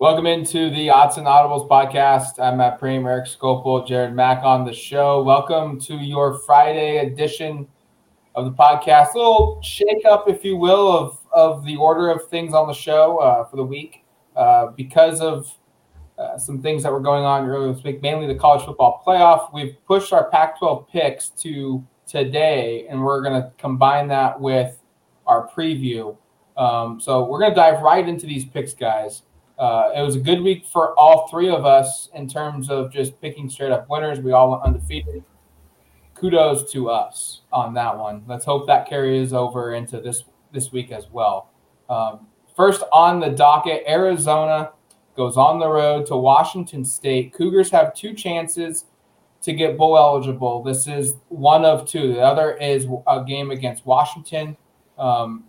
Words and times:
Welcome 0.00 0.26
into 0.26 0.70
the 0.70 0.90
Odds 0.90 1.16
and 1.16 1.26
Audibles 1.26 1.68
podcast. 1.68 2.38
I'm 2.38 2.58
Matt 2.58 2.80
Prehm, 2.80 3.04
Eric 3.04 3.24
Skopil, 3.24 3.84
Jared 3.84 4.14
Mack 4.14 4.44
on 4.44 4.64
the 4.64 4.72
show. 4.72 5.24
Welcome 5.24 5.80
to 5.80 5.96
your 5.96 6.38
Friday 6.38 6.98
edition 6.98 7.66
of 8.36 8.44
the 8.44 8.52
podcast. 8.52 9.14
A 9.14 9.18
little 9.18 9.60
shake 9.60 10.04
up, 10.08 10.28
if 10.28 10.44
you 10.44 10.56
will, 10.56 10.96
of, 10.96 11.18
of 11.32 11.64
the 11.64 11.74
order 11.74 12.10
of 12.10 12.28
things 12.28 12.54
on 12.54 12.68
the 12.68 12.74
show 12.74 13.18
uh, 13.18 13.44
for 13.46 13.56
the 13.56 13.64
week 13.64 14.04
uh, 14.36 14.68
because 14.68 15.20
of 15.20 15.52
uh, 16.16 16.38
some 16.38 16.62
things 16.62 16.84
that 16.84 16.92
were 16.92 17.00
going 17.00 17.24
on 17.24 17.48
earlier 17.48 17.72
this 17.72 17.82
week, 17.82 18.00
mainly 18.00 18.28
the 18.28 18.38
college 18.38 18.64
football 18.64 19.02
playoff. 19.04 19.52
We've 19.52 19.74
pushed 19.84 20.12
our 20.12 20.30
Pac 20.30 20.60
12 20.60 20.88
picks 20.90 21.30
to 21.30 21.84
today, 22.06 22.86
and 22.88 23.02
we're 23.02 23.20
going 23.20 23.42
to 23.42 23.50
combine 23.58 24.06
that 24.08 24.40
with 24.40 24.78
our 25.26 25.48
preview. 25.48 26.16
Um, 26.56 27.00
so 27.00 27.24
we're 27.24 27.40
going 27.40 27.50
to 27.50 27.56
dive 27.56 27.82
right 27.82 28.08
into 28.08 28.26
these 28.26 28.44
picks, 28.44 28.74
guys. 28.74 29.22
Uh, 29.58 29.90
it 29.96 30.02
was 30.02 30.14
a 30.14 30.20
good 30.20 30.40
week 30.40 30.66
for 30.66 30.98
all 30.98 31.26
three 31.28 31.48
of 31.48 31.66
us 31.66 32.08
in 32.14 32.28
terms 32.28 32.70
of 32.70 32.92
just 32.92 33.20
picking 33.20 33.50
straight 33.50 33.72
up 33.72 33.88
winners. 33.88 34.20
We 34.20 34.32
all 34.32 34.50
went 34.50 34.62
undefeated. 34.62 35.24
Kudos 36.14 36.70
to 36.72 36.90
us 36.90 37.42
on 37.52 37.74
that 37.74 37.96
one. 37.96 38.22
Let's 38.26 38.44
hope 38.44 38.66
that 38.68 38.88
carries 38.88 39.32
over 39.32 39.74
into 39.74 40.00
this 40.00 40.24
this 40.52 40.72
week 40.72 40.92
as 40.92 41.08
well. 41.10 41.50
Um, 41.88 42.26
first 42.56 42.82
on 42.92 43.20
the 43.20 43.30
docket, 43.30 43.82
Arizona 43.86 44.72
goes 45.16 45.36
on 45.36 45.58
the 45.58 45.68
road 45.68 46.06
to 46.06 46.16
Washington 46.16 46.84
State. 46.84 47.32
Cougars 47.32 47.70
have 47.70 47.94
two 47.94 48.14
chances 48.14 48.84
to 49.42 49.52
get 49.52 49.76
bowl 49.76 49.96
eligible. 49.96 50.62
This 50.62 50.86
is 50.86 51.14
one 51.28 51.64
of 51.64 51.88
two. 51.88 52.14
The 52.14 52.20
other 52.20 52.52
is 52.56 52.86
a 53.06 53.24
game 53.24 53.50
against 53.50 53.86
Washington. 53.86 54.56
Um, 54.96 55.44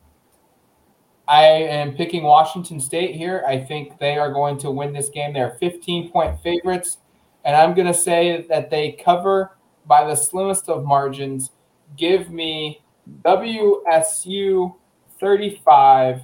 I 1.30 1.44
am 1.44 1.94
picking 1.94 2.24
Washington 2.24 2.80
State 2.80 3.16
here. 3.16 3.44
I 3.48 3.60
think 3.60 4.00
they 4.00 4.18
are 4.18 4.34
going 4.34 4.58
to 4.60 4.72
win 4.72 4.94
this 4.94 5.10
game. 5.10 5.32
They're 5.32 5.58
15 5.60 6.10
point 6.10 6.42
favorites. 6.42 6.98
And 7.46 7.56
I'm 7.56 7.76
going 7.76 7.88
to 7.88 7.94
say 7.94 8.48
that 8.50 8.72
they 8.72 8.94
cover 8.94 9.56
by 9.86 10.06
the 10.06 10.16
slimmest 10.16 10.70
of 10.70 10.84
margins. 10.84 11.52
Give 11.96 12.32
me 12.32 12.84
WSU 13.24 14.76
35, 15.20 16.22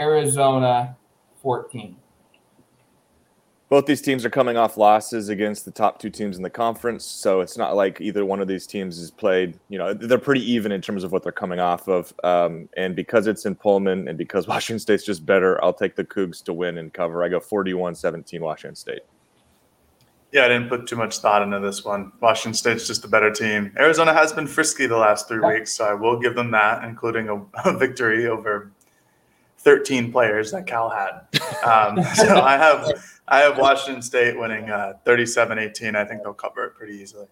Arizona 0.00 0.96
14 1.42 1.99
both 3.70 3.86
these 3.86 4.02
teams 4.02 4.24
are 4.24 4.30
coming 4.30 4.56
off 4.56 4.76
losses 4.76 5.28
against 5.28 5.64
the 5.64 5.70
top 5.70 6.00
two 6.00 6.10
teams 6.10 6.36
in 6.36 6.42
the 6.42 6.50
conference 6.50 7.04
so 7.04 7.40
it's 7.40 7.56
not 7.56 7.74
like 7.74 8.00
either 8.00 8.26
one 8.26 8.40
of 8.40 8.48
these 8.48 8.66
teams 8.66 8.98
has 8.98 9.10
played 9.10 9.58
you 9.68 9.78
know 9.78 9.94
they're 9.94 10.18
pretty 10.18 10.44
even 10.52 10.72
in 10.72 10.82
terms 10.82 11.04
of 11.04 11.12
what 11.12 11.22
they're 11.22 11.32
coming 11.32 11.60
off 11.60 11.88
of 11.88 12.12
um, 12.24 12.68
and 12.76 12.94
because 12.94 13.26
it's 13.26 13.46
in 13.46 13.54
pullman 13.54 14.08
and 14.08 14.18
because 14.18 14.46
washington 14.54 14.78
state's 14.78 15.04
just 15.04 15.24
better 15.24 15.62
i'll 15.64 15.72
take 15.72 15.96
the 15.96 16.04
cougs 16.04 16.42
to 16.42 16.52
win 16.52 16.76
and 16.76 16.92
cover. 16.92 17.24
I 17.24 17.28
go 17.28 17.40
41-17 17.40 18.40
washington 18.40 18.76
state. 18.76 19.02
Yeah 20.32 20.44
i 20.44 20.48
didn't 20.48 20.68
put 20.68 20.86
too 20.86 20.96
much 20.96 21.18
thought 21.18 21.42
into 21.42 21.60
this 21.60 21.84
one. 21.84 22.12
Washington 22.20 22.54
state's 22.54 22.86
just 22.86 23.04
a 23.04 23.08
better 23.08 23.30
team. 23.30 23.72
Arizona 23.78 24.12
has 24.12 24.32
been 24.32 24.46
frisky 24.48 24.86
the 24.86 24.96
last 24.96 25.28
three 25.28 25.40
weeks 25.40 25.72
so 25.72 25.84
i 25.84 25.94
will 25.94 26.18
give 26.18 26.34
them 26.34 26.50
that 26.50 26.82
including 26.82 27.28
a, 27.28 27.36
a 27.68 27.78
victory 27.78 28.26
over 28.26 28.72
13 29.60 30.10
players 30.10 30.50
that 30.52 30.66
cal 30.66 30.90
had 30.90 31.20
um, 31.64 32.02
so 32.14 32.40
i 32.40 32.56
have 32.56 32.92
I 33.30 33.38
have 33.40 33.58
Washington 33.58 34.02
State 34.02 34.38
winning 34.38 34.70
uh, 34.70 34.94
37-18. 35.06 35.94
I 35.94 36.04
think 36.04 36.24
they'll 36.24 36.34
cover 36.34 36.64
it 36.64 36.74
pretty 36.74 36.94
easily. 36.94 37.26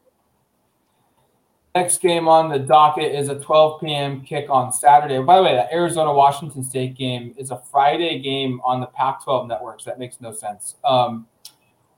Next 1.74 2.00
game 2.00 2.28
on 2.28 2.48
the 2.50 2.58
docket 2.58 3.12
is 3.12 3.28
a 3.28 3.38
12 3.38 3.80
p.m. 3.80 4.20
kick 4.22 4.48
on 4.48 4.72
Saturday. 4.72 5.20
By 5.20 5.36
the 5.36 5.42
way, 5.42 5.54
the 5.54 5.72
Arizona 5.72 6.12
Washington 6.12 6.62
State 6.62 6.96
game 6.96 7.34
is 7.36 7.50
a 7.50 7.60
Friday 7.70 8.20
game 8.20 8.60
on 8.64 8.80
the 8.80 8.86
Pac 8.86 9.24
12 9.24 9.48
networks. 9.48 9.84
That 9.84 9.98
makes 9.98 10.20
no 10.20 10.32
sense. 10.32 10.76
Um, 10.84 11.26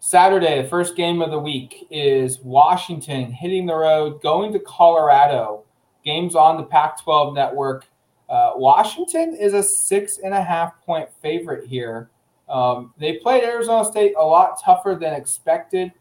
Saturday, 0.00 0.62
the 0.62 0.68
first 0.68 0.96
game 0.96 1.20
of 1.20 1.30
the 1.30 1.38
week 1.38 1.86
is 1.90 2.40
Washington 2.40 3.30
hitting 3.30 3.66
the 3.66 3.74
road, 3.74 4.22
going 4.22 4.52
to 4.54 4.58
Colorado. 4.60 5.64
Games 6.02 6.34
on 6.34 6.56
the 6.56 6.62
Pac 6.62 7.02
12 7.02 7.34
network. 7.34 7.86
Uh, 8.30 8.52
Washington 8.54 9.34
is 9.34 9.54
a 9.54 9.62
six 9.62 10.18
and 10.18 10.32
a 10.32 10.42
half 10.42 10.80
point 10.86 11.08
favorite 11.20 11.66
here. 11.68 12.10
Um, 12.48 12.94
they 12.98 13.18
played 13.18 13.42
Arizona 13.42 13.84
State 13.84 14.14
a 14.16 14.24
lot 14.24 14.60
tougher 14.64 14.96
than 15.00 15.14
expected. 15.14 15.92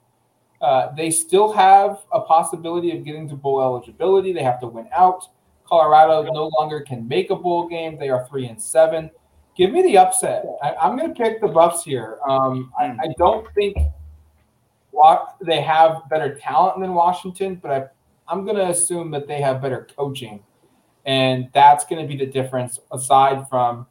Uh, 0.61 0.93
they 0.95 1.09
still 1.09 1.51
have 1.51 2.01
a 2.11 2.21
possibility 2.21 2.95
of 2.95 3.03
getting 3.03 3.27
to 3.29 3.35
bowl 3.35 3.61
eligibility. 3.61 4.33
They 4.33 4.43
have 4.43 4.59
to 4.59 4.67
win 4.67 4.87
out. 4.95 5.25
Colorado 5.65 6.23
no 6.31 6.49
longer 6.59 6.81
can 6.81 7.07
make 7.07 7.29
a 7.29 7.35
bowl 7.35 7.67
game. 7.67 7.97
They 7.97 8.09
are 8.09 8.27
three 8.27 8.47
and 8.47 8.61
seven. 8.61 9.09
Give 9.55 9.71
me 9.71 9.81
the 9.83 9.97
upset. 9.97 10.45
I, 10.61 10.87
am 10.87 10.97
going 10.97 11.13
to 11.13 11.21
pick 11.21 11.41
the 11.41 11.47
Buffs 11.47 11.83
here. 11.83 12.17
Um, 12.27 12.71
I, 12.79 12.85
I, 12.85 13.13
don't 13.17 13.47
think 13.53 13.77
they 15.41 15.61
have 15.61 16.09
better 16.09 16.35
talent 16.35 16.79
than 16.79 16.93
Washington, 16.93 17.55
but 17.55 17.71
I, 17.71 17.85
I'm 18.27 18.45
going 18.45 18.57
to 18.57 18.69
assume 18.69 19.11
that 19.11 19.27
they 19.27 19.41
have 19.41 19.61
better 19.61 19.87
coaching, 19.95 20.43
and 21.05 21.49
that's 21.53 21.85
going 21.85 22.01
to 22.01 22.07
be 22.07 22.17
the 22.17 22.31
difference. 22.31 22.79
Aside 22.91 23.47
from 23.49 23.87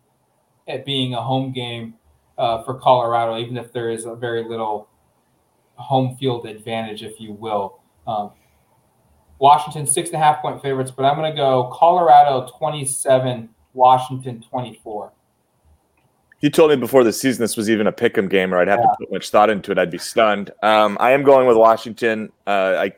it 0.67 0.85
being 0.85 1.15
a 1.15 1.23
home 1.23 1.53
game 1.53 1.95
uh, 2.37 2.63
for 2.63 2.75
Colorado, 2.75 3.39
even 3.39 3.57
if 3.57 3.73
there 3.73 3.91
is 3.91 4.05
a 4.05 4.15
very 4.15 4.45
little 4.45 4.89
home 5.75 6.17
field 6.17 6.47
advantage, 6.47 7.03
if 7.03 7.21
you 7.21 7.33
will. 7.33 7.81
Um, 8.07 8.33
Washington 9.39 9.87
six 9.87 10.11
and 10.11 10.21
a 10.21 10.25
half 10.25 10.43
point 10.43 10.61
favorites, 10.61 10.91
but 10.91 11.05
I'm 11.05 11.17
going 11.17 11.31
to 11.31 11.37
go 11.37 11.71
Colorado 11.73 12.49
27, 12.59 13.49
Washington 13.73 14.43
24. 14.49 15.13
You 16.41 16.51
told 16.51 16.71
me 16.71 16.77
before 16.77 17.03
the 17.03 17.13
season 17.13 17.43
this 17.43 17.57
was 17.57 17.69
even 17.69 17.87
a 17.89 17.93
pick'em 17.93 18.31
game, 18.31 18.55
or 18.55 18.59
I'd 18.59 18.69
have 18.69 18.79
yeah. 18.79 18.87
to 18.87 18.97
put 18.99 19.13
much 19.13 19.31
thought 19.31 19.51
into 19.51 19.73
it. 19.73 19.79
I'd 19.79 19.91
be 19.91 19.99
stunned. 19.99 20.51
Um, 20.63 20.97
I 21.01 21.11
am 21.11 21.25
going 21.25 21.49
with 21.49 21.57
Washington. 21.57 22.31
Uh, 22.47 22.77
I 22.79 22.93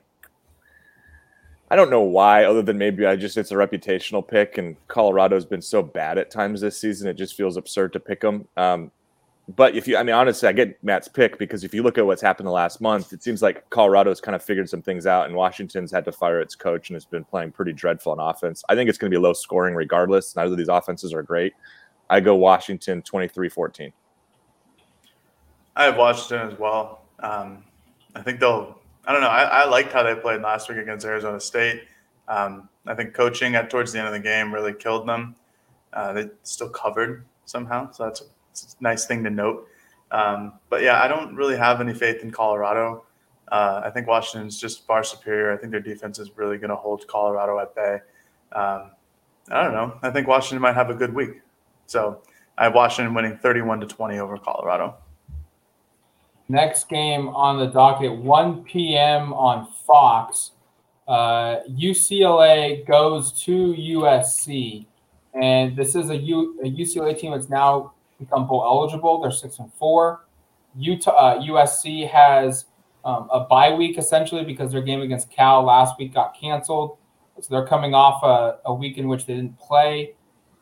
I 1.71 1.77
don't 1.77 1.91
know 1.91 2.03
why, 2.03 2.45
other 2.45 2.63
than 2.63 2.79
maybe 2.79 3.07
I 3.07 3.15
just 3.15 3.37
it's 3.37 3.53
a 3.53 3.55
reputational 3.55 4.27
pick, 4.27 4.59
and 4.59 4.77
Colorado's 4.89 5.45
been 5.45 5.63
so 5.63 5.83
bad 5.83 6.19
at 6.19 6.31
times 6.31 6.61
this 6.61 6.79
season. 6.79 7.09
It 7.09 7.15
just 7.15 7.37
feels 7.37 7.57
absurd 7.57 7.93
to 7.93 8.01
pick 8.01 8.21
them. 8.21 8.49
Um, 8.57 8.91
but 9.57 9.75
if 9.77 9.89
you, 9.89 9.97
I 9.97 10.03
mean, 10.03 10.15
honestly, 10.15 10.49
I 10.49 10.53
get 10.53 10.83
Matt's 10.83 11.09
pick 11.09 11.39
because 11.39 11.65
if 11.65 11.73
you 11.73 11.83
look 11.83 11.99
at 11.99 12.07
what's 12.07 12.23
happened 12.23 12.47
the 12.47 12.53
last 12.53 12.81
month, 12.81 13.13
it 13.13 13.23
seems 13.23 13.41
like 13.41 13.69
Colorado's 13.71 14.21
kind 14.21 14.35
of 14.35 14.43
figured 14.43 14.69
some 14.69 14.83
things 14.83 15.07
out, 15.07 15.27
and 15.27 15.35
Washington's 15.35 15.93
had 15.93 16.05
to 16.05 16.13
fire 16.13 16.41
its 16.41 16.55
coach 16.55 16.91
and 16.91 16.97
has 16.97 17.05
been 17.05 17.25
playing 17.25 17.53
pretty 17.53 17.73
dreadful 17.73 18.13
on 18.13 18.21
offense. 18.21 18.65
I 18.69 18.75
think 18.75 18.89
it's 18.89 18.99
going 18.99 19.11
to 19.11 19.17
be 19.17 19.21
low 19.21 19.33
scoring 19.33 19.75
regardless. 19.75 20.35
Neither 20.35 20.53
of 20.53 20.59
these 20.59 20.69
offenses 20.69 21.13
are 21.13 21.23
great. 21.23 21.55
I 22.09 22.19
go 22.19 22.35
Washington 22.35 23.03
23 23.03 23.49
14. 23.49 23.93
I 25.77 25.85
have 25.85 25.97
Washington 25.97 26.51
as 26.51 26.59
well. 26.59 27.03
Um, 27.21 27.65
I 28.15 28.23
think 28.23 28.41
they'll, 28.41 28.80
I 29.11 29.13
don't 29.13 29.23
know. 29.23 29.29
I, 29.29 29.43
I, 29.43 29.65
liked 29.65 29.91
how 29.91 30.05
they 30.05 30.15
played 30.15 30.41
last 30.41 30.69
week 30.69 30.79
against 30.79 31.05
Arizona 31.05 31.41
State. 31.41 31.83
Um, 32.29 32.69
I 32.87 32.95
think 32.95 33.13
coaching 33.13 33.57
at 33.57 33.69
towards 33.69 33.91
the 33.91 33.99
end 33.99 34.07
of 34.07 34.13
the 34.13 34.21
game 34.21 34.55
really 34.55 34.73
killed 34.73 35.09
them. 35.09 35.35
Uh, 35.93 36.13
they 36.13 36.29
still 36.45 36.69
covered 36.69 37.25
somehow, 37.45 37.91
so 37.91 38.05
that's 38.05 38.23
it's 38.53 38.77
a 38.79 38.83
nice 38.85 39.07
thing 39.07 39.25
to 39.25 39.31
note. 39.31 39.67
Um, 40.13 40.61
but 40.69 40.83
yeah, 40.83 41.03
I 41.03 41.09
don't 41.09 41.35
really 41.35 41.57
have 41.57 41.81
any 41.81 41.93
faith 41.93 42.23
in 42.23 42.31
Colorado. 42.31 43.05
Uh, 43.51 43.83
I 43.85 43.91
think 43.91 44.07
Washington's 44.07 44.61
just 44.61 44.87
far 44.87 45.03
superior. 45.03 45.53
I 45.53 45.57
think 45.57 45.73
their 45.73 45.81
defense 45.81 46.21
is 46.21 46.31
really 46.37 46.57
going 46.57 46.71
to 46.71 46.77
hold 46.77 47.05
Colorado 47.09 47.59
at 47.59 47.75
bay. 47.75 47.99
Um, 48.53 48.93
I 49.51 49.65
don't 49.65 49.73
know. 49.73 49.99
I 50.03 50.11
think 50.11 50.29
Washington 50.29 50.63
might 50.63 50.77
have 50.77 50.91
a 50.91 50.95
good 50.95 51.13
week. 51.13 51.41
So 51.87 52.23
I 52.57 52.63
have 52.63 52.77
Washington 52.77 53.13
winning 53.13 53.37
31 53.39 53.81
to 53.81 53.87
20 53.89 54.21
over 54.21 54.39
Colorado. 54.39 54.95
Next 56.51 56.89
game 56.89 57.29
on 57.29 57.61
the 57.61 57.67
docket, 57.67 58.13
1 58.13 58.65
p.m. 58.65 59.33
on 59.35 59.69
Fox. 59.87 60.51
Uh, 61.07 61.61
UCLA 61.71 62.85
goes 62.89 63.31
to 63.45 63.73
USC. 63.73 64.85
And 65.41 65.77
this 65.77 65.95
is 65.95 66.11
a, 66.11 66.17
U, 66.17 66.59
a 66.65 66.69
UCLA 66.69 67.17
team 67.17 67.31
that's 67.31 67.49
now 67.49 67.93
become 68.19 68.49
bowl 68.49 68.65
eligible. 68.65 69.21
They're 69.21 69.31
six 69.31 69.61
and 69.61 69.73
four. 69.75 70.27
Utah 70.77 71.13
uh, 71.13 71.41
USC 71.41 72.11
has 72.11 72.65
um, 73.05 73.29
a 73.31 73.47
bye 73.49 73.73
week 73.73 73.97
essentially 73.97 74.43
because 74.45 74.73
their 74.73 74.83
game 74.83 75.03
against 75.03 75.31
Cal 75.31 75.63
last 75.63 76.01
week 76.01 76.15
got 76.15 76.35
canceled. 76.37 76.99
So 77.41 77.55
they're 77.55 77.67
coming 77.67 77.95
off 77.95 78.25
a, 78.25 78.59
a 78.69 78.75
week 78.75 78.99
in 78.99 79.07
which 79.07 79.25
they 79.25 79.35
didn't 79.35 79.57
play. 79.61 80.15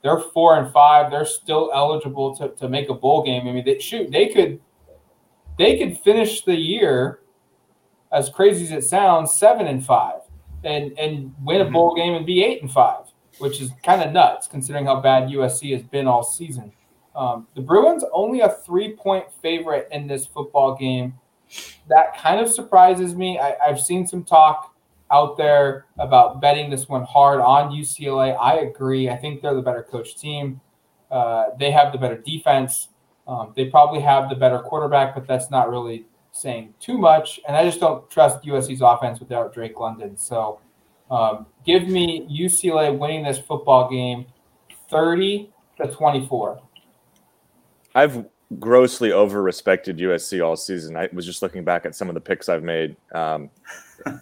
They're 0.03 0.21
four 0.21 0.59
and 0.59 0.71
five. 0.71 1.11
They're 1.11 1.25
still 1.25 1.71
eligible 1.75 2.37
to, 2.37 2.51
to 2.51 2.69
make 2.69 2.91
a 2.91 2.95
bowl 2.95 3.23
game. 3.25 3.49
I 3.49 3.53
mean, 3.53 3.65
they, 3.65 3.79
shoot, 3.79 4.11
they 4.11 4.29
could 4.29 4.61
they 5.59 5.77
could 5.77 5.99
finish 5.99 6.45
the 6.45 6.57
year, 6.57 7.21
as 8.13 8.31
crazy 8.31 8.65
as 8.65 8.71
it 8.71 8.89
sounds, 8.89 9.37
seven 9.37 9.67
and 9.67 9.85
five, 9.85 10.21
and 10.65 10.99
and 10.99 11.35
win 11.43 11.61
a 11.61 11.65
mm-hmm. 11.65 11.75
bowl 11.75 11.95
game 11.95 12.15
and 12.15 12.25
be 12.25 12.43
eight 12.45 12.63
and 12.63 12.71
five, 12.71 13.05
which 13.39 13.61
is 13.61 13.71
kind 13.83 14.03
of 14.03 14.13
nuts 14.13 14.47
considering 14.47 14.87
how 14.87 15.01
bad 15.01 15.29
USC 15.29 15.73
has 15.73 15.83
been 15.83 16.07
all 16.07 16.23
season. 16.23 16.73
Um, 17.15 17.49
the 17.55 17.61
Bruins 17.61 18.05
only 18.13 18.41
a 18.41 18.49
three 18.49 18.95
point 18.95 19.27
favorite 19.43 19.89
in 19.91 20.07
this 20.07 20.27
football 20.27 20.77
game. 20.77 21.15
That 21.89 22.17
kind 22.17 22.41
of 22.41 22.51
surprises 22.51 23.15
me. 23.15 23.39
I, 23.39 23.57
I've 23.67 23.81
seen 23.81 24.07
some 24.07 24.23
talk 24.23 24.75
out 25.11 25.37
there 25.37 25.87
about 25.99 26.41
betting 26.41 26.71
this 26.71 26.89
one 26.89 27.03
hard 27.03 27.41
on 27.41 27.73
UCLA. 27.73 28.37
I 28.39 28.59
agree. 28.59 29.09
I 29.09 29.17
think 29.17 29.43
they're 29.43 29.55
the 29.55 29.63
better 29.63 29.83
coach 29.83 30.17
team. 30.17 30.61
Uh, 31.11 31.47
they 31.59 31.71
have 31.71 31.93
the 31.93 31.99
better 31.99 32.19
defense. 32.19 32.89
Um, 33.29 33.53
they 33.55 33.67
probably 33.67 34.01
have 34.01 34.31
the 34.31 34.35
better 34.35 34.59
quarterback, 34.59 35.15
but 35.15 35.27
that's 35.27 35.51
not 35.51 35.71
really 35.71 36.07
saying 36.33 36.75
too 36.81 36.97
much. 36.97 37.39
And 37.47 37.57
I 37.57 37.65
just 37.65 37.79
don't 37.79 38.09
trust 38.11 38.43
USC's 38.43 38.81
offense 38.81 39.21
without 39.21 39.53
Drake 39.53 39.79
London. 39.79 40.17
So 40.17 40.61
um, 41.11 41.47
give 41.65 41.89
me 41.89 42.27
UCLA 42.31 42.97
winning 42.97 43.25
this 43.25 43.39
football 43.39 43.91
game 43.91 44.27
30 44.91 45.51
to 45.77 45.93
24. 45.93 46.61
I've 47.95 48.27
grossly 48.59 49.13
over 49.13 49.43
respected 49.43 49.99
USC 49.99 50.45
all 50.45 50.57
season. 50.57 50.97
I 50.97 51.09
was 51.13 51.27
just 51.27 51.43
looking 51.43 51.65
back 51.65 51.85
at 51.85 51.95
some 51.95 52.09
of 52.09 52.15
the 52.15 52.21
picks 52.21 52.49
I've 52.49 52.63
made. 52.63 52.97
Um, 53.15 53.51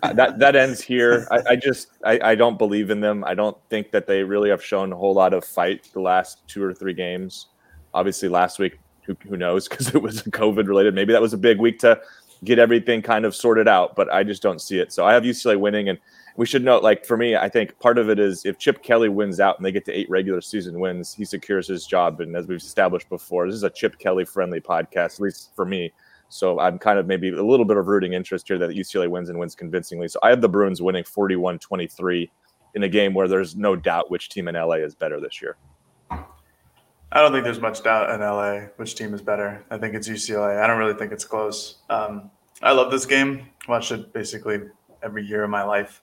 that 0.02 0.38
that 0.38 0.56
ends 0.56 0.81
here. 0.81 1.29
I, 1.31 1.43
I 1.50 1.56
just 1.56 1.88
I, 2.05 2.19
I, 2.23 2.35
don't 2.35 2.59
believe 2.59 2.91
in 2.91 3.00
them. 3.00 3.23
I 3.25 3.35
don't 3.35 3.56
think 3.69 3.91
that 3.93 4.06
they 4.06 4.23
really 4.25 4.49
have 4.50 4.64
shown 4.64 4.93
a 4.93 4.97
whole 4.97 5.14
lot 5.14 5.35
of 5.35 5.44
fight 5.44 5.91
the 5.93 6.00
last 6.00 6.47
two 6.49 6.62
or 6.64 6.73
three 6.73 6.94
games. 6.94 7.49
Obviously, 7.93 8.29
last 8.29 8.59
week, 8.59 8.79
who, 9.06 9.17
who 9.29 9.37
knows 9.37 9.69
because 9.69 9.94
it 9.94 10.03
was 10.03 10.23
COVID 10.23 10.67
related. 10.67 10.94
Maybe 10.94 11.12
that 11.12 11.23
was 11.23 11.32
a 11.32 11.38
big 11.38 11.58
week 11.58 11.79
to 11.81 12.00
get 12.44 12.58
everything 12.58 13.03
kind 13.03 13.25
of 13.25 13.35
sorted 13.35 13.69
out. 13.69 13.97
But 13.97 14.12
I 14.12 14.23
just 14.23 14.43
don't 14.43 14.61
see 14.61 14.79
it. 14.79 14.93
So 14.93 15.06
I 15.06 15.12
have 15.14 15.23
UCLA 15.23 15.58
winning, 15.58 15.88
and 15.88 15.99
we 16.37 16.47
should 16.47 16.64
note, 16.64 16.82
like 16.82 17.06
for 17.06 17.17
me, 17.17 17.37
I 17.37 17.49
think 17.49 17.79
part 17.79 17.99
of 17.99 18.11
it 18.11 18.19
is 18.19 18.44
if 18.44 18.58
Chip 18.58 18.82
Kelly 18.82 19.08
wins 19.08 19.41
out 19.41 19.56
and 19.56 19.64
they 19.64 19.73
get 19.73 19.85
to 19.87 19.93
eight 19.93 20.11
regular 20.11 20.41
season 20.41 20.79
wins, 20.81 21.14
he 21.14 21.25
secures 21.25 21.67
his 21.67 21.87
job. 21.87 22.20
And 22.20 22.37
as 22.37 22.47
we've 22.47 22.58
established 22.58 23.08
before, 23.08 23.47
this 23.47 23.55
is 23.55 23.62
a 23.62 23.70
Chip 23.70 23.99
Kelly 23.99 24.25
friendly 24.25 24.61
podcast, 24.61 25.14
at 25.14 25.20
least 25.20 25.52
for 25.55 25.64
me. 25.64 25.93
So 26.29 26.59
I'm 26.59 26.79
kind 26.79 26.99
of 26.99 27.06
maybe 27.06 27.31
a 27.31 27.43
little 27.43 27.64
bit 27.64 27.76
of 27.76 27.87
rooting 27.87 28.12
interest 28.12 28.49
here 28.49 28.59
that 28.59 28.70
UCLA 28.70 29.09
wins 29.09 29.29
and 29.29 29.38
wins 29.38 29.55
convincingly. 29.55 30.09
So 30.09 30.19
I 30.23 30.31
have 30.31 30.41
the 30.41 30.49
Bruins 30.49 30.82
winning 30.82 31.05
41 31.05 31.61
23 31.61 32.31
in 32.75 32.82
a 32.82 32.88
game 32.88 33.14
where 33.14 33.29
there's 33.29 33.56
no 33.56 33.76
doubt 33.76 34.11
which 34.11 34.29
team 34.29 34.49
in 34.49 34.55
LA 34.55 34.75
is 34.75 34.94
better 34.94 35.20
this 35.20 35.41
year. 35.41 35.56
I 37.12 37.20
don't 37.20 37.32
think 37.32 37.44
there's 37.44 37.61
much 37.61 37.82
doubt 37.82 38.11
in 38.11 38.20
LA 38.20 38.67
which 38.76 38.94
team 38.94 39.14
is 39.14 39.23
better. 39.23 39.64
I 39.70 39.79
think 39.79 39.94
it's 39.94 40.08
UCLA. 40.08 40.61
I 40.61 40.67
don't 40.67 40.79
really 40.79 40.94
think 40.94 41.12
it's 41.12 41.25
close. 41.25 41.76
Um, 41.88 42.31
I 42.62 42.73
love 42.73 42.91
this 42.91 43.06
game. 43.06 43.49
Watched 43.69 43.93
it 43.93 44.12
basically 44.12 44.61
every 45.03 45.25
year 45.25 45.44
of 45.44 45.50
my 45.50 45.62
life. 45.62 46.03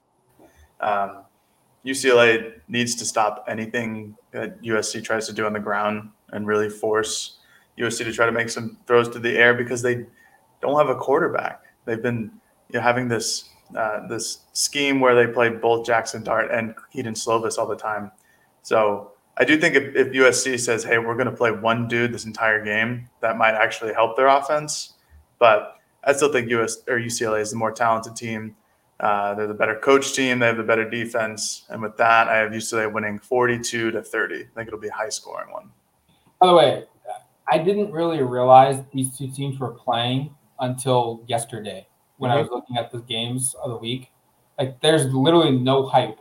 Um, 0.79 1.23
UCLA 1.85 2.53
needs 2.67 2.95
to 2.95 3.05
stop 3.05 3.45
anything 3.47 4.15
that 4.31 4.61
USC 4.61 5.03
tries 5.03 5.27
to 5.27 5.33
do 5.33 5.45
on 5.45 5.53
the 5.53 5.59
ground 5.59 6.09
and 6.31 6.47
really 6.47 6.69
force 6.69 7.39
USC 7.77 8.05
to 8.05 8.13
try 8.13 8.25
to 8.25 8.31
make 8.31 8.49
some 8.49 8.77
throws 8.87 9.09
to 9.09 9.19
the 9.19 9.37
air 9.37 9.53
because 9.53 9.81
they 9.81 10.05
don't 10.61 10.77
have 10.77 10.89
a 10.89 10.95
quarterback. 10.95 11.63
They've 11.85 12.01
been 12.01 12.31
you 12.69 12.79
know, 12.79 12.81
having 12.81 13.07
this 13.07 13.49
uh, 13.75 14.07
this 14.07 14.41
scheme 14.53 14.99
where 14.99 15.15
they 15.15 15.31
play 15.31 15.49
both 15.49 15.85
Jackson 15.85 16.23
Dart 16.23 16.51
and 16.51 16.75
Kedon 16.93 17.15
Slovis 17.15 17.57
all 17.57 17.65
the 17.65 17.75
time. 17.75 18.11
So 18.61 19.12
I 19.37 19.45
do 19.45 19.57
think 19.57 19.75
if, 19.75 19.95
if 19.95 20.07
USC 20.09 20.59
says, 20.59 20.83
"Hey, 20.83 20.97
we're 20.99 21.15
going 21.15 21.25
to 21.25 21.35
play 21.35 21.51
one 21.51 21.87
dude 21.87 22.13
this 22.13 22.25
entire 22.25 22.63
game," 22.63 23.09
that 23.21 23.37
might 23.37 23.53
actually 23.53 23.93
help 23.93 24.15
their 24.15 24.27
offense. 24.27 24.93
But 25.39 25.77
I 26.03 26.13
still 26.13 26.31
think 26.31 26.49
US 26.51 26.77
or 26.87 26.99
UCLA 26.99 27.41
is 27.41 27.51
the 27.51 27.57
more 27.57 27.71
talented 27.71 28.15
team. 28.15 28.55
Uh, 28.99 29.33
they're 29.33 29.47
the 29.47 29.53
better 29.53 29.75
coach 29.79 30.13
team. 30.13 30.39
They 30.39 30.45
have 30.45 30.57
the 30.57 30.63
better 30.63 30.89
defense, 30.89 31.65
and 31.69 31.81
with 31.81 31.97
that, 31.97 32.27
I 32.27 32.37
have 32.37 32.51
UCLA 32.51 32.91
winning 32.91 33.19
42 33.19 33.91
to 33.91 34.01
30. 34.01 34.35
I 34.35 34.37
think 34.55 34.67
it'll 34.67 34.79
be 34.79 34.87
a 34.87 34.93
high 34.93 35.09
scoring 35.09 35.51
one. 35.51 35.69
By 36.39 36.47
the 36.47 36.53
way, 36.53 36.83
I 37.51 37.57
didn't 37.57 37.91
really 37.91 38.21
realize 38.21 38.81
these 38.93 39.17
two 39.17 39.29
teams 39.29 39.59
were 39.59 39.71
playing 39.71 40.33
until 40.59 41.23
yesterday 41.27 41.87
when 42.17 42.29
mm-hmm. 42.29 42.37
I 42.37 42.41
was 42.41 42.49
looking 42.51 42.77
at 42.77 42.91
the 42.91 42.99
games 42.99 43.55
of 43.61 43.71
the 43.71 43.77
week. 43.77 44.11
Like, 44.59 44.79
there's 44.81 45.05
literally 45.13 45.51
no 45.51 45.87
hype 45.87 46.19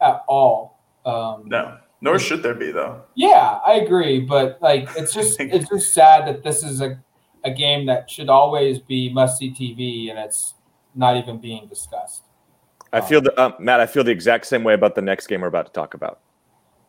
at 0.00 0.22
all. 0.28 0.78
Um, 1.04 1.44
no, 1.46 1.78
nor 2.02 2.18
should 2.18 2.42
there 2.42 2.54
be, 2.54 2.70
though. 2.70 3.02
Yeah, 3.14 3.60
I 3.66 3.74
agree, 3.76 4.20
but 4.20 4.60
like, 4.60 4.88
it's 4.96 5.14
just 5.18 5.40
it's 5.40 5.68
just 5.70 5.94
sad 5.94 6.26
that 6.28 6.42
this 6.42 6.62
is 6.62 6.82
a 6.82 7.00
a 7.44 7.50
game 7.50 7.86
that 7.86 8.10
should 8.10 8.28
always 8.28 8.78
be 8.78 9.12
must 9.12 9.38
see 9.38 9.50
TV, 9.50 10.10
and 10.10 10.18
it's 10.18 10.54
not 10.94 11.16
even 11.16 11.40
being 11.40 11.66
discussed. 11.68 12.24
I 12.92 13.00
feel 13.00 13.22
the 13.22 13.38
uh, 13.40 13.52
Matt. 13.58 13.80
I 13.80 13.86
feel 13.86 14.04
the 14.04 14.10
exact 14.10 14.46
same 14.46 14.64
way 14.64 14.74
about 14.74 14.94
the 14.94 15.02
next 15.02 15.28
game 15.28 15.40
we're 15.40 15.48
about 15.48 15.66
to 15.66 15.72
talk 15.72 15.94
about. 15.94 16.20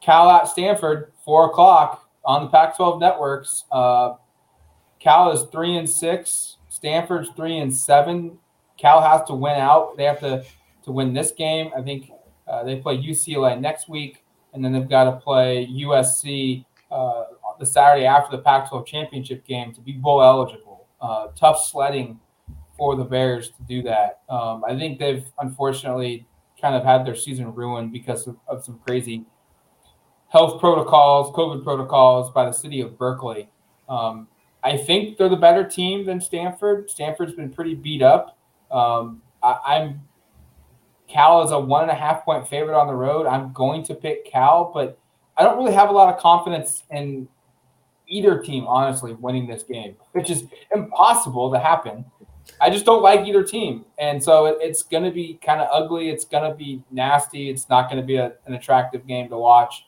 Cal 0.02 0.30
at 0.30 0.48
Stanford, 0.48 1.14
four 1.24 1.46
o'clock 1.46 2.10
on 2.26 2.44
the 2.44 2.50
Pac-12 2.50 3.00
networks. 3.00 3.64
Uh, 3.72 4.16
Cal 5.00 5.32
is 5.32 5.44
three 5.52 5.78
and 5.78 5.90
six. 5.90 6.58
Stanford's 6.68 7.30
three 7.36 7.58
and 7.60 7.74
seven. 7.74 8.38
Cal 8.78 9.02
has 9.02 9.26
to 9.28 9.34
win 9.34 9.56
out. 9.56 9.96
They 9.96 10.04
have 10.04 10.20
to 10.20 10.44
to 10.84 10.92
win 10.92 11.14
this 11.14 11.32
game. 11.32 11.72
I 11.78 11.82
think 11.82 12.12
uh, 12.48 12.64
they 12.64 12.76
play 12.78 12.98
UCLA 12.98 13.60
next 13.60 13.88
week, 13.88 14.23
and 14.54 14.64
then 14.64 14.72
they've 14.72 14.90
got 14.90 15.06
to 15.06 15.14
play 15.14 15.68
USC 15.68 16.66
uh, 16.92 17.24
the 17.60 17.66
Saturday 17.66 18.06
after 18.06 18.36
the 18.36 18.42
Pac-12 18.44 18.86
championship 18.86 19.46
game 19.46 19.74
to 19.74 19.82
be 19.82 19.94
bowl 19.94 20.22
eligible. 20.22 20.88
Uh, 21.02 21.28
tough 21.36 21.64
sledding 21.66 22.20
for 22.78 22.96
the 22.96 23.04
Bears 23.04 23.50
to 23.50 23.64
do 23.68 23.82
that. 23.84 24.22
Um, 24.30 24.64
I 24.68 24.78
think 24.78 25.00
they've 25.00 25.26
unfortunately 25.40 26.28
kind 26.60 26.76
of 26.76 26.84
had 26.84 27.06
their 27.06 27.16
season 27.16 27.54
ruined 27.54 27.92
because 27.92 28.26
of, 28.28 28.38
of, 28.48 28.64
some 28.64 28.80
crazy 28.88 29.26
health 30.30 30.62
protocols, 30.62 31.36
COVID 31.36 31.64
protocols 31.64 32.32
by 32.32 32.46
the 32.46 32.54
city 32.54 32.80
of 32.80 32.98
Berkeley. 32.98 33.50
Um, 33.90 34.28
I 34.64 34.78
think 34.78 35.18
they're 35.18 35.30
the 35.30 35.36
better 35.36 35.68
team 35.68 36.06
than 36.06 36.22
Stanford. 36.22 36.90
Stanford's 36.90 37.34
been 37.34 37.52
pretty 37.52 37.76
beat 37.76 38.02
up. 38.02 38.38
Um, 38.72 39.22
I, 39.44 39.76
am 39.82 40.02
Cal 41.14 41.44
is 41.44 41.52
a 41.52 41.60
one 41.60 41.84
and 41.84 41.92
a 41.92 41.96
half 41.96 42.26
point 42.26 42.48
favorite 42.48 42.78
on 42.78 42.88
the 42.88 42.96
road. 42.96 43.28
I'm 43.28 43.54
going 43.54 43.84
to 43.84 43.94
pick 43.94 44.26
Cal, 44.26 44.72
but 44.74 44.98
I 45.38 45.44
don't 45.44 45.58
really 45.58 45.74
have 45.74 45.90
a 45.90 45.94
lot 45.94 46.12
of 46.12 46.20
confidence 46.20 46.84
in 46.90 47.28
either 48.08 48.42
team, 48.42 48.66
honestly, 48.66 49.14
winning 49.14 49.46
this 49.46 49.62
game, 49.62 49.96
which 50.14 50.32
is 50.32 50.46
impossible 50.74 51.52
to 51.52 51.60
happen. 51.60 52.04
I 52.60 52.72
just 52.72 52.84
don't 52.84 53.04
like 53.04 53.28
either 53.28 53.44
team. 53.44 53.86
And 54.00 54.22
so 54.22 54.48
it, 54.48 54.58
it's 54.60 54.82
going 54.82 55.04
to 55.04 55.12
be 55.12 55.40
kind 55.46 55.62
of 55.62 55.68
ugly. 55.72 56.10
It's 56.10 56.26
going 56.26 56.50
to 56.50 56.58
be 56.58 56.84
nasty. 56.92 57.50
It's 57.50 57.70
not 57.70 57.90
going 57.90 58.02
to 58.02 58.06
be 58.06 58.16
a, 58.16 58.34
an 58.48 58.56
attractive 58.56 59.06
game 59.06 59.30
to 59.30 59.38
watch. 59.38 59.86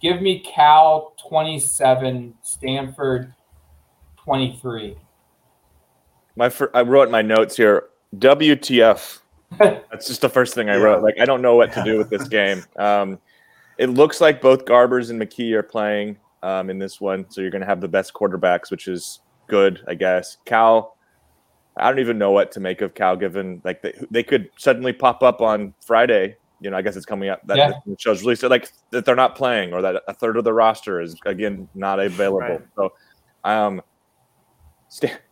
Give 0.00 0.22
me 0.22 0.40
Cal 0.40 1.14
27, 1.28 2.34
Stanford 2.42 3.32
23. 4.24 4.96
My 6.36 6.50
I 6.72 6.82
wrote 6.82 7.10
my 7.10 7.22
notes 7.22 7.56
here. 7.56 7.84
WTF. 8.16 9.20
That's 9.58 10.06
just 10.06 10.20
the 10.20 10.28
first 10.28 10.54
thing 10.54 10.68
I 10.68 10.76
wrote. 10.76 11.02
Like 11.02 11.16
I 11.20 11.24
don't 11.24 11.42
know 11.42 11.56
what 11.56 11.72
to 11.72 11.84
do 11.84 11.98
with 11.98 12.10
this 12.10 12.28
game. 12.28 12.62
Um, 12.76 13.18
it 13.76 13.90
looks 13.90 14.20
like 14.20 14.40
both 14.40 14.66
Garbers 14.66 15.10
and 15.10 15.20
McKee 15.20 15.52
are 15.52 15.62
playing 15.62 16.16
um, 16.44 16.70
in 16.70 16.78
this 16.78 17.00
one, 17.00 17.26
so 17.28 17.40
you're 17.40 17.50
going 17.50 17.60
to 17.60 17.66
have 17.66 17.80
the 17.80 17.88
best 17.88 18.14
quarterbacks, 18.14 18.70
which 18.70 18.86
is 18.86 19.20
good, 19.48 19.82
I 19.88 19.94
guess. 19.94 20.36
Cal 20.44 20.94
I 21.76 21.88
don't 21.88 21.98
even 21.98 22.18
know 22.18 22.30
what 22.30 22.52
to 22.52 22.60
make 22.60 22.82
of 22.82 22.94
Cal, 22.94 23.16
given 23.16 23.60
like 23.64 23.82
they, 23.82 23.94
they 24.10 24.22
could 24.22 24.50
suddenly 24.56 24.92
pop 24.92 25.22
up 25.22 25.40
on 25.40 25.74
Friday. 25.84 26.36
You 26.60 26.70
know, 26.70 26.76
I 26.76 26.82
guess 26.82 26.96
it's 26.96 27.06
coming 27.06 27.28
up 27.28 27.44
that 27.46 27.56
yeah. 27.56 27.72
the 27.84 27.96
show's 27.98 28.22
released. 28.22 28.42
Like 28.44 28.70
that 28.90 29.04
they're 29.04 29.16
not 29.16 29.34
playing, 29.34 29.72
or 29.72 29.82
that 29.82 30.02
a 30.06 30.14
third 30.14 30.36
of 30.36 30.44
the 30.44 30.52
roster 30.52 31.00
is 31.00 31.16
again 31.26 31.68
not 31.74 31.98
available. 31.98 32.38
Right. 32.38 32.60
So, 32.76 32.92
um, 33.42 33.82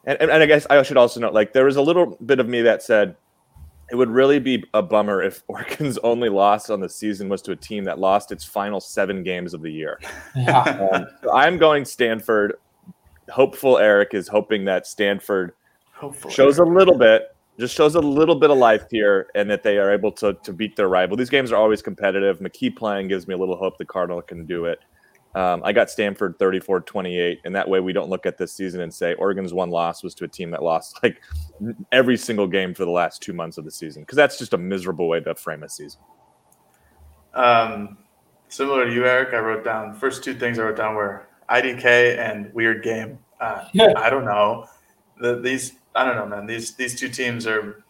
and, 0.04 0.20
and 0.20 0.32
I 0.32 0.46
guess 0.46 0.66
I 0.68 0.82
should 0.82 0.96
also 0.96 1.20
note, 1.20 1.32
like 1.32 1.52
there 1.52 1.64
was 1.64 1.76
a 1.76 1.82
little 1.82 2.18
bit 2.26 2.40
of 2.40 2.48
me 2.48 2.62
that 2.62 2.82
said 2.82 3.16
it 3.92 3.96
would 3.96 4.08
really 4.08 4.38
be 4.38 4.64
a 4.72 4.82
bummer 4.82 5.22
if 5.22 5.44
Oregon's 5.48 5.98
only 5.98 6.30
loss 6.30 6.70
on 6.70 6.80
the 6.80 6.88
season 6.88 7.28
was 7.28 7.42
to 7.42 7.52
a 7.52 7.56
team 7.56 7.84
that 7.84 7.98
lost 7.98 8.32
its 8.32 8.42
final 8.42 8.80
seven 8.80 9.22
games 9.22 9.52
of 9.52 9.60
the 9.60 9.70
year. 9.70 10.00
Yeah. 10.34 10.88
Um, 10.92 11.06
so 11.22 11.32
I'm 11.32 11.58
going 11.58 11.84
Stanford. 11.84 12.54
Hopeful 13.30 13.78
Eric 13.78 14.14
is 14.14 14.26
hoping 14.26 14.64
that 14.64 14.86
Stanford. 14.86 15.52
Shows 16.30 16.58
a 16.58 16.64
little 16.64 16.98
bit, 16.98 17.36
just 17.60 17.76
shows 17.76 17.94
a 17.94 18.00
little 18.00 18.34
bit 18.34 18.50
of 18.50 18.56
life 18.56 18.86
here, 18.90 19.28
and 19.34 19.48
that 19.50 19.62
they 19.62 19.78
are 19.78 19.92
able 19.92 20.10
to 20.12 20.32
to 20.42 20.52
beat 20.52 20.74
their 20.74 20.88
rival. 20.88 21.16
These 21.16 21.30
games 21.30 21.52
are 21.52 21.56
always 21.56 21.82
competitive. 21.82 22.40
McKee 22.40 22.74
playing 22.74 23.08
gives 23.08 23.28
me 23.28 23.34
a 23.34 23.38
little 23.38 23.56
hope 23.56 23.78
the 23.78 23.84
Cardinal 23.84 24.22
can 24.22 24.46
do 24.46 24.64
it. 24.64 24.80
Um, 25.34 25.62
I 25.64 25.72
got 25.72 25.88
Stanford 25.88 26.38
34 26.38 26.80
28, 26.82 27.40
and 27.44 27.54
that 27.54 27.66
way 27.66 27.80
we 27.80 27.92
don't 27.92 28.10
look 28.10 28.26
at 28.26 28.36
this 28.36 28.52
season 28.52 28.82
and 28.82 28.92
say 28.92 29.14
Oregon's 29.14 29.54
one 29.54 29.70
loss 29.70 30.02
was 30.02 30.14
to 30.16 30.24
a 30.24 30.28
team 30.28 30.50
that 30.50 30.62
lost 30.62 31.02
like 31.02 31.22
every 31.90 32.18
single 32.18 32.46
game 32.46 32.74
for 32.74 32.84
the 32.84 32.90
last 32.90 33.22
two 33.22 33.32
months 33.32 33.56
of 33.56 33.64
the 33.64 33.70
season, 33.70 34.02
because 34.02 34.16
that's 34.16 34.38
just 34.38 34.52
a 34.52 34.58
miserable 34.58 35.08
way 35.08 35.20
to 35.20 35.34
frame 35.34 35.62
a 35.62 35.68
season. 35.68 36.00
Um, 37.32 37.96
similar 38.48 38.84
to 38.84 38.92
you, 38.92 39.06
Eric, 39.06 39.32
I 39.32 39.38
wrote 39.38 39.64
down 39.64 39.94
first 39.94 40.22
two 40.22 40.34
things 40.34 40.58
I 40.58 40.64
wrote 40.64 40.76
down 40.76 40.94
were 40.94 41.26
IDK 41.48 42.18
and 42.18 42.52
weird 42.52 42.82
game. 42.82 43.18
Uh, 43.40 43.64
I 43.96 44.10
don't 44.10 44.26
know. 44.26 44.66
The, 45.18 45.40
these 45.40 45.72
I 45.94 46.04
don't 46.04 46.16
know, 46.16 46.26
man. 46.26 46.46
These 46.46 46.74
these 46.74 46.98
two 46.98 47.08
teams 47.08 47.46
are. 47.46 47.82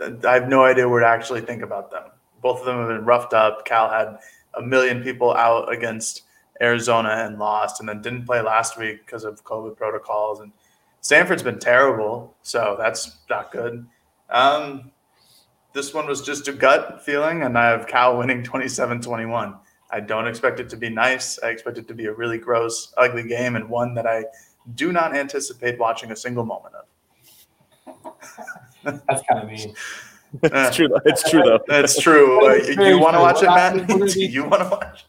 I 0.00 0.34
have 0.34 0.48
no 0.48 0.64
idea 0.64 0.88
where 0.88 1.00
to 1.00 1.06
actually 1.06 1.42
think 1.42 1.62
about 1.62 1.90
them. 1.90 2.04
Both 2.40 2.60
of 2.60 2.66
them 2.66 2.78
have 2.78 2.88
been 2.88 3.04
roughed 3.04 3.34
up. 3.34 3.66
Cal 3.66 3.90
had 3.90 4.18
a 4.54 4.62
million 4.62 5.02
people 5.02 5.34
out 5.34 5.72
against 5.72 6.22
Arizona 6.60 7.24
and 7.26 7.38
lost, 7.38 7.80
and 7.80 7.88
then 7.88 8.02
didn't 8.02 8.26
play 8.26 8.40
last 8.40 8.78
week 8.78 9.04
because 9.06 9.24
of 9.24 9.42
COVID 9.44 9.76
protocols. 9.76 10.40
And 10.40 10.52
Stanford's 11.00 11.42
been 11.42 11.58
terrible, 11.58 12.36
so 12.42 12.76
that's 12.78 13.18
not 13.30 13.50
good. 13.50 13.86
Um, 14.28 14.90
this 15.72 15.94
one 15.94 16.06
was 16.06 16.22
just 16.22 16.48
a 16.48 16.52
gut 16.52 17.02
feeling, 17.04 17.42
and 17.42 17.56
I 17.56 17.70
have 17.70 17.86
Cal 17.86 18.18
winning 18.18 18.42
27 18.42 19.00
21. 19.00 19.56
I 19.92 20.00
don't 20.00 20.26
expect 20.26 20.60
it 20.60 20.68
to 20.70 20.76
be 20.76 20.88
nice. 20.88 21.38
I 21.42 21.48
expect 21.48 21.78
it 21.78 21.88
to 21.88 21.94
be 21.94 22.06
a 22.06 22.12
really 22.12 22.38
gross, 22.38 22.92
ugly 22.96 23.24
game 23.24 23.56
and 23.56 23.68
one 23.68 23.94
that 23.94 24.06
I 24.06 24.24
do 24.74 24.92
not 24.92 25.16
anticipate 25.16 25.78
watching 25.78 26.12
a 26.12 26.16
single 26.16 26.44
moment 26.44 26.74
of. 26.74 26.86
That's 28.84 29.22
kind 29.28 29.42
of 29.42 29.48
mean. 29.48 29.74
It's 30.42 30.76
true. 30.76 30.88
It's 31.04 31.28
true 31.28 31.42
though. 31.42 31.60
That's 31.66 32.00
true. 32.00 32.48
Uh, 32.48 32.54
you 32.54 32.98
want 32.98 33.16
to 33.16 33.20
watch 33.20 33.42
it, 33.42 33.46
Matt? 33.46 33.86
Be, 34.14 34.26
you 34.26 34.44
want 34.44 34.62
to 34.62 34.68
watch? 34.68 35.06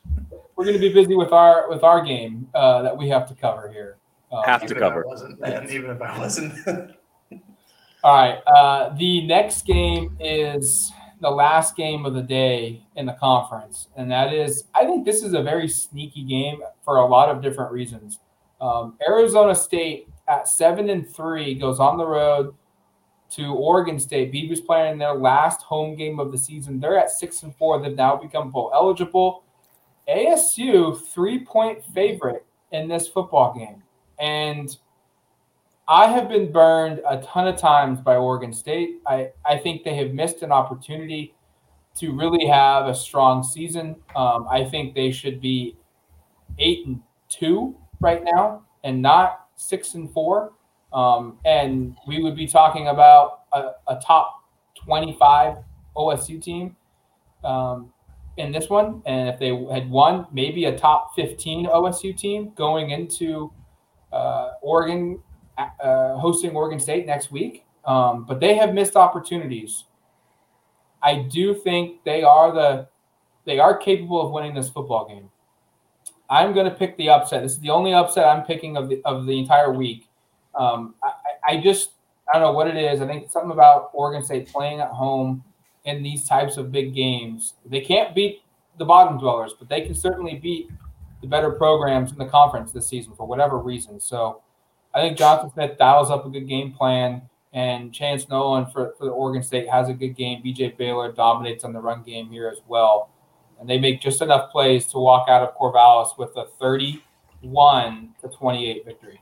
We're 0.56 0.66
going 0.66 0.78
to 0.78 0.82
be 0.82 0.94
busy 0.94 1.16
with 1.16 1.32
our 1.32 1.70
with 1.70 1.84
our 1.84 2.04
game 2.04 2.48
uh, 2.54 2.82
that 2.84 2.96
we 2.96 3.10
have 3.10 3.28
to 3.30 3.36
cover 3.36 3.70
here. 3.72 3.98
Um, 4.32 4.44
have 4.46 4.66
to 4.66 4.75
cover. 4.75 5.04
wasn't, 5.06 5.40
man, 5.40 5.70
even 5.70 5.92
if 5.92 6.01
I 6.01 6.18
wasn't. 6.18 6.54
All 8.04 8.16
right. 8.16 8.40
Uh, 8.48 8.96
the 8.96 9.25
next 9.28 9.66
game 9.66 10.18
is 10.20 10.92
the 11.20 11.30
last 11.30 11.75
game 11.75 12.06
of 12.06 12.13
the 12.13 12.22
day 12.22 12.84
in 12.96 13.06
the 13.06 13.13
conference, 13.13 13.88
and 13.96 14.10
that 14.12 14.34
is 14.34 14.66
I 14.74 14.86
think 14.86 15.06
this 15.06 15.24
is 15.24 15.34
a 15.34 15.42
very 15.42 15.68
sneaky 15.68 16.24
game 16.24 16.62
for 16.84 16.98
a 16.98 17.06
lot 17.06 17.30
of 17.30 17.42
different 17.42 17.72
reasons. 17.72 18.20
Um, 18.60 18.98
Arizona 19.08 19.56
State 19.56 20.10
at 20.28 20.48
seven 20.48 20.90
and 20.90 21.08
three 21.08 21.56
goes 21.56 21.80
on 21.80 21.98
the 21.98 22.06
road 22.06 22.54
to 23.32 23.54
Oregon 23.54 24.00
State. 24.00 24.32
Beavers 24.32 24.62
playing 24.62 24.98
their 24.98 25.14
last 25.14 25.62
home 25.62 25.96
game 25.96 26.20
of 26.20 26.32
the 26.32 26.38
season. 26.38 26.80
They're 26.80 27.00
at 27.00 27.10
six 27.10 27.44
and 27.44 27.56
four. 27.56 27.82
They've 27.82 27.96
now 27.96 28.16
become 28.16 28.52
bowl 28.52 28.72
eligible. 28.74 29.44
ASU 30.10 31.00
three 31.08 31.44
point 31.44 31.84
favorite 31.94 32.46
in 32.72 32.88
this 32.88 33.08
football 33.08 33.54
game, 33.58 33.84
and 34.20 34.76
I 35.88 36.08
have 36.08 36.30
been 36.30 36.52
burned 36.52 37.02
a 37.08 37.22
ton 37.22 37.48
of 37.48 37.58
times 37.58 38.00
by 38.00 38.16
Oregon 38.16 38.54
State. 38.54 39.02
I, 39.06 39.32
I 39.46 39.58
think 39.58 39.84
they 39.84 39.96
have 39.96 40.14
missed 40.14 40.42
an 40.42 40.52
opportunity 40.52 41.36
to 41.96 42.14
really 42.14 42.46
have 42.46 42.88
a 42.88 42.96
strong 42.96 43.44
season. 43.44 43.96
Um, 44.16 44.48
I 44.50 44.64
think 44.64 44.96
they 44.96 45.12
should 45.12 45.42
be 45.42 45.76
eight 46.60 46.88
and 46.88 47.02
two 47.28 47.76
right 48.00 48.24
now 48.24 48.64
and 48.84 49.02
not 49.02 49.48
six 49.56 49.94
and 49.96 50.12
four. 50.12 50.54
Um, 50.94 51.38
and 51.46 51.96
we 52.08 52.22
would 52.22 52.36
be 52.36 52.48
talking 52.48 52.88
about 52.88 53.44
a, 53.54 53.72
a 53.88 54.00
top 54.06 54.44
25 54.76 55.58
OSU 55.96 56.42
team 56.42 56.76
um, 57.44 57.92
in 58.38 58.52
this 58.52 58.70
one. 58.70 59.02
And 59.06 59.30
if 59.30 59.40
they 59.40 59.56
had 59.72 59.90
won, 59.90 60.28
maybe 60.32 60.66
a 60.66 60.78
top 60.78 61.16
15 61.16 61.68
OSU 61.68 62.18
team 62.18 62.52
going 62.56 62.90
into 62.92 63.52
uh, 64.12 64.52
Oregon, 64.62 65.20
uh, 65.58 66.18
hosting 66.18 66.52
Oregon 66.52 66.80
State 66.80 67.06
next 67.06 67.32
week. 67.32 67.66
Um, 67.86 68.26
but 68.26 68.40
they 68.40 68.56
have 68.56 68.74
missed 68.74 68.96
opportunities. 68.96 69.86
I 71.02 71.16
do 71.16 71.56
think 71.56 72.04
they 72.04 72.24
are 72.24 72.52
the 72.54 72.88
they 73.46 73.58
are 73.58 73.76
capable 73.76 74.22
of 74.22 74.32
winning 74.32 74.54
this 74.54 74.70
football 74.70 75.08
game. 75.08 75.30
I'm 76.30 76.54
going 76.54 76.70
to 76.70 76.76
pick 76.76 76.96
the 76.98 77.10
upset. 77.10 77.42
This 77.42 77.54
is 77.54 77.60
the 77.60 77.72
only 77.72 77.94
upset 77.94 78.28
I'm 78.28 78.44
picking 78.44 78.78
of 78.78 78.88
the 78.88 79.02
of 79.04 79.26
the 79.26 79.38
entire 79.40 79.74
week. 79.74 80.08
Um, 80.55 80.96
I, 81.03 81.53
I 81.53 81.62
just 81.62 81.91
I 82.29 82.39
don't 82.39 82.43
know 82.43 82.51
what 82.53 82.67
it 82.67 82.77
is. 82.77 83.01
I 83.01 83.08
think 83.08 83.31
something 83.31 83.51
about 83.51 83.89
Oregon 83.93 84.24
State 84.24 84.48
playing 84.51 84.79
at 84.79 84.89
home 84.89 85.43
in 85.86 86.03
these 86.03 86.25
types 86.25 86.58
of 86.58 86.72
big 86.72 86.93
games. 86.93 87.55
They 87.65 87.81
can't 87.81 88.13
beat 88.13 88.41
the 88.77 88.86
bottom 88.86 89.17
dwellers, 89.17 89.53
but 89.58 89.70
they 89.70 89.81
can 89.81 89.96
certainly 89.96 90.36
beat 90.36 90.70
the 91.22 91.27
better 91.27 91.51
programs 91.51 92.12
in 92.12 92.17
the 92.17 92.25
conference 92.25 92.72
this 92.72 92.88
season 92.88 93.13
for 93.15 93.25
whatever 93.27 93.58
reason. 93.58 94.00
So 94.00 94.41
I 94.93 95.01
think 95.01 95.17
Jonathan 95.17 95.51
Smith 95.51 95.77
dials 95.77 96.10
up 96.10 96.25
a 96.25 96.29
good 96.29 96.48
game 96.48 96.72
plan, 96.72 97.22
and 97.53 97.93
Chance 97.93 98.29
Nolan 98.29 98.65
for, 98.67 98.93
for 98.98 99.05
the 99.05 99.12
Oregon 99.12 99.43
State 99.43 99.70
has 99.70 99.89
a 99.89 99.93
good 99.93 100.15
game. 100.15 100.41
BJ 100.43 100.77
Baylor 100.77 101.12
dominates 101.12 101.63
on 101.63 101.74
the 101.74 101.79
run 101.79 102.03
game 102.03 102.29
here 102.29 102.48
as 102.48 102.60
well 102.67 103.12
and 103.62 103.70
they 103.70 103.77
make 103.77 104.01
just 104.01 104.22
enough 104.24 104.51
plays 104.51 104.88
to 104.88 104.98
walk 104.98 105.29
out 105.29 105.43
of 105.43 105.55
Corvallis 105.55 106.17
with 106.17 106.36
a 106.36 106.48
31 106.60 108.10
to 108.20 108.27
28 108.27 108.84
victory. 108.84 109.22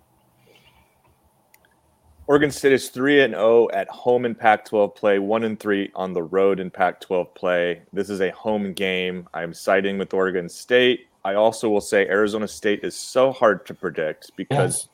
Oregon 2.30 2.52
State 2.52 2.74
is 2.74 2.90
3 2.90 3.24
and 3.24 3.34
0 3.34 3.70
at 3.74 3.90
home 3.90 4.24
in 4.24 4.36
Pac-12 4.36 4.96
play, 4.96 5.18
1 5.18 5.44
and 5.46 5.60
3 5.60 5.92
on 5.96 6.14
the 6.14 6.22
road 6.22 6.60
in 6.60 6.70
Pac-12 6.70 7.34
play. 7.34 7.82
This 7.92 8.08
is 8.08 8.22
a 8.22 8.30
home 8.30 8.72
game. 8.74 9.28
I'm 9.34 9.52
siding 9.52 9.98
with 9.98 10.14
Oregon 10.14 10.48
State. 10.48 11.08
I 11.26 11.34
also 11.34 11.70
will 11.70 11.82
say 11.82 12.06
Arizona 12.06 12.48
State 12.48 12.84
is 12.84 12.96
so 12.96 13.32
hard 13.32 13.66
to 13.66 13.74
predict 13.74 14.30
because 14.36 14.76
yes. 14.78 14.90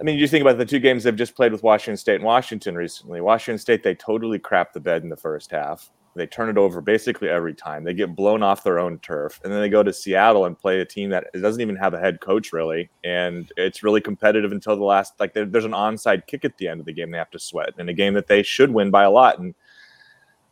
I 0.00 0.04
mean, 0.04 0.16
you 0.16 0.28
think 0.28 0.42
about 0.42 0.58
the 0.58 0.64
two 0.64 0.78
games 0.78 1.02
they've 1.02 1.16
just 1.16 1.34
played 1.34 1.50
with 1.50 1.64
Washington 1.64 1.96
State 1.96 2.16
and 2.16 2.24
Washington 2.24 2.76
recently. 2.76 3.20
Washington 3.20 3.58
State, 3.58 3.82
they 3.82 3.96
totally 3.96 4.38
crapped 4.38 4.74
the 4.74 4.80
bed 4.80 5.02
in 5.02 5.08
the 5.08 5.16
first 5.16 5.50
half. 5.50 5.90
They 6.16 6.26
turn 6.26 6.48
it 6.48 6.56
over 6.56 6.80
basically 6.80 7.28
every 7.28 7.54
time. 7.54 7.84
They 7.84 7.94
get 7.94 8.16
blown 8.16 8.42
off 8.42 8.64
their 8.64 8.78
own 8.78 8.98
turf, 9.00 9.40
and 9.44 9.52
then 9.52 9.60
they 9.60 9.68
go 9.68 9.82
to 9.82 9.92
Seattle 9.92 10.46
and 10.46 10.58
play 10.58 10.80
a 10.80 10.84
team 10.84 11.10
that 11.10 11.26
doesn't 11.34 11.60
even 11.60 11.76
have 11.76 11.94
a 11.94 12.00
head 12.00 12.20
coach 12.20 12.52
really, 12.52 12.88
and 13.04 13.52
it's 13.56 13.82
really 13.82 14.00
competitive 14.00 14.52
until 14.52 14.76
the 14.76 14.84
last. 14.84 15.14
Like 15.20 15.34
there's 15.34 15.64
an 15.64 15.72
onside 15.72 16.26
kick 16.26 16.44
at 16.44 16.56
the 16.58 16.68
end 16.68 16.80
of 16.80 16.86
the 16.86 16.92
game 16.92 17.10
they 17.10 17.18
have 17.18 17.30
to 17.30 17.38
sweat 17.38 17.70
in 17.78 17.88
a 17.88 17.92
game 17.92 18.14
that 18.14 18.26
they 18.26 18.42
should 18.42 18.70
win 18.70 18.90
by 18.90 19.04
a 19.04 19.10
lot. 19.10 19.38
And 19.38 19.54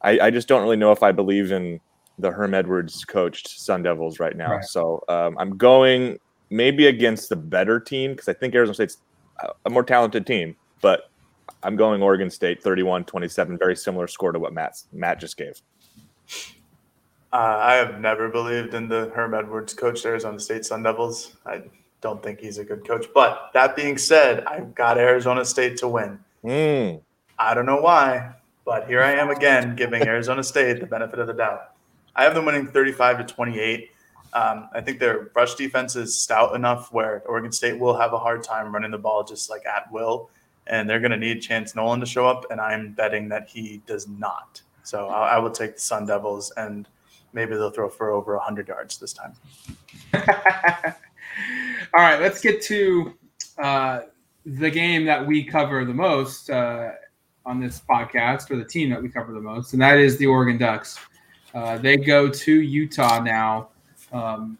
I, 0.03 0.19
I 0.21 0.31
just 0.31 0.49
don't 0.49 0.63
really 0.63 0.77
know 0.77 0.93
if 0.93 1.03
I 1.03 1.13
believe 1.13 1.51
in 1.51 1.81
the 2.19 2.31
Herm 2.31 2.55
Edwards 2.55 3.05
coached 3.05 3.49
Sun 3.49 3.83
Devils 3.83 4.21
right 4.21 4.37
now. 4.37 4.57
Right. 4.57 4.65
So 4.65 5.03
um, 5.09 5.37
I'm 5.39 5.57
going 5.57 6.19
maybe 6.51 6.87
against 6.87 7.31
the 7.31 7.37
better 7.37 7.81
team 7.81 8.13
because 8.13 8.29
I 8.29 8.35
think 8.35 8.55
Arizona 8.55 8.75
State's 8.75 8.99
a 9.65 9.71
more 9.71 9.83
talented 9.83 10.27
team, 10.27 10.55
but 10.81 11.11
I'm 11.65 11.77
going 11.77 12.03
Oregon 12.03 12.31
State 12.31 12.63
31-27, 12.63 13.59
very 13.59 13.75
similar 13.75 14.07
score 14.07 14.33
to 14.33 14.39
what 14.39 14.53
Matt 14.53 14.83
Matt 14.93 15.19
just 15.19 15.37
gave. 15.37 15.63
Uh, 17.33 17.59
I 17.61 17.75
have 17.75 18.01
never 18.01 18.29
believed 18.29 18.75
in 18.75 18.87
the 18.87 19.11
Herm 19.15 19.35
Edwards 19.35 19.75
coach 19.75 20.05
Arizona 20.05 20.39
State 20.39 20.65
Sun 20.65 20.83
Devils. 20.85 21.37
I 21.45 21.63
don't 22.01 22.23
think 22.23 22.39
he's 22.39 22.59
a 22.59 22.65
good 22.65 22.87
coach. 22.87 23.07
But 23.13 23.51
that 23.55 23.75
being 23.75 23.97
said, 23.97 24.45
I've 24.45 24.75
got 24.75 24.99
Arizona 24.99 25.45
State 25.45 25.79
to 25.79 25.89
win. 25.89 26.19
Mm. 26.45 27.01
I 27.39 27.55
don't 27.55 27.67
know 27.67 27.81
why, 27.81 28.35
but 28.65 28.87
here 28.87 29.03
I 29.03 29.13
am 29.13 29.31
again 29.31 29.75
giving 29.75 30.03
Arizona 30.07 30.45
State 30.45 30.81
the 30.81 30.87
benefit 30.87 31.19
of 31.19 31.27
the 31.27 31.33
doubt. 31.33 31.73
I 32.15 32.23
have 32.25 32.35
them 32.35 32.45
winning 32.45 32.67
35 32.69 33.27
to 33.27 33.35
28. 33.35 33.91
Um, 34.35 34.69
I 34.73 34.81
think 34.81 35.01
their 35.01 35.31
rush 35.35 35.55
defense 35.55 35.97
is 35.97 36.21
stout 36.21 36.55
enough 36.55 36.93
where 36.93 37.23
Oregon 37.27 37.53
State 37.53 37.81
will 37.81 37.97
have 37.97 38.13
a 38.13 38.19
hard 38.19 38.45
time 38.45 38.73
running 38.73 38.91
the 38.91 38.99
ball 38.99 39.25
just 39.25 39.49
like 39.49 39.65
at 39.65 39.91
will 39.91 40.31
and 40.67 40.89
they're 40.89 41.01
going 41.01 41.11
to 41.11 41.17
need 41.17 41.41
Chance 41.41 41.75
Nolan 41.75 42.01
to 42.01 42.07
show 42.07 42.27
up, 42.27 42.47
and 42.51 42.61
I'm 42.61 42.93
betting 42.93 43.29
that 43.29 43.49
he 43.49 43.83
does 43.87 44.09
not. 44.09 44.61
So 44.83 45.09
I, 45.09 45.37
I 45.37 45.39
will 45.39 45.51
take 45.51 45.75
the 45.75 45.81
Sun 45.81 46.07
Devils, 46.07 46.53
and 46.57 46.89
maybe 47.33 47.55
they'll 47.55 47.71
throw 47.71 47.89
for 47.89 48.11
over 48.11 48.35
100 48.37 48.69
yards 48.69 48.99
this 48.99 49.13
time. 49.13 49.35
All 50.15 52.01
right, 52.01 52.21
let's 52.21 52.41
get 52.41 52.63
to 52.63 53.15
uh, 53.63 54.01
the 54.47 54.71
game 54.71 55.05
that 55.05 55.25
we 55.25 55.45
cover 55.45 55.85
the 55.85 55.95
most 55.95 56.51
uh, 56.51 56.93
on 57.47 57.61
this 57.61 57.83
podcast, 57.89 58.51
or 58.51 58.57
the 58.57 58.65
team 58.65 58.91
that 58.91 59.03
we 59.03 59.09
cover 59.09 59.33
the 59.33 59.41
most, 59.41 59.73
and 59.73 59.83
that 59.83 59.99
is 59.99 60.17
the 60.17 60.27
Oregon 60.27 60.59
Ducks. 60.59 60.99
Uh, 61.55 61.79
they 61.79 61.97
go 61.97 62.29
to 62.29 62.61
Utah 62.61 63.23
now. 63.23 63.69
Um, 64.13 64.59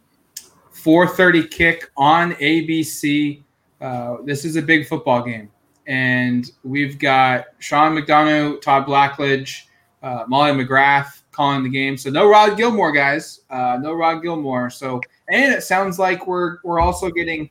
4:30 0.73 1.51
kick 1.51 1.91
on 1.97 2.33
ABC. 2.35 3.43
Uh, 3.81 4.19
this 4.25 4.45
is 4.45 4.57
a 4.57 4.63
big 4.63 4.87
football 4.87 5.23
game 5.23 5.51
and 5.87 6.51
we've 6.63 6.99
got 6.99 7.47
Sean 7.59 7.95
McDonough, 7.95 8.61
Todd 8.61 8.87
Blackledge, 8.87 9.65
uh, 10.03 10.25
Molly 10.29 10.53
McGrath 10.53 11.23
calling 11.33 11.63
the 11.63 11.69
game. 11.69 11.97
So 11.97 12.11
no 12.11 12.29
Rod 12.29 12.57
Gilmore, 12.57 12.93
guys. 12.93 13.41
Uh, 13.51 13.79
no 13.81 13.93
Rod 13.93 14.23
Gilmore. 14.23 14.71
So 14.71 15.01
and 15.29 15.53
it 15.53 15.63
sounds 15.63 15.99
like 15.99 16.27
we're 16.27 16.59
we're 16.63 16.81
also 16.81 17.11
getting 17.11 17.51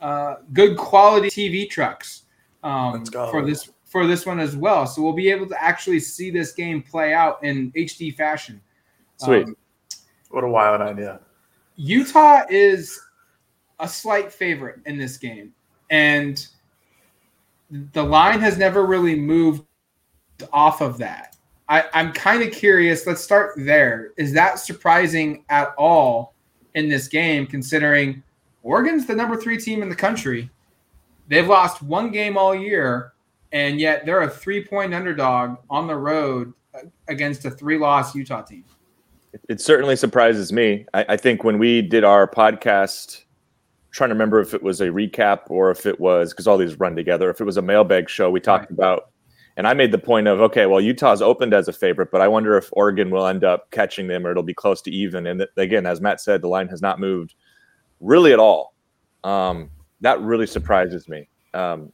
uh, 0.00 0.36
good 0.52 0.76
quality 0.76 1.28
TV 1.28 1.68
trucks 1.68 2.24
um, 2.62 3.04
for 3.06 3.44
this 3.44 3.70
for 3.84 4.06
this 4.06 4.26
one 4.26 4.40
as 4.40 4.56
well. 4.56 4.86
So 4.86 5.02
we'll 5.02 5.12
be 5.12 5.30
able 5.30 5.46
to 5.48 5.62
actually 5.62 6.00
see 6.00 6.30
this 6.30 6.52
game 6.52 6.82
play 6.82 7.12
out 7.12 7.42
in 7.44 7.70
HD 7.72 8.14
fashion. 8.14 8.60
Sweet. 9.18 9.44
Um, 9.44 9.56
what 10.30 10.44
a 10.44 10.48
wild 10.48 10.80
idea. 10.80 11.20
Utah 11.76 12.42
is 12.48 13.00
a 13.80 13.88
slight 13.88 14.32
favorite 14.32 14.80
in 14.86 14.96
this 14.96 15.16
game. 15.18 15.52
And 15.90 16.46
the 17.72 18.02
line 18.02 18.40
has 18.40 18.58
never 18.58 18.84
really 18.84 19.18
moved 19.18 19.64
off 20.52 20.80
of 20.80 20.98
that. 20.98 21.36
I, 21.68 21.84
I'm 21.94 22.12
kind 22.12 22.42
of 22.42 22.52
curious. 22.52 23.06
Let's 23.06 23.22
start 23.22 23.54
there. 23.56 24.12
Is 24.18 24.32
that 24.34 24.58
surprising 24.58 25.44
at 25.48 25.74
all 25.78 26.34
in 26.74 26.88
this 26.88 27.08
game, 27.08 27.46
considering 27.46 28.22
Oregon's 28.62 29.06
the 29.06 29.14
number 29.14 29.36
three 29.36 29.58
team 29.58 29.82
in 29.82 29.88
the 29.88 29.96
country? 29.96 30.50
They've 31.28 31.46
lost 31.46 31.82
one 31.82 32.10
game 32.10 32.36
all 32.36 32.54
year, 32.54 33.12
and 33.52 33.80
yet 33.80 34.04
they're 34.04 34.22
a 34.22 34.30
three 34.30 34.64
point 34.64 34.92
underdog 34.92 35.56
on 35.70 35.86
the 35.86 35.96
road 35.96 36.52
against 37.08 37.44
a 37.46 37.50
three 37.50 37.78
loss 37.78 38.14
Utah 38.14 38.42
team. 38.42 38.64
It 39.48 39.62
certainly 39.62 39.96
surprises 39.96 40.52
me. 40.52 40.84
I, 40.92 41.06
I 41.10 41.16
think 41.16 41.42
when 41.42 41.58
we 41.58 41.80
did 41.80 42.04
our 42.04 42.28
podcast 42.28 43.22
trying 43.92 44.08
to 44.08 44.14
remember 44.14 44.40
if 44.40 44.54
it 44.54 44.62
was 44.62 44.80
a 44.80 44.88
recap 44.88 45.42
or 45.48 45.70
if 45.70 45.86
it 45.86 46.00
was 46.00 46.32
because 46.32 46.46
all 46.46 46.58
these 46.58 46.78
run 46.80 46.96
together. 46.96 47.30
If 47.30 47.40
it 47.40 47.44
was 47.44 47.58
a 47.58 47.62
mailbag 47.62 48.08
show, 48.08 48.30
we 48.30 48.40
talked 48.40 48.70
right. 48.70 48.70
about 48.72 49.10
And 49.56 49.68
I 49.68 49.74
made 49.74 49.92
the 49.92 49.98
point 49.98 50.26
of, 50.26 50.40
okay, 50.40 50.66
well, 50.66 50.80
Utah's 50.80 51.20
opened 51.20 51.52
as 51.52 51.68
a 51.68 51.72
favorite, 51.72 52.10
but 52.10 52.22
I 52.22 52.28
wonder 52.28 52.56
if 52.56 52.70
Oregon 52.72 53.10
will 53.10 53.26
end 53.26 53.44
up 53.44 53.70
catching 53.70 54.08
them 54.08 54.26
or 54.26 54.30
it'll 54.30 54.42
be 54.42 54.54
close 54.54 54.80
to 54.82 54.90
even. 54.90 55.26
And 55.26 55.46
again, 55.58 55.86
as 55.86 56.00
Matt 56.00 56.20
said, 56.20 56.42
the 56.42 56.48
line 56.48 56.68
has 56.68 56.80
not 56.80 56.98
moved 56.98 57.34
really 58.00 58.32
at 58.32 58.38
all. 58.38 58.74
Um, 59.24 59.70
that 60.00 60.20
really 60.20 60.46
surprises 60.46 61.08
me. 61.08 61.28
Um, 61.54 61.92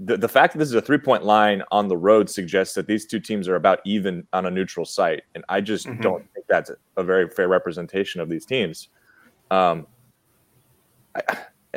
the, 0.00 0.16
the 0.16 0.28
fact 0.28 0.54
that 0.54 0.58
this 0.58 0.68
is 0.68 0.74
a 0.74 0.80
three 0.80 0.98
point 0.98 1.24
line 1.24 1.62
on 1.70 1.88
the 1.88 1.96
road 1.96 2.30
suggests 2.30 2.74
that 2.74 2.86
these 2.86 3.04
two 3.04 3.20
teams 3.20 3.48
are 3.48 3.56
about 3.56 3.80
even 3.84 4.26
on 4.32 4.46
a 4.46 4.50
neutral 4.50 4.86
site. 4.86 5.24
And 5.34 5.44
I 5.50 5.60
just 5.60 5.86
mm-hmm. 5.86 6.00
don't 6.00 6.24
think 6.32 6.46
that's 6.48 6.70
a, 6.70 6.76
a, 6.96 7.04
very 7.04 7.28
fair 7.28 7.48
representation 7.48 8.22
of 8.22 8.30
these 8.30 8.46
teams. 8.46 8.88
Um, 9.50 9.86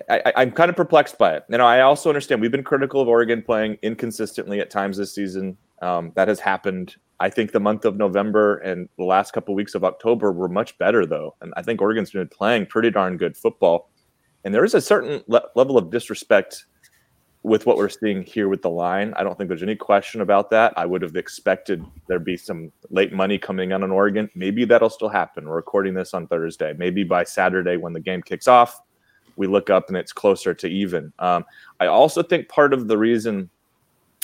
I, 0.10 0.34
am 0.36 0.52
kind 0.52 0.70
of 0.70 0.76
perplexed 0.76 1.18
by 1.18 1.36
it. 1.36 1.44
You 1.50 1.58
know, 1.58 1.66
I 1.66 1.82
also 1.82 2.10
understand 2.10 2.42
we've 2.42 2.52
been 2.52 2.64
critical 2.64 3.02
of 3.02 3.08
Oregon 3.08 3.42
playing 3.42 3.78
inconsistently 3.82 4.60
at 4.60 4.70
times 4.70 4.98
this 4.98 5.14
season. 5.14 5.58
Um, 5.82 6.12
that 6.16 6.28
has 6.28 6.40
happened. 6.40 6.96
I 7.20 7.30
think 7.30 7.52
the 7.52 7.60
month 7.60 7.86
of 7.86 7.98
November 7.98 8.58
and 8.58 8.90
the 8.98 9.04
last 9.04 9.34
couple 9.34 9.56
weeks 9.56 9.76
of 9.76 9.84
October 9.84 10.32
were 10.32 10.50
much 10.50 10.78
better, 10.78 11.06
though. 11.06 11.36
And 11.42 11.54
I 11.58 11.62
think 11.62 11.82
Oregon's 11.82 12.12
been 12.12 12.28
playing 12.28 12.68
pretty 12.68 12.92
darn 12.92 13.18
good 13.18 13.36
football. 13.36 13.90
And 14.44 14.54
there 14.54 14.64
is 14.64 14.76
a 14.76 14.82
certain 14.82 15.24
le- 15.28 15.48
level 15.56 15.78
of 15.78 15.90
disrespect 15.90 16.66
with 17.44 17.66
what 17.66 17.78
we're 17.78 17.90
seeing 17.90 18.24
here 18.24 18.50
with 18.50 18.62
the 18.62 18.70
line. 18.70 19.14
I 19.16 19.24
don't 19.24 19.38
think 19.38 19.48
there's 19.48 19.64
any 19.64 19.76
question 19.76 20.22
about 20.22 20.50
that. 20.50 20.74
I 20.76 20.86
would 20.86 21.02
have 21.02 21.16
expected 21.16 21.84
there 22.08 22.20
be 22.20 22.38
some 22.38 22.72
late 22.90 23.14
money 23.14 23.38
coming 23.38 23.72
in 23.72 23.84
on 23.84 23.92
Oregon. 23.92 24.30
Maybe 24.36 24.66
that'll 24.66 24.90
still 24.90 25.10
happen. 25.10 25.48
We're 25.48 25.56
recording 25.56 25.94
this 25.94 26.14
on 26.14 26.28
Thursday. 26.28 26.74
Maybe 26.78 27.04
by 27.04 27.24
Saturday 27.24 27.78
when 27.78 27.94
the 27.94 28.00
game 28.00 28.22
kicks 28.22 28.48
off, 28.48 28.80
we 29.38 29.48
look 29.48 29.70
up 29.70 29.88
and 29.88 29.98
it's 29.98 30.12
closer 30.12 30.54
to 30.54 30.68
even. 30.68 31.14
Um, 31.20 31.46
I 31.80 31.88
also 31.88 32.22
think 32.24 32.50
part 32.50 32.74
of 32.74 32.88
the 32.88 32.98
reason 32.98 33.50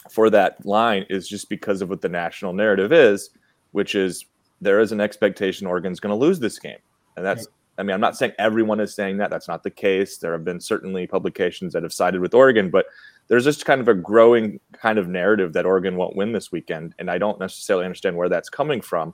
for 0.10 0.30
that 0.30 0.66
line 0.66 1.06
is 1.10 1.28
just 1.28 1.50
because 1.50 1.82
of 1.82 1.90
what 1.90 2.02
the 2.02 2.10
national 2.10 2.54
narrative 2.54 2.92
is, 2.92 3.30
which 3.72 3.96
is 3.96 4.26
there 4.60 4.80
is 4.80 4.92
an 4.92 5.00
expectation 5.00 5.68
Oregon's 5.68 6.00
going 6.00 6.12
to 6.12 6.16
lose 6.16 6.40
this 6.40 6.60
game. 6.60 6.78
And 7.16 7.26
that's, 7.26 7.48
I 7.78 7.84
mean, 7.84 7.94
I'm 7.94 8.02
not 8.02 8.18
saying 8.18 8.34
everyone 8.40 8.80
is 8.80 8.94
saying 8.96 9.18
that. 9.18 9.30
That's 9.30 9.48
not 9.48 9.64
the 9.64 9.72
case. 9.72 10.18
There 10.18 10.32
have 10.32 10.44
been 10.44 10.60
certainly 10.60 11.08
publications 11.08 11.74
that 11.74 11.84
have 11.84 11.94
sided 11.94 12.22
with 12.22 12.34
Oregon, 12.34 12.70
but 12.70 12.88
there's 13.28 13.46
just 13.46 13.66
kind 13.66 13.82
of 13.82 13.88
a 13.88 13.94
growing 13.94 14.60
kind 14.74 14.98
of 14.98 15.08
narrative 15.08 15.54
that 15.54 15.66
Oregon 15.66 15.96
won't 15.96 16.16
win 16.16 16.32
this 16.32 16.52
weekend. 16.52 16.96
And 17.00 17.10
I 17.10 17.18
don't 17.18 17.40
necessarily 17.40 17.86
understand 17.86 18.18
where 18.18 18.30
that's 18.30 18.50
coming 18.50 18.82
from. 18.82 19.14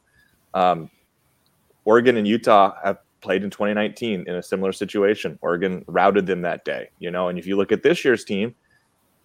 Um, 0.53 0.89
Oregon 1.85 2.17
and 2.17 2.27
Utah 2.27 2.75
have 2.83 2.99
played 3.21 3.43
in 3.43 3.49
2019 3.49 4.25
in 4.27 4.35
a 4.35 4.43
similar 4.43 4.71
situation. 4.71 5.37
Oregon 5.41 5.83
routed 5.87 6.25
them 6.25 6.41
that 6.41 6.65
day, 6.65 6.89
you 6.99 7.11
know. 7.11 7.27
And 7.27 7.37
if 7.37 7.45
you 7.45 7.57
look 7.57 7.71
at 7.71 7.83
this 7.83 8.03
year's 8.03 8.23
team, 8.23 8.55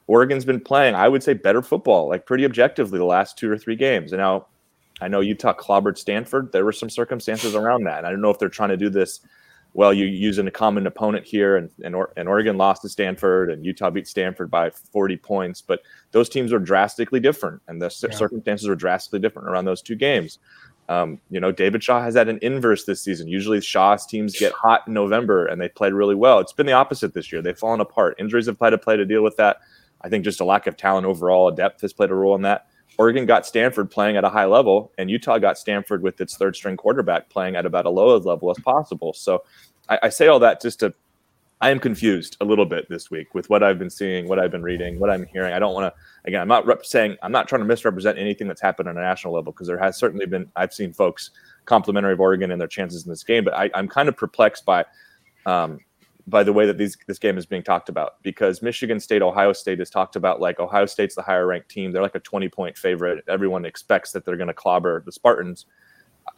Oregon's 0.07 0.45
been 0.45 0.61
playing, 0.61 0.95
I 0.95 1.09
would 1.09 1.23
say, 1.23 1.35
better 1.35 1.63
football, 1.63 2.09
like 2.09 2.27
pretty 2.27 2.45
objectively, 2.45 2.99
the 2.99 3.05
last 3.05 3.39
two 3.39 3.51
or 3.51 3.57
three 3.57 3.77
games. 3.77 4.13
And 4.13 4.21
now, 4.21 4.47
I 5.01 5.09
know 5.09 5.21
Utah 5.21 5.55
clobbered 5.55 5.99
Stanford. 5.99 6.53
There 6.53 6.65
were 6.65 6.73
some 6.73 6.91
circumstances 6.91 7.55
around 7.55 7.85
that. 7.85 7.99
And 7.99 8.07
I 8.07 8.11
don't 8.11 8.21
know 8.21 8.31
if 8.31 8.39
they're 8.39 8.49
trying 8.49 8.69
to 8.71 8.77
do 8.77 8.91
this. 8.91 9.21
Well, 9.73 9.93
you 9.93 10.05
using 10.05 10.47
a 10.47 10.53
common 10.53 10.87
opponent 10.87 11.27
here, 11.27 11.57
and, 11.57 11.69
and, 11.83 11.97
and 12.17 12.29
Oregon 12.29 12.57
lost 12.57 12.83
to 12.83 12.89
Stanford, 12.89 13.51
and 13.51 13.67
Utah 13.67 13.91
beat 13.91 14.07
Stanford 14.07 14.49
by 14.49 14.71
40 14.71 15.17
points. 15.17 15.61
But 15.63 15.81
those 16.13 16.29
teams 16.29 16.53
are 16.53 16.61
drastically 16.61 17.19
different, 17.19 17.61
and 17.67 17.83
the 17.83 17.87
yeah. 17.87 18.15
circumstances 18.15 18.69
are 18.69 18.77
drastically 18.77 19.19
different 19.19 19.49
around 19.49 19.65
those 19.65 19.83
two 19.83 19.97
games. 19.97 20.39
Um, 20.89 21.19
you 21.31 21.41
know, 21.41 21.51
David 21.51 21.83
Shaw 21.83 22.03
has 22.03 22.15
had 22.15 22.29
an 22.29 22.39
inverse 22.43 22.85
this 22.85 23.01
season. 23.01 23.27
Usually, 23.27 23.61
Shaw's 23.61 24.07
teams 24.07 24.39
get 24.39 24.53
hot 24.53 24.83
in 24.87 24.93
November 24.93 25.47
and 25.47 25.61
they 25.61 25.69
played 25.69 25.95
really 25.95 26.15
well. 26.15 26.41
It's 26.41 26.53
been 26.53 26.67
the 26.67 26.73
opposite 26.73 27.15
this 27.15 27.33
year. 27.33 27.41
They've 27.41 27.59
fallen 27.59 27.81
apart. 27.81 28.17
Injuries 28.19 28.47
have 28.47 28.59
played 28.59 28.75
a 28.75 28.79
play 28.79 28.97
to 28.97 29.07
deal 29.07 29.23
with 29.23 29.37
that. 29.37 29.59
I 30.03 30.09
think 30.11 30.25
just 30.25 30.41
a 30.41 30.45
lack 30.45 30.67
of 30.67 30.77
talent 30.77 31.07
overall, 31.07 31.49
a 31.49 31.55
depth 31.55 31.81
has 31.81 31.95
played 31.95 32.11
a 32.11 32.15
role 32.15 32.35
in 32.35 32.43
that. 32.43 32.67
Oregon 32.99 33.27
got 33.27 33.47
Stanford 33.47 33.91
playing 33.91 34.17
at 34.17 34.25
a 34.25 34.29
high 34.29 34.45
level, 34.45 34.93
and 34.99 35.11
Utah 35.11 35.39
got 35.39 35.59
Stanford 35.59 36.03
with 36.03 36.21
its 36.21 36.37
third 36.37 36.55
string 36.55 36.77
quarterback 36.77 37.29
playing 37.29 37.57
at 37.57 37.67
about 37.67 37.87
a 37.87 37.91
low 37.91 38.17
level 38.19 38.51
as 38.51 38.59
possible. 38.63 39.13
So 39.15 39.43
I, 39.89 39.99
I 40.05 40.09
say 40.11 40.29
all 40.29 40.39
that 40.41 40.61
just 40.61 40.81
to 40.81 40.95
I 41.61 41.71
am 41.71 41.79
confused 41.79 42.37
a 42.41 42.45
little 42.45 42.67
bit 42.67 42.89
this 42.89 43.11
week 43.11 43.35
with 43.35 43.49
what 43.49 43.63
I've 43.63 43.79
been 43.79 43.91
seeing, 43.91 44.29
what 44.29 44.39
I've 44.39 44.51
been 44.51 44.63
reading, 44.63 44.99
what 44.99 45.11
I'm 45.11 45.25
hearing. 45.27 45.53
I 45.53 45.59
don't 45.59 45.73
want 45.73 45.95
to, 45.95 46.01
again, 46.27 46.41
I'm 46.41 46.49
not 46.49 46.67
rep- 46.67 46.85
saying, 46.85 47.17
I'm 47.23 47.33
not 47.33 47.49
trying 47.49 47.61
to 47.61 47.67
misrepresent 47.67 48.19
anything 48.19 48.49
that's 48.49 48.61
happened 48.61 48.89
on 48.89 48.99
a 48.99 49.01
national 49.01 49.35
level 49.35 49.53
because 49.53 49.69
there 49.69 49.79
has 49.79 49.97
certainly 49.97 50.27
been, 50.27 50.51
I've 50.57 50.75
seen 50.75 50.93
folks 50.93 51.31
complimentary 51.65 52.13
of 52.13 52.21
Oregon 52.21 52.51
and 52.51 52.61
their 52.61 52.69
chances 52.69 53.05
in 53.05 53.11
this 53.11 53.23
game, 53.23 53.45
but 53.45 53.55
I, 53.55 53.71
am 53.75 53.89
kind 53.89 54.09
of 54.09 54.17
perplexed 54.17 54.65
by, 54.67 54.85
um, 55.47 55.79
by 56.27 56.43
the 56.43 56.53
way 56.53 56.67
that 56.67 56.77
these, 56.77 56.97
this 57.07 57.19
game 57.19 57.39
is 57.39 57.47
being 57.47 57.63
talked 57.63 57.89
about 57.89 58.23
because 58.23 58.61
Michigan 58.61 58.99
State, 58.99 59.23
Ohio 59.23 59.53
State 59.53 59.81
is 59.81 59.91
talked 59.91 60.17
about 60.17 60.41
like 60.41 60.59
Ohio 60.59 60.87
State's 60.87 61.15
the 61.15 61.23
higher 61.23 61.47
ranked 61.47 61.69
team. 61.71 61.93
They're 61.93 62.03
like 62.03 62.15
a 62.15 62.21
20 62.21 62.49
point 62.49 62.77
favorite. 62.77 63.25
Everyone 63.29 63.65
expects 63.65 64.13
that 64.13 64.25
they're 64.25 64.37
going 64.37 64.49
to 64.49 64.55
clobber 64.55 65.03
the 65.07 65.13
Spartans. 65.13 65.67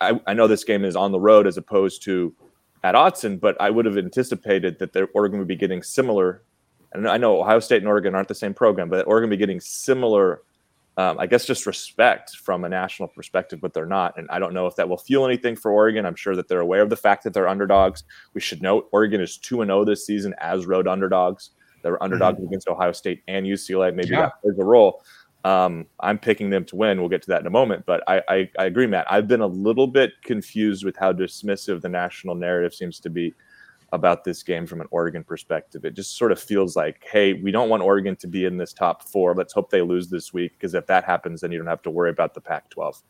I, 0.01 0.21
I 0.27 0.35
know 0.35 0.47
this 0.47 0.65
game 0.65 0.85
is 0.85 0.97
on 0.97 1.13
the 1.13 1.21
road 1.21 1.47
as 1.47 1.57
opposed 1.57 2.03
to 2.05 2.35
at 2.87 2.95
Autzen, 2.95 3.41
but 3.41 3.61
I 3.61 3.69
would 3.69 3.85
have 3.85 3.99
anticipated 3.99 4.79
that 4.79 4.97
Oregon 5.13 5.41
would 5.41 5.49
be 5.49 5.57
getting 5.57 5.83
similar. 5.83 6.43
And 6.93 7.09
I 7.09 7.17
know 7.17 7.41
Ohio 7.41 7.59
State 7.59 7.79
and 7.79 7.89
Oregon 7.89 8.15
aren't 8.15 8.29
the 8.29 8.35
same 8.35 8.55
program, 8.55 8.89
but 8.89 9.09
Oregon 9.09 9.29
be 9.29 9.37
getting 9.37 9.59
similar, 9.59 10.43
um, 10.97 11.19
I 11.19 11.27
guess, 11.27 11.45
just 11.45 11.67
respect 11.67 12.37
from 12.37 12.63
a 12.65 12.69
national 12.69 13.09
perspective, 13.09 13.61
but 13.61 13.75
they're 13.75 13.87
not. 13.87 14.17
And 14.17 14.29
I 14.31 14.39
don't 14.39 14.55
know 14.55 14.69
if 14.69 14.77
that 14.77 14.89
will 14.89 14.99
fuel 14.99 15.27
anything 15.27 15.57
for 15.57 15.73
Oregon. 15.73 16.07
I'm 16.07 16.15
sure 16.15 16.37
that 16.37 16.47
they're 16.47 16.61
aware 16.61 16.83
of 16.83 16.91
the 16.91 16.97
fact 16.97 17.25
that 17.25 17.35
they're 17.35 17.49
underdogs. 17.49 18.05
We 18.35 18.41
should 18.41 18.63
note 18.63 18.89
Oregon 18.93 19.21
is 19.21 19.37
2 19.37 19.65
0 19.65 19.85
this 19.85 20.07
season 20.07 20.33
as 20.39 20.65
road 20.65 20.87
underdogs. 20.87 21.51
They 21.83 21.91
were 21.91 22.01
underdogs 22.01 22.39
mm-hmm. 22.39 22.47
against 22.47 22.69
Ohio 22.69 22.93
State 22.93 23.25
and 23.27 23.47
UCLA. 23.47 23.93
Maybe 23.93 24.11
yeah. 24.11 24.23
that 24.23 24.41
plays 24.43 24.59
a 24.61 24.65
role. 24.65 25.03
Um, 25.47 25.87
I'm 26.01 26.19
picking 26.19 26.51
them 26.51 26.65
to 26.65 26.75
win. 26.75 26.99
We'll 26.99 27.09
get 27.09 27.23
to 27.23 27.29
that 27.29 27.41
in 27.41 27.47
a 27.47 27.51
moment. 27.51 27.87
But 27.87 28.03
I, 28.09 28.21
I, 28.29 28.51
I, 28.59 28.65
agree, 28.65 28.89
Matt. 28.89 29.07
I've 29.09 29.29
been 29.29 29.43
a 29.43 29.47
little 29.47 29.87
bit 29.87 30.11
confused 30.25 30.85
with 30.85 30.97
how 30.97 31.13
dismissive 31.13 31.83
the 31.83 31.89
national 31.89 32.35
narrative 32.35 32.75
seems 32.75 32.99
to 32.99 33.11
be 33.11 33.33
about 33.93 34.25
this 34.25 34.43
game 34.43 34.67
from 34.67 34.81
an 34.81 34.89
Oregon 34.91 35.23
perspective. 35.23 35.85
It 35.85 35.95
just 35.95 36.17
sort 36.19 36.33
of 36.33 36.41
feels 36.41 36.75
like, 36.75 37.07
hey, 37.09 37.35
we 37.35 37.53
don't 37.53 37.69
want 37.69 37.85
Oregon 37.85 38.17
to 38.17 38.27
be 38.27 38.45
in 38.45 38.57
this 38.57 38.73
top 38.73 39.05
four. 39.05 39.37
Let's 39.37 39.53
hope 39.53 39.71
they 39.71 39.83
lose 39.83 40.09
this 40.09 40.33
week 40.33 40.55
because 40.59 40.75
if 40.75 40.85
that 40.89 41.05
happens, 41.05 41.43
then 41.43 41.53
you 41.53 41.59
don't 41.59 41.69
have 41.69 41.83
to 41.83 41.91
worry 41.91 42.11
about 42.11 42.35
the 42.35 42.41
Pac 42.41 42.69
12. 42.71 43.01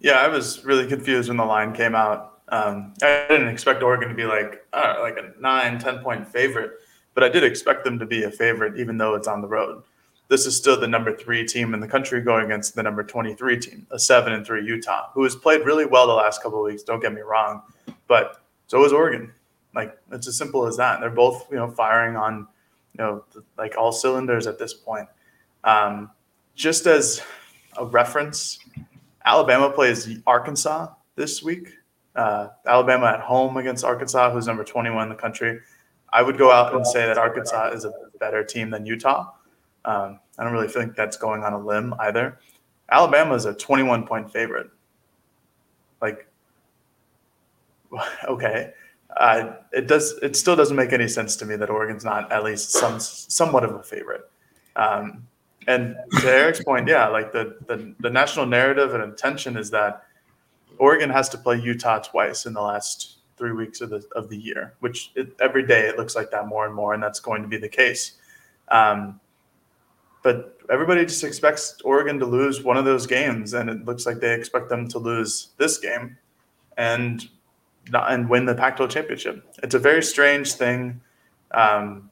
Yeah, 0.00 0.20
I 0.20 0.28
was 0.28 0.64
really 0.64 0.86
confused 0.86 1.28
when 1.28 1.36
the 1.36 1.44
line 1.44 1.74
came 1.74 1.94
out. 1.94 2.40
Um, 2.48 2.94
I 3.02 3.26
didn't 3.28 3.48
expect 3.48 3.82
Oregon 3.82 4.08
to 4.08 4.14
be 4.14 4.24
like, 4.24 4.64
uh, 4.72 4.94
like 5.02 5.18
a 5.18 5.38
nine, 5.38 5.78
10 5.78 5.98
point 5.98 6.26
favorite, 6.26 6.70
but 7.12 7.22
I 7.22 7.28
did 7.28 7.44
expect 7.44 7.84
them 7.84 7.98
to 7.98 8.06
be 8.06 8.22
a 8.22 8.30
favorite, 8.30 8.80
even 8.80 8.96
though 8.96 9.14
it's 9.14 9.28
on 9.28 9.42
the 9.42 9.48
road 9.48 9.82
this 10.28 10.44
is 10.44 10.56
still 10.56 10.78
the 10.78 10.86
number 10.86 11.16
three 11.16 11.44
team 11.46 11.72
in 11.74 11.80
the 11.80 11.88
country 11.88 12.20
going 12.20 12.44
against 12.44 12.74
the 12.74 12.82
number 12.82 13.02
23 13.02 13.58
team, 13.58 13.86
a 13.90 13.98
seven 13.98 14.34
and 14.34 14.46
three 14.46 14.64
Utah, 14.64 15.10
who 15.12 15.24
has 15.24 15.34
played 15.34 15.64
really 15.64 15.86
well 15.86 16.06
the 16.06 16.12
last 16.12 16.42
couple 16.42 16.58
of 16.58 16.70
weeks. 16.70 16.82
Don't 16.82 17.00
get 17.00 17.14
me 17.14 17.22
wrong, 17.22 17.62
but 18.06 18.42
so 18.66 18.84
is 18.84 18.92
Oregon. 18.92 19.32
Like 19.74 19.98
it's 20.12 20.28
as 20.28 20.36
simple 20.36 20.66
as 20.66 20.76
that. 20.76 21.00
They're 21.00 21.10
both 21.10 21.50
you 21.50 21.56
know 21.56 21.70
firing 21.70 22.16
on 22.16 22.46
you 22.92 23.04
know 23.04 23.24
like 23.56 23.76
all 23.78 23.90
cylinders 23.90 24.46
at 24.46 24.58
this 24.58 24.74
point. 24.74 25.08
Um, 25.64 26.10
just 26.54 26.86
as 26.86 27.22
a 27.78 27.86
reference, 27.86 28.58
Alabama 29.24 29.70
plays 29.70 30.08
Arkansas 30.26 30.88
this 31.16 31.42
week. 31.42 31.70
Uh, 32.14 32.48
Alabama 32.66 33.06
at 33.06 33.20
home 33.20 33.56
against 33.56 33.84
Arkansas, 33.84 34.32
who's 34.32 34.46
number 34.46 34.64
21 34.64 35.04
in 35.04 35.08
the 35.08 35.14
country. 35.14 35.60
I 36.12 36.22
would 36.22 36.36
go 36.36 36.50
out 36.50 36.74
and 36.74 36.86
say 36.86 37.06
that 37.06 37.16
Arkansas 37.16 37.68
is 37.68 37.84
a 37.84 37.92
better 38.18 38.42
team 38.42 38.70
than 38.70 38.84
Utah 38.84 39.30
um, 39.84 40.20
I 40.38 40.44
don't 40.44 40.52
really 40.52 40.68
think 40.68 40.94
that's 40.94 41.16
going 41.16 41.42
on 41.42 41.52
a 41.52 41.58
limb 41.58 41.94
either. 42.00 42.38
Alabama 42.90 43.34
is 43.34 43.44
a 43.44 43.54
21 43.54 44.06
point 44.06 44.32
favorite. 44.32 44.70
Like, 46.00 46.28
okay, 48.28 48.72
uh, 49.16 49.54
it 49.72 49.86
does. 49.86 50.18
It 50.22 50.36
still 50.36 50.56
doesn't 50.56 50.76
make 50.76 50.92
any 50.92 51.08
sense 51.08 51.36
to 51.36 51.46
me 51.46 51.56
that 51.56 51.70
Oregon's 51.70 52.04
not 52.04 52.30
at 52.30 52.44
least 52.44 52.70
some 52.70 53.00
somewhat 53.00 53.64
of 53.64 53.74
a 53.74 53.82
favorite. 53.82 54.30
Um, 54.76 55.26
and 55.66 55.96
to 56.20 56.30
Eric's 56.30 56.62
point, 56.62 56.88
yeah, 56.88 57.08
like 57.08 57.32
the, 57.32 57.56
the 57.66 57.94
the 58.00 58.10
national 58.10 58.46
narrative 58.46 58.94
and 58.94 59.02
intention 59.02 59.56
is 59.56 59.70
that 59.70 60.04
Oregon 60.78 61.10
has 61.10 61.28
to 61.30 61.38
play 61.38 61.60
Utah 61.60 61.98
twice 61.98 62.46
in 62.46 62.52
the 62.52 62.62
last 62.62 63.18
three 63.36 63.52
weeks 63.52 63.80
of 63.80 63.90
the 63.90 64.06
of 64.14 64.28
the 64.28 64.36
year, 64.36 64.74
which 64.80 65.10
it, 65.14 65.34
every 65.40 65.66
day 65.66 65.88
it 65.88 65.96
looks 65.96 66.14
like 66.14 66.30
that 66.30 66.46
more 66.46 66.66
and 66.66 66.74
more, 66.74 66.94
and 66.94 67.02
that's 67.02 67.20
going 67.20 67.42
to 67.42 67.48
be 67.48 67.58
the 67.58 67.68
case. 67.68 68.14
Um, 68.68 69.20
but 70.22 70.58
everybody 70.70 71.04
just 71.04 71.24
expects 71.24 71.80
Oregon 71.84 72.18
to 72.18 72.26
lose 72.26 72.62
one 72.62 72.76
of 72.76 72.84
those 72.84 73.06
games, 73.06 73.54
and 73.54 73.70
it 73.70 73.84
looks 73.84 74.06
like 74.06 74.20
they 74.20 74.34
expect 74.34 74.68
them 74.68 74.88
to 74.88 74.98
lose 74.98 75.48
this 75.56 75.78
game, 75.78 76.16
and 76.76 77.28
not, 77.90 78.12
and 78.12 78.28
win 78.28 78.44
the 78.44 78.54
Pac-12 78.54 78.90
championship. 78.90 79.54
It's 79.62 79.74
a 79.74 79.78
very 79.78 80.02
strange 80.02 80.52
thing. 80.52 81.00
Um, 81.52 82.10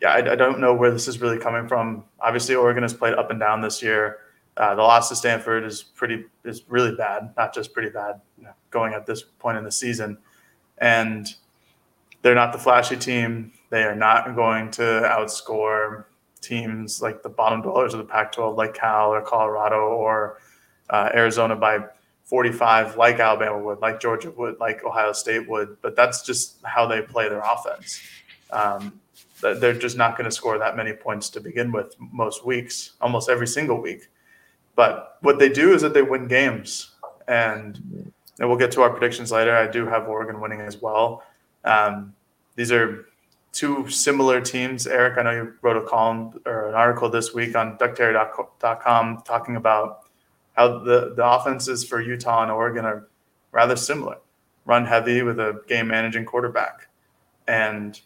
yeah, 0.00 0.10
I, 0.10 0.32
I, 0.32 0.34
don't 0.34 0.58
know 0.58 0.74
where 0.74 0.90
this 0.90 1.08
is 1.08 1.20
really 1.20 1.38
coming 1.38 1.68
from. 1.68 2.04
Obviously, 2.20 2.54
Oregon 2.54 2.82
has 2.82 2.92
played 2.92 3.14
up 3.14 3.30
and 3.30 3.38
down 3.38 3.60
this 3.60 3.82
year. 3.82 4.18
Uh, 4.56 4.74
the 4.74 4.82
loss 4.82 5.08
to 5.10 5.16
Stanford 5.16 5.64
is 5.64 5.82
pretty 5.82 6.24
is 6.44 6.62
really 6.68 6.94
bad, 6.96 7.32
not 7.36 7.54
just 7.54 7.72
pretty 7.72 7.90
bad, 7.90 8.20
you 8.38 8.44
know, 8.44 8.52
going 8.70 8.94
at 8.94 9.06
this 9.06 9.22
point 9.22 9.58
in 9.58 9.64
the 9.64 9.72
season, 9.72 10.18
and 10.78 11.34
they're 12.22 12.34
not 12.34 12.52
the 12.52 12.58
flashy 12.58 12.96
team. 12.96 13.52
They 13.70 13.84
are 13.84 13.94
not 13.94 14.34
going 14.34 14.70
to 14.72 14.82
outscore 14.82 16.06
teams 16.46 17.02
like 17.02 17.22
the 17.22 17.28
bottom 17.28 17.62
dwellers 17.62 17.94
of 17.94 17.98
the 17.98 18.04
Pac-12, 18.04 18.56
like 18.56 18.74
Cal 18.74 19.12
or 19.12 19.22
Colorado 19.22 19.88
or 19.88 20.38
uh, 20.90 21.10
Arizona 21.14 21.56
by 21.56 21.80
45, 22.24 22.96
like 22.96 23.18
Alabama 23.20 23.58
would, 23.58 23.80
like 23.80 24.00
Georgia 24.00 24.30
would, 24.32 24.58
like 24.58 24.84
Ohio 24.84 25.12
State 25.12 25.48
would. 25.48 25.76
But 25.80 25.96
that's 25.96 26.22
just 26.22 26.56
how 26.64 26.86
they 26.86 27.02
play 27.02 27.28
their 27.28 27.40
offense. 27.40 28.00
Um, 28.50 29.00
they're 29.40 29.74
just 29.74 29.96
not 29.96 30.16
going 30.16 30.28
to 30.28 30.34
score 30.34 30.58
that 30.58 30.76
many 30.76 30.92
points 30.92 31.28
to 31.30 31.40
begin 31.40 31.70
with 31.70 31.94
most 31.98 32.44
weeks, 32.44 32.92
almost 33.00 33.28
every 33.28 33.46
single 33.46 33.80
week. 33.80 34.08
But 34.74 35.18
what 35.20 35.38
they 35.38 35.48
do 35.48 35.74
is 35.74 35.82
that 35.82 35.94
they 35.94 36.02
win 36.02 36.26
games, 36.26 36.94
and, 37.28 38.12
and 38.38 38.48
we'll 38.48 38.58
get 38.58 38.72
to 38.72 38.82
our 38.82 38.90
predictions 38.90 39.30
later. 39.30 39.56
I 39.56 39.66
do 39.66 39.86
have 39.86 40.08
Oregon 40.08 40.40
winning 40.40 40.60
as 40.60 40.80
well. 40.80 41.22
Um, 41.64 42.14
these 42.56 42.72
are 42.72 43.06
two 43.56 43.88
similar 43.88 44.40
teams. 44.40 44.86
Eric, 44.86 45.16
I 45.16 45.22
know 45.22 45.30
you 45.30 45.52
wrote 45.62 45.82
a 45.82 45.86
column 45.86 46.38
or 46.44 46.68
an 46.68 46.74
article 46.74 47.08
this 47.08 47.32
week 47.32 47.56
on 47.56 47.78
duckterritory.com 47.78 49.22
talking 49.24 49.56
about 49.56 50.00
how 50.52 50.80
the, 50.80 51.14
the 51.16 51.26
offenses 51.26 51.82
for 51.82 52.00
Utah 52.00 52.42
and 52.42 52.52
Oregon 52.52 52.84
are 52.84 53.08
rather 53.52 53.74
similar. 53.74 54.18
Run 54.66 54.84
heavy 54.84 55.22
with 55.22 55.40
a 55.40 55.62
game 55.68 55.88
managing 55.88 56.26
quarterback. 56.26 56.88
And 57.48 57.98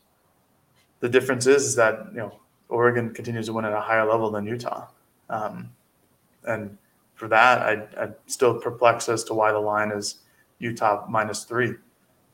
the 1.01 1.09
difference 1.09 1.47
is, 1.47 1.65
is 1.65 1.75
that, 1.75 2.07
you 2.13 2.19
know, 2.19 2.41
Oregon 2.69 3.13
continues 3.13 3.47
to 3.47 3.53
win 3.53 3.65
at 3.65 3.73
a 3.73 3.81
higher 3.81 4.07
level 4.07 4.31
than 4.31 4.47
Utah. 4.47 4.87
Um, 5.29 5.71
and 6.45 6.79
for 7.15 7.27
that, 7.27 7.63
I, 7.63 8.03
I'm 8.03 8.15
still 8.27 8.61
perplexed 8.61 9.09
as 9.09 9.25
to 9.25 9.35
why 9.35 9.51
the 9.51 9.59
line 9.59 9.91
is 9.91 10.21
Utah 10.61 11.07
minus 11.09 11.43
three. 11.43 11.75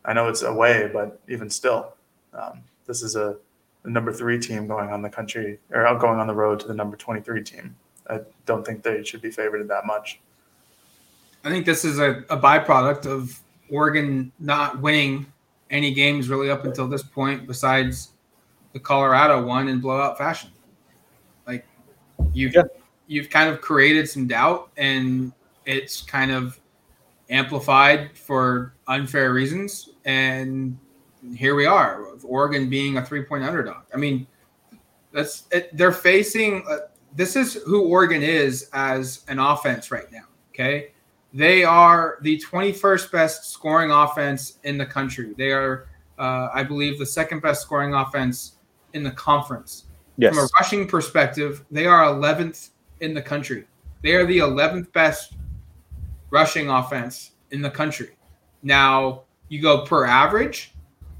I 0.05 0.12
know 0.12 0.29
it's 0.29 0.42
away, 0.42 0.90
but 0.92 1.18
even 1.29 1.48
still, 1.48 1.94
um, 2.35 2.62
this 2.87 3.03
is 3.03 3.16
a, 3.16 3.37
a, 3.85 3.90
number 3.90 4.12
three 4.12 4.38
team 4.38 4.66
going 4.66 4.90
on 4.90 5.03
the 5.03 5.11
country 5.11 5.59
or 5.70 5.83
going 5.99 6.18
on 6.18 6.27
the 6.27 6.35
road 6.35 6.61
to 6.61 6.66
the 6.66 6.75
number 6.75 6.96
23 6.96 7.42
team. 7.42 7.77
I 8.09 8.20
don't 8.44 8.64
think 8.64 8.83
they 8.83 9.03
should 9.05 9.22
be 9.22 9.31
favored 9.31 9.66
that 9.68 9.87
much. 9.87 10.20
I 11.44 11.51
think 11.51 11.66
this 11.66 11.85
is 11.85 11.99
a, 11.99 12.25
a 12.31 12.37
byproduct 12.37 13.07
of 13.07 13.38
Oregon 13.70 14.33
not 14.38 14.81
winning 14.81 15.27
any 15.70 15.92
games 15.92 16.29
really 16.29 16.51
up 16.51 16.64
until 16.64 16.88
this 16.88 17.03
point, 17.03 17.46
besides 17.46 18.11
the 18.72 18.81
Colorado 18.81 19.44
one 19.44 19.68
in 19.68 19.81
blowout 19.81 20.18
fashion. 20.18 20.51
Like 21.46 21.66
you've 22.33 22.55
yeah. 22.55 22.62
you've 23.07 23.31
kind 23.31 23.49
of 23.49 23.61
created 23.61 24.09
some 24.09 24.27
doubt, 24.27 24.70
and 24.77 25.33
it's 25.64 26.03
kind 26.03 26.31
of 26.31 26.61
amplified 27.31 28.16
for 28.16 28.75
unfair 28.87 29.33
reasons. 29.33 29.90
And 30.05 30.79
here 31.34 31.54
we 31.54 31.66
are, 31.66 32.04
Oregon 32.24 32.68
being 32.68 32.98
a 32.98 33.04
three 33.04 33.24
point 33.24 33.44
underdog. 33.44 33.84
I 33.92 33.96
mean, 33.96 34.26
that's 35.12 35.44
it, 35.50 35.76
they're 35.76 35.92
facing. 35.92 36.64
Uh, 36.68 36.78
this 37.14 37.36
is 37.36 37.54
who 37.66 37.86
Oregon 37.86 38.22
is 38.22 38.68
as 38.72 39.24
an 39.28 39.38
offense 39.38 39.90
right 39.90 40.10
now. 40.12 40.24
Okay, 40.50 40.92
they 41.32 41.64
are 41.64 42.18
the 42.22 42.38
21st 42.38 43.12
best 43.12 43.50
scoring 43.50 43.90
offense 43.90 44.58
in 44.64 44.78
the 44.78 44.86
country. 44.86 45.34
They 45.36 45.52
are, 45.52 45.88
uh, 46.18 46.48
I 46.54 46.62
believe, 46.62 46.98
the 46.98 47.06
second 47.06 47.40
best 47.40 47.62
scoring 47.62 47.94
offense 47.94 48.56
in 48.92 49.02
the 49.02 49.10
conference. 49.10 49.84
Yes. 50.16 50.34
From 50.34 50.44
a 50.44 50.48
rushing 50.58 50.86
perspective, 50.88 51.64
they 51.70 51.86
are 51.86 52.04
11th 52.04 52.70
in 53.00 53.12
the 53.12 53.20
country. 53.20 53.66
They 54.02 54.14
are 54.14 54.24
the 54.24 54.38
11th 54.38 54.92
best 54.92 55.34
rushing 56.30 56.70
offense 56.70 57.32
in 57.50 57.60
the 57.60 57.70
country. 57.70 58.16
Now 58.62 59.24
you 59.48 59.60
go 59.60 59.84
per 59.84 60.06
average 60.06 60.72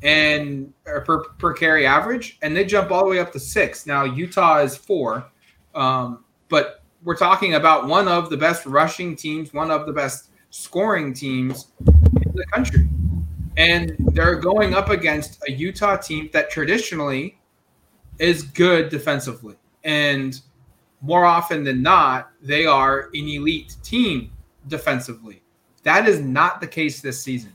and 0.03 0.73
per 0.85 1.25
per 1.39 1.53
carry 1.53 1.87
average, 1.87 2.39
and 2.43 2.57
they 2.57 2.65
jump 2.65 2.91
all 2.91 3.05
the 3.05 3.11
way 3.11 3.19
up 3.19 3.33
to 3.33 3.41
six. 3.41 3.87
Now 3.87 4.05
Utah 4.05 4.59
is 4.59 4.77
four, 4.77 5.27
um, 5.75 6.25
but 6.49 6.83
we're 7.03 7.17
talking 7.17 7.55
about 7.55 7.87
one 7.87 8.09
of 8.09 8.31
the 8.31 8.37
best 8.37 8.67
rushing 8.67 9.17
teams, 9.17 9.53
one 9.55 9.71
of 9.71 9.87
the 9.87 9.93
best 9.93 10.31
scoring 10.51 11.13
teams 11.13 11.69
in 11.87 12.33
the 12.35 12.47
country, 12.53 12.89
and 13.57 13.97
they're 14.13 14.37
going 14.37 14.75
up 14.75 14.91
against 14.91 15.43
a 15.49 15.53
Utah 15.53 15.97
team 15.97 16.31
that 16.33 16.51
traditionally 16.51 17.39
is 18.19 18.43
good 18.43 18.89
defensively, 18.89 19.57
and 19.85 20.41
more 21.01 21.25
often 21.25 21.63
than 21.65 21.83
not, 21.83 22.31
they 22.43 22.67
are 22.67 23.11
an 23.15 23.29
elite 23.29 23.77
team 23.83 24.33
defensively. 24.69 25.43
That 25.83 26.09
is 26.09 26.21
not 26.21 26.61
the 26.61 26.67
case 26.67 27.01
this 27.01 27.23
season. 27.23 27.53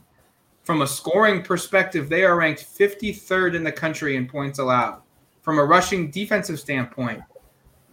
From 0.64 0.82
a 0.82 0.86
scoring 0.86 1.42
perspective, 1.42 2.08
they 2.08 2.24
are 2.24 2.36
ranked 2.36 2.64
53rd 2.64 3.54
in 3.54 3.64
the 3.64 3.72
country 3.72 4.16
in 4.16 4.26
points 4.26 4.58
allowed. 4.58 5.02
From 5.40 5.58
a 5.58 5.64
rushing 5.64 6.10
defensive 6.10 6.60
standpoint, 6.60 7.20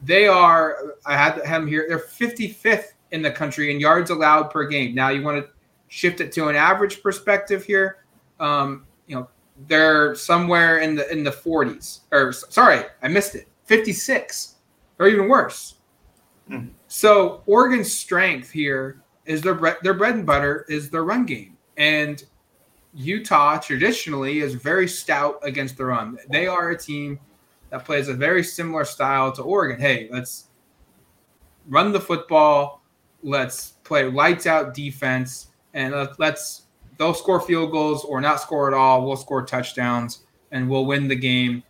they 0.04 0.28
are, 0.28 0.96
I 1.06 1.18
had 1.18 1.44
them 1.44 1.68
here, 1.68 1.86
they're 1.88 1.98
55th 1.98 2.94
in 3.12 3.22
the 3.22 3.32
country 3.32 3.72
in 3.72 3.80
yards 3.80 4.12
allowed 4.12 4.52
per 4.52 4.68
game. 4.68 4.94
Now, 4.94 5.10
you 5.10 5.24
want 5.24 5.44
to 5.44 5.52
shift 5.88 6.22
it 6.22 6.32
to 6.34 6.48
an 6.48 6.56
average 6.56 7.02
perspective 7.02 7.64
here. 7.64 8.06
Um, 8.40 8.86
you 9.08 9.16
know, 9.16 9.28
they're 9.68 10.16
somewhere 10.16 10.80
in 10.80 10.96
the 10.96 11.12
in 11.12 11.24
the 11.24 11.32
40s. 11.32 12.02
Or 12.12 12.32
sorry, 12.32 12.84
I 13.02 13.08
missed 13.08 13.36
it. 13.36 13.48
56 13.66 14.56
or 15.00 15.08
even 15.08 15.28
worse. 15.28 15.76
Mm. 16.50 16.70
So 16.88 17.44
Oregon's 17.46 17.92
strength 17.92 18.50
here 18.50 19.02
is 19.26 19.42
their 19.42 19.56
bre- 19.56 19.80
their 19.84 19.94
bread 19.94 20.16
and 20.16 20.26
butter 20.26 20.66
is 20.70 20.90
their 20.90 21.04
run 21.04 21.26
game, 21.26 21.58
and 21.78 22.24
Utah 22.93 23.60
traditionally 23.60 24.39
is 24.39 24.56
very 24.56 24.88
stout 24.88 25.39
against 25.43 25.78
the 25.78 25.86
run. 25.86 26.17
They 26.30 26.47
are 26.47 26.71
a 26.71 26.78
team 26.78 27.19
that 27.69 27.86
plays 27.86 28.08
a 28.08 28.13
very 28.13 28.43
similar 28.43 28.86
style 28.86 29.32
to 29.34 29.43
Oregon. 29.43 29.80
Hey, 29.80 30.10
let's 30.12 30.45
run 31.67 31.91
the 31.91 31.99
football, 31.99 32.84
let's 33.21 33.71
play 33.84 34.06
lights 34.06 34.47
out 34.47 34.73
defense, 34.73 35.47
and 35.73 35.93
let's 36.17 36.63
they'll 36.97 37.13
score 37.13 37.39
field 37.39 37.71
goals 37.71 38.04
or 38.04 38.19
not 38.21 38.41
score 38.41 38.67
at 38.67 38.73
all. 38.73 39.06
We'll 39.06 39.15
score 39.15 39.45
touchdowns 39.45 40.25
and 40.52 40.69
we'll 40.69 40.86
win 40.86 41.08
the 41.08 41.15
game 41.15 41.63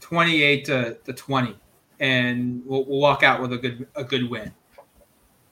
28 0.00 0.64
to, 0.66 0.94
to 1.04 1.12
20 1.12 1.56
and 2.00 2.62
we'll, 2.66 2.84
we'll 2.84 3.00
walk 3.00 3.22
out 3.22 3.40
with 3.40 3.52
a 3.52 3.58
good 3.58 3.88
a 3.96 4.04
good 4.04 4.28
win 4.28 4.52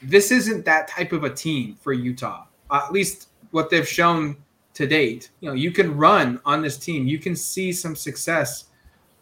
this 0.02 0.30
isn't 0.30 0.64
that 0.64 0.88
type 0.88 1.12
of 1.12 1.24
a 1.24 1.30
team 1.30 1.74
for 1.74 1.92
Utah. 1.92 2.46
At 2.70 2.92
least 2.92 3.28
what 3.50 3.70
they've 3.70 3.88
shown 3.88 4.36
to 4.80 4.86
date. 4.86 5.30
You 5.40 5.50
know, 5.50 5.54
you 5.54 5.70
can 5.70 5.94
run 5.94 6.40
on 6.46 6.62
this 6.62 6.78
team. 6.78 7.06
You 7.06 7.18
can 7.18 7.36
see 7.36 7.70
some 7.70 7.94
success 7.94 8.64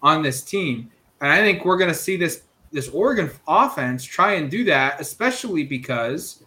on 0.02 0.22
this 0.22 0.42
team. 0.42 0.90
And 1.20 1.32
I 1.32 1.38
think 1.38 1.64
we're 1.64 1.76
going 1.76 1.90
to 1.90 1.96
see 1.96 2.16
this 2.16 2.42
this 2.70 2.88
Oregon 2.90 3.30
offense 3.48 4.04
try 4.04 4.34
and 4.34 4.50
do 4.50 4.62
that, 4.64 5.00
especially 5.00 5.64
because 5.64 6.44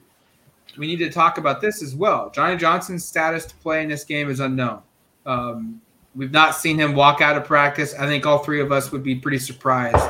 we 0.78 0.86
need 0.86 0.98
to 0.98 1.10
talk 1.10 1.40
about 1.40 1.60
this 1.60 1.82
as 1.82 1.96
well. 1.96 2.30
Johnny 2.30 2.56
Johnson's 2.58 3.04
status 3.04 3.46
to 3.48 3.56
play 3.56 3.82
in 3.82 3.90
this 3.90 4.04
game 4.04 4.30
is 4.30 4.40
unknown. 4.40 4.82
Um, 5.26 5.82
we've 6.16 6.32
not 6.32 6.56
seen 6.56 6.78
him 6.78 6.94
walk 6.94 7.22
out 7.22 7.36
of 7.36 7.44
practice. 7.44 7.96
I 7.96 8.06
think 8.06 8.28
all 8.28 8.38
three 8.38 8.62
of 8.62 8.72
us 8.72 8.92
would 8.92 9.02
be 9.02 9.16
pretty 9.16 9.40
surprised 9.40 10.08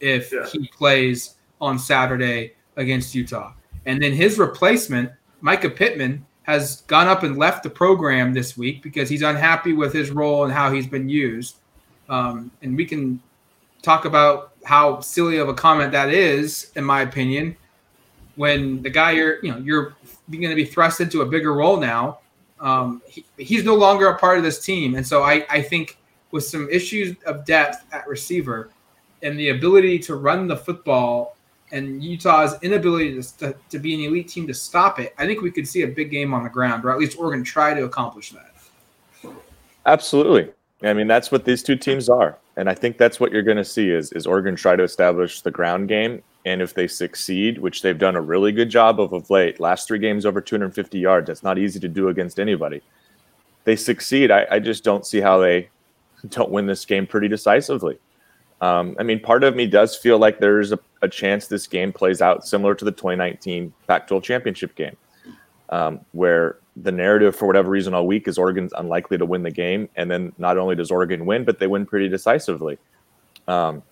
if 0.00 0.30
yeah. 0.30 0.46
he 0.46 0.68
plays 0.68 1.36
on 1.62 1.78
Saturday 1.78 2.52
against 2.76 3.14
Utah. 3.14 3.54
And 3.86 4.02
then 4.02 4.12
his 4.12 4.38
replacement, 4.38 5.10
Mycah 5.42 5.74
Pittman, 5.74 6.26
has 6.44 6.82
gone 6.82 7.08
up 7.08 7.22
and 7.22 7.36
left 7.36 7.62
the 7.62 7.70
program 7.70 8.32
this 8.32 8.56
week 8.56 8.82
because 8.82 9.08
he's 9.08 9.22
unhappy 9.22 9.72
with 9.72 9.92
his 9.92 10.10
role 10.10 10.44
and 10.44 10.52
how 10.52 10.70
he's 10.70 10.86
been 10.86 11.08
used. 11.08 11.56
Um, 12.08 12.50
and 12.62 12.76
we 12.76 12.84
can 12.84 13.20
talk 13.82 14.04
about 14.04 14.52
how 14.64 15.00
silly 15.00 15.38
of 15.38 15.48
a 15.48 15.54
comment 15.54 15.92
that 15.92 16.10
is, 16.10 16.70
in 16.76 16.84
my 16.84 17.00
opinion, 17.02 17.56
when 18.36 18.82
the 18.82 18.90
guy 18.90 19.12
you're, 19.12 19.42
you 19.44 19.52
know, 19.52 19.58
you're 19.58 19.94
going 20.30 20.48
to 20.48 20.54
be 20.54 20.64
thrust 20.64 21.00
into 21.00 21.22
a 21.22 21.26
bigger 21.26 21.54
role 21.54 21.78
now. 21.78 22.18
Um, 22.60 23.02
he, 23.06 23.24
he's 23.38 23.64
no 23.64 23.74
longer 23.74 24.08
a 24.08 24.18
part 24.18 24.38
of 24.38 24.44
this 24.44 24.62
team, 24.64 24.94
and 24.94 25.06
so 25.06 25.22
I, 25.22 25.46
I 25.50 25.60
think 25.62 25.98
with 26.30 26.44
some 26.44 26.68
issues 26.70 27.16
of 27.26 27.44
depth 27.44 27.84
at 27.92 28.06
receiver 28.06 28.70
and 29.22 29.38
the 29.38 29.50
ability 29.50 29.98
to 30.00 30.16
run 30.16 30.46
the 30.46 30.56
football 30.56 31.36
and 31.72 32.02
Utah's 32.02 32.54
inability 32.62 33.20
to, 33.38 33.54
to 33.70 33.78
be 33.78 33.94
an 33.94 34.00
elite 34.00 34.28
team 34.28 34.46
to 34.46 34.54
stop 34.54 35.00
it, 35.00 35.14
I 35.18 35.26
think 35.26 35.42
we 35.42 35.50
could 35.50 35.66
see 35.66 35.82
a 35.82 35.88
big 35.88 36.10
game 36.10 36.32
on 36.34 36.44
the 36.44 36.50
ground, 36.50 36.84
or 36.84 36.90
at 36.90 36.98
least 36.98 37.18
Oregon 37.18 37.42
try 37.42 37.74
to 37.74 37.84
accomplish 37.84 38.30
that. 38.30 38.54
Absolutely. 39.86 40.50
I 40.82 40.92
mean, 40.92 41.06
that's 41.06 41.32
what 41.32 41.44
these 41.44 41.62
two 41.62 41.76
teams 41.76 42.08
are. 42.08 42.38
And 42.56 42.68
I 42.68 42.74
think 42.74 42.98
that's 42.98 43.18
what 43.18 43.32
you're 43.32 43.42
going 43.42 43.56
to 43.56 43.64
see 43.64 43.90
is, 43.90 44.12
is 44.12 44.26
Oregon 44.26 44.54
try 44.54 44.76
to 44.76 44.82
establish 44.82 45.40
the 45.40 45.50
ground 45.50 45.88
game. 45.88 46.22
And 46.44 46.60
if 46.60 46.74
they 46.74 46.86
succeed, 46.86 47.58
which 47.58 47.82
they've 47.82 47.98
done 47.98 48.16
a 48.16 48.20
really 48.20 48.52
good 48.52 48.68
job 48.68 49.00
of 49.00 49.12
of 49.12 49.30
late, 49.30 49.60
last 49.60 49.88
three 49.88 49.98
games 49.98 50.26
over 50.26 50.40
250 50.40 50.98
yards, 50.98 51.26
that's 51.26 51.42
not 51.42 51.58
easy 51.58 51.80
to 51.80 51.88
do 51.88 52.08
against 52.08 52.38
anybody. 52.38 52.82
They 53.64 53.76
succeed. 53.76 54.30
I, 54.30 54.46
I 54.50 54.58
just 54.58 54.84
don't 54.84 55.06
see 55.06 55.20
how 55.20 55.38
they 55.38 55.70
don't 56.28 56.50
win 56.50 56.66
this 56.66 56.84
game 56.84 57.06
pretty 57.06 57.28
decisively. 57.28 57.98
Um, 58.64 58.96
I 58.98 59.02
mean, 59.02 59.20
part 59.20 59.44
of 59.44 59.54
me 59.54 59.66
does 59.66 59.94
feel 59.94 60.16
like 60.16 60.38
there's 60.38 60.72
a, 60.72 60.78
a, 61.02 61.08
chance 61.08 61.48
this 61.48 61.66
game 61.66 61.92
plays 61.92 62.22
out 62.22 62.46
similar 62.46 62.74
to 62.74 62.82
the 62.82 62.92
2019 62.92 63.74
Pac-12 63.86 64.22
championship 64.22 64.74
game, 64.74 64.96
um, 65.68 66.00
where 66.12 66.56
the 66.74 66.90
narrative, 66.90 67.36
for 67.36 67.46
whatever 67.46 67.68
reason, 67.68 67.92
all 67.92 68.06
week 68.06 68.26
is 68.26 68.38
Oregon's 68.38 68.72
unlikely 68.78 69.18
to 69.18 69.26
win 69.26 69.42
the 69.42 69.50
game, 69.50 69.90
and 69.96 70.10
then 70.10 70.32
not 70.38 70.56
only 70.56 70.74
does 70.74 70.90
Oregon 70.90 71.26
win, 71.26 71.44
but 71.44 71.58
they 71.58 71.66
win 71.66 71.84
pretty 71.84 72.08
decisively. 72.08 72.78
Um, 73.48 73.82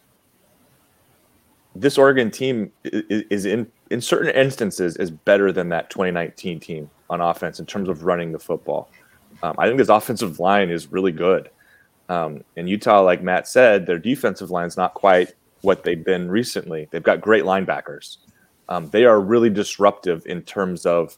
this 1.77 1.99
Oregon 1.99 2.31
team 2.31 2.73
is 2.83 3.45
in 3.45 3.71
in 3.91 4.01
certain 4.01 4.31
instances 4.31 4.97
is 4.97 5.11
better 5.11 5.53
than 5.53 5.69
that 5.69 5.91
2019 5.91 6.61
team 6.61 6.91
on 7.11 7.21
offense 7.21 7.61
in 7.61 7.67
terms 7.67 7.91
of 7.91 8.05
running 8.05 8.33
the 8.33 8.39
football. 8.39 8.89
Um, 9.43 9.55
I 9.59 9.67
think 9.67 9.77
this 9.77 9.91
offensive 9.91 10.41
line 10.41 10.71
is 10.71 10.91
really 10.91 11.13
good. 11.13 11.51
Um, 12.09 12.45
in 12.57 12.67
Utah, 12.67 13.01
like 13.01 13.23
Matt 13.23 13.49
said, 13.49 13.87
their 13.87 13.99
defensive 13.99 14.51
line 14.51 14.67
is 14.67 14.77
not 14.77 14.95
quite 14.95 15.35
what 15.63 15.85
they've 15.85 16.05
been 16.05 16.31
recently. 16.31 16.89
They've 16.91 17.03
got 17.03 17.21
great 17.21 17.45
linebackers. 17.45 18.19
Um, 18.69 18.89
they 18.91 19.05
are 19.05 19.21
really 19.21 19.51
disruptive 19.51 20.27
in 20.27 20.43
terms 20.43 20.87
of 20.87 21.17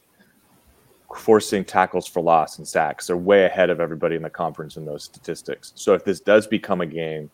forcing 1.15 1.63
tackles 1.63 2.07
for 2.07 2.21
loss 2.21 2.57
and 2.57 2.67
sacks. 2.67 3.07
They're 3.07 3.17
way 3.17 3.45
ahead 3.45 3.69
of 3.69 3.79
everybody 3.79 4.15
in 4.15 4.21
the 4.21 4.29
conference 4.29 4.77
in 4.77 4.85
those 4.85 5.03
statistics. 5.03 5.71
So 5.75 5.93
if 5.93 6.03
this 6.03 6.19
does 6.19 6.47
become 6.47 6.81
a 6.81 6.85
game 6.85 7.29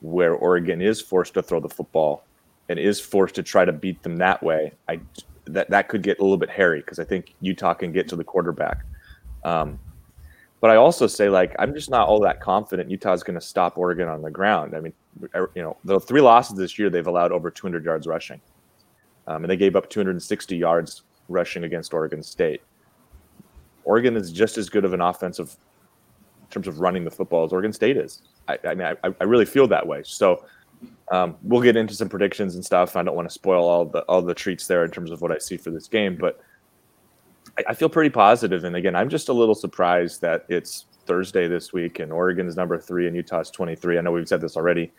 where 0.00 0.34
Oregon 0.34 0.80
is 0.80 1.00
forced 1.00 1.34
to 1.34 1.42
throw 1.42 1.60
the 1.60 1.68
football 1.68 2.24
and 2.68 2.78
is 2.78 3.00
forced 3.00 3.34
to 3.36 3.42
try 3.42 3.64
to 3.64 3.72
beat 3.72 4.02
them 4.02 4.16
that 4.16 4.42
way, 4.42 4.72
I 4.88 5.00
that 5.46 5.70
that 5.70 5.88
could 5.88 6.02
get 6.02 6.18
a 6.18 6.22
little 6.22 6.36
bit 6.36 6.50
hairy 6.50 6.80
because 6.80 6.98
I 6.98 7.04
think 7.04 7.34
Utah 7.40 7.74
can 7.74 7.92
get 7.92 8.08
to 8.08 8.16
the 8.16 8.24
quarterback. 8.24 8.84
Um, 9.44 9.78
but 10.60 10.70
I 10.70 10.76
also 10.76 11.06
say 11.06 11.28
like 11.28 11.54
I'm 11.58 11.74
just 11.74 11.90
not 11.90 12.08
all 12.08 12.20
that 12.20 12.40
confident 12.40 12.90
Utah's 12.90 13.22
going 13.22 13.38
to 13.38 13.44
stop 13.44 13.78
Oregon 13.78 14.08
on 14.08 14.22
the 14.22 14.30
ground. 14.30 14.74
I 14.74 14.80
mean, 14.80 14.92
you 15.54 15.62
know, 15.62 15.76
the 15.84 16.00
three 16.00 16.20
losses 16.20 16.56
this 16.56 16.78
year 16.78 16.90
they've 16.90 17.06
allowed 17.06 17.32
over 17.32 17.50
200 17.50 17.84
yards 17.84 18.06
rushing, 18.06 18.40
um, 19.26 19.44
and 19.44 19.50
they 19.50 19.56
gave 19.56 19.76
up 19.76 19.88
260 19.88 20.56
yards 20.56 21.02
rushing 21.28 21.64
against 21.64 21.94
Oregon 21.94 22.22
State. 22.22 22.62
Oregon 23.84 24.16
is 24.16 24.32
just 24.32 24.58
as 24.58 24.68
good 24.68 24.84
of 24.84 24.92
an 24.92 25.00
offensive 25.00 25.56
in 26.42 26.48
terms 26.50 26.66
of 26.66 26.80
running 26.80 27.04
the 27.04 27.10
football 27.10 27.44
as 27.44 27.52
Oregon 27.52 27.72
State 27.72 27.96
is. 27.96 28.22
I, 28.48 28.58
I 28.64 28.74
mean, 28.74 28.96
I, 29.02 29.14
I, 29.20 29.24
really 29.24 29.44
feel 29.44 29.66
that 29.68 29.86
way. 29.86 30.02
So 30.04 30.44
um, 31.10 31.36
we'll 31.42 31.62
get 31.62 31.76
into 31.76 31.94
some 31.94 32.08
predictions 32.08 32.54
and 32.54 32.64
stuff. 32.64 32.96
I 32.96 33.02
don't 33.02 33.14
want 33.14 33.28
to 33.28 33.32
spoil 33.32 33.66
all 33.66 33.84
the 33.84 34.00
all 34.02 34.22
the 34.22 34.34
treats 34.34 34.66
there 34.66 34.84
in 34.84 34.90
terms 34.90 35.10
of 35.10 35.20
what 35.20 35.30
I 35.30 35.38
see 35.38 35.56
for 35.56 35.70
this 35.70 35.88
game, 35.88 36.16
but 36.16 36.40
I, 37.68 37.74
feel 37.74 37.88
pretty 37.88 38.10
positive. 38.10 38.64
And 38.64 38.76
again, 38.76 38.94
I'm 38.94 39.08
just 39.08 39.28
a 39.28 39.32
little 39.32 39.54
surprised 39.54 40.20
that 40.20 40.44
it's 40.48 40.86
Thursday 41.06 41.48
this 41.48 41.72
week 41.72 41.98
and 41.98 42.12
Oregon's 42.12 42.56
number 42.56 42.78
three 42.78 43.06
and 43.06 43.16
Utah's 43.16 43.50
23. 43.50 43.98
I 43.98 44.00
know 44.00 44.12
we've 44.12 44.28
said 44.28 44.40
this 44.40 44.56
already. 44.56 44.92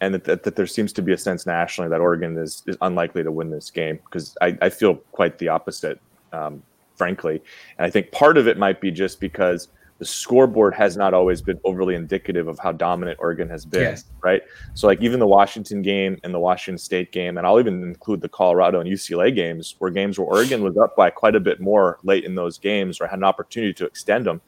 And 0.00 0.14
that, 0.14 0.24
that, 0.24 0.42
that 0.44 0.56
there 0.56 0.66
seems 0.66 0.92
to 0.94 1.02
be 1.02 1.12
a 1.12 1.18
sense 1.18 1.46
nationally 1.46 1.90
that 1.90 2.00
Oregon 2.00 2.38
is, 2.38 2.62
is 2.66 2.76
unlikely 2.80 3.22
to 3.22 3.32
win 3.32 3.50
this 3.50 3.70
game 3.70 3.98
because 4.04 4.36
I, 4.40 4.56
I 4.62 4.70
feel 4.70 4.96
quite 5.12 5.38
the 5.38 5.48
opposite. 5.48 6.00
Um, 6.32 6.62
frankly. 7.00 7.42
And 7.78 7.86
I 7.86 7.90
think 7.90 8.12
part 8.12 8.36
of 8.36 8.46
it 8.46 8.58
might 8.58 8.78
be 8.78 8.90
just 8.90 9.20
because 9.20 9.68
the 10.00 10.06
scoreboard 10.06 10.74
has 10.74 10.96
not 10.96 11.12
always 11.12 11.42
been 11.42 11.60
overly 11.62 11.94
indicative 11.94 12.48
of 12.48 12.58
how 12.58 12.72
dominant 12.72 13.18
Oregon 13.20 13.50
has 13.50 13.66
been, 13.66 13.82
yes. 13.82 14.06
right? 14.22 14.40
So 14.72 14.86
like 14.86 15.02
even 15.02 15.20
the 15.20 15.26
Washington 15.26 15.82
game 15.82 16.18
and 16.24 16.32
the 16.32 16.40
Washington 16.40 16.78
State 16.78 17.12
game, 17.12 17.36
and 17.36 17.46
I'll 17.46 17.60
even 17.60 17.82
include 17.82 18.22
the 18.22 18.28
Colorado 18.28 18.80
and 18.80 18.88
UCLA 18.88 19.32
games, 19.32 19.76
were 19.78 19.90
games 19.90 20.18
where 20.18 20.26
Oregon 20.26 20.62
was 20.64 20.74
up 20.78 20.96
by 20.96 21.10
quite 21.10 21.36
a 21.36 21.40
bit 21.40 21.60
more 21.60 21.98
late 22.02 22.24
in 22.24 22.34
those 22.34 22.56
games 22.56 22.98
or 22.98 23.06
had 23.06 23.18
an 23.18 23.24
opportunity 23.24 23.74
to 23.74 23.84
extend 23.84 24.24
them, 24.24 24.40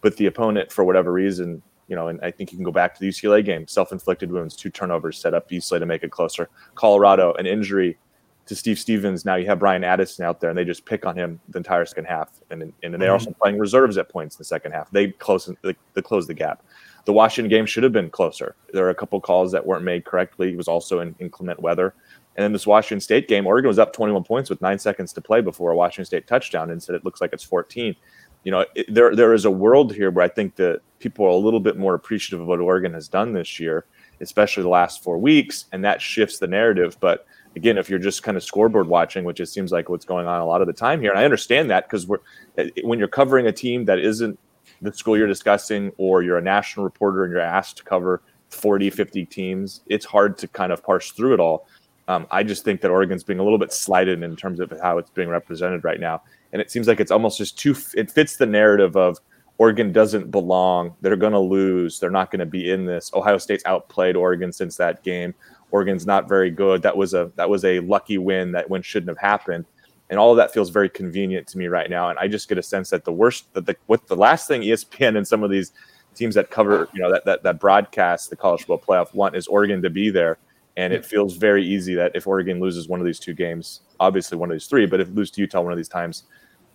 but 0.00 0.16
the 0.16 0.24
opponent 0.24 0.72
for 0.72 0.82
whatever 0.82 1.12
reason. 1.12 1.62
You 1.88 1.94
know, 1.94 2.08
and 2.08 2.18
I 2.22 2.30
think 2.30 2.50
you 2.50 2.56
can 2.56 2.64
go 2.64 2.72
back 2.72 2.94
to 2.94 3.00
the 3.00 3.08
UCLA 3.10 3.44
game, 3.44 3.68
self-inflicted 3.68 4.32
wounds, 4.32 4.56
two 4.56 4.70
turnovers 4.70 5.18
set 5.18 5.34
up 5.34 5.50
UCLA 5.50 5.78
to 5.78 5.86
make 5.86 6.02
it 6.02 6.10
closer. 6.10 6.48
Colorado, 6.74 7.34
an 7.34 7.46
injury 7.46 7.98
to 8.46 8.54
Steve 8.54 8.78
Stephens. 8.78 9.24
Now 9.24 9.34
you 9.34 9.46
have 9.46 9.58
Bryan 9.58 9.84
Addison 9.84 10.24
out 10.24 10.40
there, 10.40 10.50
and 10.50 10.58
they 10.58 10.64
just 10.64 10.84
pick 10.84 11.04
on 11.04 11.16
him 11.16 11.40
the 11.48 11.58
entire 11.58 11.84
second 11.84 12.06
half. 12.06 12.30
And 12.50 12.62
and, 12.62 12.72
and 12.82 12.94
they're 12.94 13.08
mm-hmm. 13.08 13.12
also 13.12 13.32
playing 13.32 13.58
reserves 13.58 13.98
at 13.98 14.08
points 14.08 14.36
in 14.36 14.38
the 14.38 14.44
second 14.44 14.72
half. 14.72 14.90
They 14.90 15.08
close 15.08 15.50
they, 15.62 15.74
they 15.94 16.02
close 16.02 16.26
the 16.26 16.34
gap. 16.34 16.62
The 17.04 17.12
Washington 17.12 17.50
game 17.50 17.66
should 17.66 17.84
have 17.84 17.92
been 17.92 18.10
closer. 18.10 18.56
There 18.72 18.84
are 18.86 18.90
a 18.90 18.94
couple 18.94 19.20
calls 19.20 19.52
that 19.52 19.64
weren't 19.64 19.84
made 19.84 20.04
correctly. 20.04 20.52
It 20.52 20.56
was 20.56 20.68
also 20.68 21.00
in 21.00 21.14
inclement 21.20 21.60
weather. 21.60 21.94
And 22.36 22.42
then 22.44 22.52
this 22.52 22.66
Washington 22.66 23.00
State 23.00 23.28
game, 23.28 23.46
Oregon 23.46 23.68
was 23.68 23.78
up 23.78 23.92
21 23.92 24.24
points 24.24 24.50
with 24.50 24.60
nine 24.60 24.78
seconds 24.78 25.12
to 25.14 25.20
play 25.20 25.40
before 25.40 25.70
a 25.70 25.76
Washington 25.76 26.04
State 26.04 26.26
touchdown, 26.26 26.70
and 26.70 26.82
said 26.82 26.94
it 26.94 27.04
looks 27.04 27.20
like 27.20 27.32
it's 27.32 27.44
14. 27.44 27.96
You 28.44 28.52
know, 28.52 28.64
it, 28.74 28.92
there 28.92 29.14
there 29.16 29.34
is 29.34 29.44
a 29.44 29.50
world 29.50 29.92
here 29.92 30.10
where 30.10 30.24
I 30.24 30.28
think 30.28 30.54
that 30.56 30.80
people 30.98 31.24
are 31.24 31.30
a 31.30 31.36
little 31.36 31.60
bit 31.60 31.76
more 31.76 31.94
appreciative 31.94 32.40
of 32.40 32.46
what 32.46 32.60
Oregon 32.60 32.94
has 32.94 33.08
done 33.08 33.32
this 33.32 33.58
year, 33.58 33.86
especially 34.20 34.62
the 34.62 34.68
last 34.68 35.02
four 35.02 35.18
weeks, 35.18 35.64
and 35.72 35.84
that 35.84 36.00
shifts 36.00 36.38
the 36.38 36.46
narrative. 36.46 36.96
But 37.00 37.26
again, 37.56 37.78
if 37.78 37.90
you're 37.90 37.98
just 37.98 38.22
kind 38.22 38.36
of 38.36 38.44
scoreboard 38.44 38.86
watching, 38.86 39.24
which 39.24 39.40
it 39.40 39.46
seems 39.46 39.72
like 39.72 39.88
what's 39.88 40.04
going 40.04 40.26
on 40.26 40.40
a 40.40 40.46
lot 40.46 40.60
of 40.60 40.66
the 40.66 40.72
time 40.72 41.00
here, 41.00 41.10
and 41.10 41.18
I 41.18 41.24
understand 41.24 41.70
that 41.70 41.88
because 41.88 42.06
we're 42.06 42.18
eh, 42.58 42.68
when 42.84 42.98
you're 42.98 43.08
covering 43.08 43.46
a 43.46 43.52
team 43.52 43.86
that 43.86 43.98
isn't 43.98 44.38
the 44.82 44.92
school 44.92 45.16
you're 45.16 45.26
discussing, 45.26 45.90
or 45.96 46.22
you're 46.22 46.38
a 46.38 46.42
national 46.42 46.84
reporter 46.84 47.24
and 47.24 47.32
you're 47.32 47.40
asked 47.40 47.78
to 47.78 47.84
cover 47.84 48.22
40, 48.50 48.90
50 48.90 49.24
teams, 49.24 49.80
it's 49.86 50.04
hard 50.04 50.38
to 50.38 50.48
kind 50.48 50.70
of 50.70 50.82
parse 50.84 51.10
through 51.12 51.34
it 51.34 51.40
all. 51.40 51.66
Um, 52.08 52.26
I 52.30 52.44
just 52.44 52.62
think 52.62 52.82
that 52.82 52.90
Oregon's 52.90 53.24
being 53.24 53.40
a 53.40 53.42
little 53.42 53.58
bit 53.58 53.72
slighted 53.72 54.22
in 54.22 54.36
terms 54.36 54.60
of 54.60 54.72
how 54.80 54.98
it's 54.98 55.10
being 55.10 55.28
represented 55.28 55.82
right 55.82 55.98
now, 55.98 56.22
and 56.52 56.62
it 56.62 56.70
seems 56.70 56.86
like 56.86 57.00
it's 57.00 57.10
almost 57.10 57.38
just 57.38 57.58
too. 57.58 57.74
It 57.94 58.10
fits 58.10 58.36
the 58.36 58.46
narrative 58.46 58.96
of 58.96 59.18
Oregon 59.58 59.92
doesn't 59.92 60.30
belong. 60.30 60.94
They're 61.00 61.16
going 61.16 61.32
to 61.32 61.40
lose. 61.40 61.98
They're 61.98 62.10
not 62.10 62.30
going 62.30 62.40
to 62.40 62.46
be 62.46 62.70
in 62.70 62.84
this. 62.84 63.10
Ohio 63.14 63.38
State's 63.38 63.64
outplayed 63.64 64.14
Oregon 64.14 64.52
since 64.52 64.76
that 64.76 65.02
game. 65.02 65.34
Oregon's 65.76 66.06
not 66.06 66.26
very 66.26 66.50
good. 66.50 66.80
That 66.80 66.96
was 66.96 67.12
a 67.12 67.30
that 67.36 67.50
was 67.50 67.62
a 67.66 67.80
lucky 67.80 68.16
win. 68.16 68.52
That 68.52 68.70
win 68.70 68.80
shouldn't 68.80 69.10
have 69.10 69.18
happened, 69.18 69.66
and 70.08 70.18
all 70.18 70.30
of 70.30 70.38
that 70.38 70.54
feels 70.54 70.70
very 70.70 70.88
convenient 70.88 71.46
to 71.48 71.58
me 71.58 71.66
right 71.66 71.90
now. 71.90 72.08
And 72.08 72.18
I 72.18 72.28
just 72.28 72.48
get 72.48 72.56
a 72.56 72.62
sense 72.62 72.88
that 72.90 73.04
the 73.04 73.12
worst 73.12 73.52
that 73.52 73.66
the 73.66 73.76
what 73.84 74.06
the 74.06 74.16
last 74.16 74.48
thing 74.48 74.62
ESPN 74.62 75.18
and 75.18 75.28
some 75.28 75.42
of 75.42 75.50
these 75.50 75.72
teams 76.14 76.34
that 76.34 76.50
cover 76.50 76.88
you 76.94 77.02
know 77.02 77.12
that 77.12 77.26
that 77.26 77.42
that 77.42 77.60
broadcast 77.60 78.30
the 78.30 78.36
college 78.36 78.60
football 78.60 78.78
playoff 78.78 79.12
want 79.14 79.36
is 79.36 79.46
Oregon 79.48 79.82
to 79.82 79.90
be 79.90 80.08
there. 80.08 80.38
And 80.78 80.92
it 80.92 81.06
feels 81.06 81.36
very 81.36 81.64
easy 81.64 81.94
that 81.94 82.12
if 82.14 82.26
Oregon 82.26 82.60
loses 82.60 82.86
one 82.86 83.00
of 83.00 83.06
these 83.06 83.18
two 83.18 83.32
games, 83.32 83.80
obviously 83.98 84.36
one 84.36 84.50
of 84.50 84.54
these 84.54 84.66
three, 84.66 84.84
but 84.84 85.00
if 85.00 85.08
lose 85.08 85.30
to 85.30 85.40
Utah 85.40 85.62
one 85.62 85.72
of 85.72 85.78
these 85.78 85.88
times, 85.88 86.24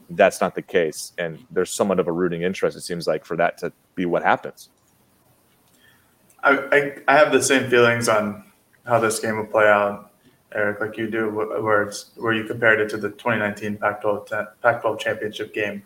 that's 0.09 0.41
not 0.41 0.55
the 0.55 0.61
case. 0.63 1.13
And 1.19 1.37
there's 1.51 1.71
somewhat 1.71 1.99
of 1.99 2.07
a 2.07 2.11
rooting 2.11 2.41
interest, 2.41 2.75
it 2.75 2.81
seems 2.81 3.05
like, 3.05 3.25
for 3.25 3.37
that 3.37 3.59
to 3.59 3.71
be 3.93 4.05
what 4.05 4.23
happens. 4.23 4.69
I, 6.43 6.57
I, 6.71 6.97
I 7.07 7.17
have 7.17 7.31
the 7.31 7.43
same 7.43 7.69
feelings 7.69 8.09
on 8.09 8.43
how 8.85 8.99
this 8.99 9.19
game 9.19 9.37
will 9.37 9.45
play 9.45 9.67
out, 9.67 10.11
Eric, 10.53 10.81
like 10.81 10.97
you 10.97 11.09
do, 11.09 11.29
where 11.29 11.83
it's 11.83 12.11
where 12.17 12.33
you 12.33 12.43
compared 12.43 12.81
it 12.81 12.89
to 12.89 12.97
the 12.97 13.09
2019 13.09 13.77
Pac-12 13.77 14.47
Pac-12 14.61 14.99
championship 14.99 15.53
game, 15.53 15.81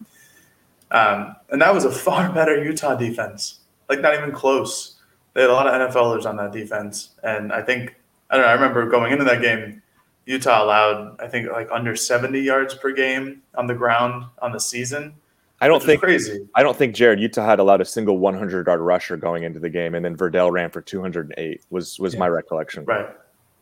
um, 0.92 1.36
and 1.50 1.62
that 1.62 1.74
was 1.74 1.86
a 1.86 1.92
far 2.06 2.32
better 2.32 2.64
Utah 2.64 2.96
defense. 2.96 3.60
Like 3.90 4.02
not 4.02 4.16
even 4.16 4.32
close. 4.32 4.96
They 5.34 5.42
had 5.42 5.50
a 5.50 5.54
lot 5.54 5.68
of 5.68 5.94
NFLers 5.94 6.26
on 6.26 6.38
that 6.38 6.52
defense, 6.52 7.12
and 7.24 7.54
I 7.54 7.62
think 7.62 7.96
I 8.30 8.38
don't 8.38 8.46
know. 8.46 8.50
I 8.50 8.54
remember 8.54 8.90
going 8.90 9.12
into 9.12 9.26
that 9.26 9.42
game, 9.42 9.82
Utah 10.26 10.64
allowed 10.64 11.20
I 11.20 11.28
think 11.28 11.52
like 11.52 11.70
under 11.72 11.96
70 11.96 12.40
yards 12.40 12.74
per 12.74 12.92
game 12.92 13.44
on 13.56 13.68
the 13.68 13.76
ground 13.76 14.26
on 14.42 14.52
the 14.52 14.60
season. 14.60 15.14
I 15.62 15.68
don't 15.68 15.82
think 15.82 16.02
crazy. 16.02 16.48
I 16.56 16.64
don't 16.64 16.76
think 16.76 16.96
Jared 16.96 17.20
Utah 17.20 17.46
had 17.46 17.60
allowed 17.60 17.82
a 17.82 17.86
single 17.86 18.18
100 18.18 18.68
yard 18.68 18.82
rusher 18.82 19.16
going 19.16 19.44
into 19.44 19.60
the 19.60 19.70
game, 19.70 19.96
and 19.96 20.04
then 20.04 20.16
Verdell 20.18 20.52
ran 20.52 20.70
for 20.70 20.82
208. 20.82 21.62
Was 21.70 22.00
was 22.00 22.14
yeah. 22.14 22.20
my 22.20 22.28
recollection? 22.28 22.86
Right. 22.86 23.08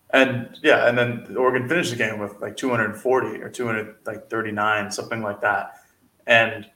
And 0.10 0.60
yeah, 0.62 0.88
and 0.88 0.98
then 0.98 1.36
Oregon 1.38 1.68
finished 1.68 1.92
the 1.92 1.98
game 1.98 2.20
with 2.20 2.40
like 2.40 2.56
240 2.56 3.42
or 3.42 3.50
200 3.50 3.96
like 4.06 4.30
39, 4.30 4.92
something 4.92 5.22
like 5.22 5.42
that. 5.42 5.82
And 6.28 6.68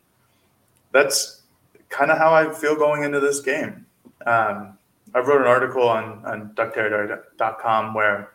that's 0.91 1.43
kind 1.89 2.11
of 2.11 2.17
how 2.17 2.33
I 2.33 2.51
feel 2.51 2.75
going 2.75 3.03
into 3.03 3.19
this 3.19 3.39
game. 3.39 3.85
Um, 4.25 4.77
I 5.13 5.19
wrote 5.19 5.41
an 5.41 5.47
article 5.47 5.87
on 5.87 6.23
on 6.25 6.51
duckterritory.com 6.55 7.93
where 7.93 8.31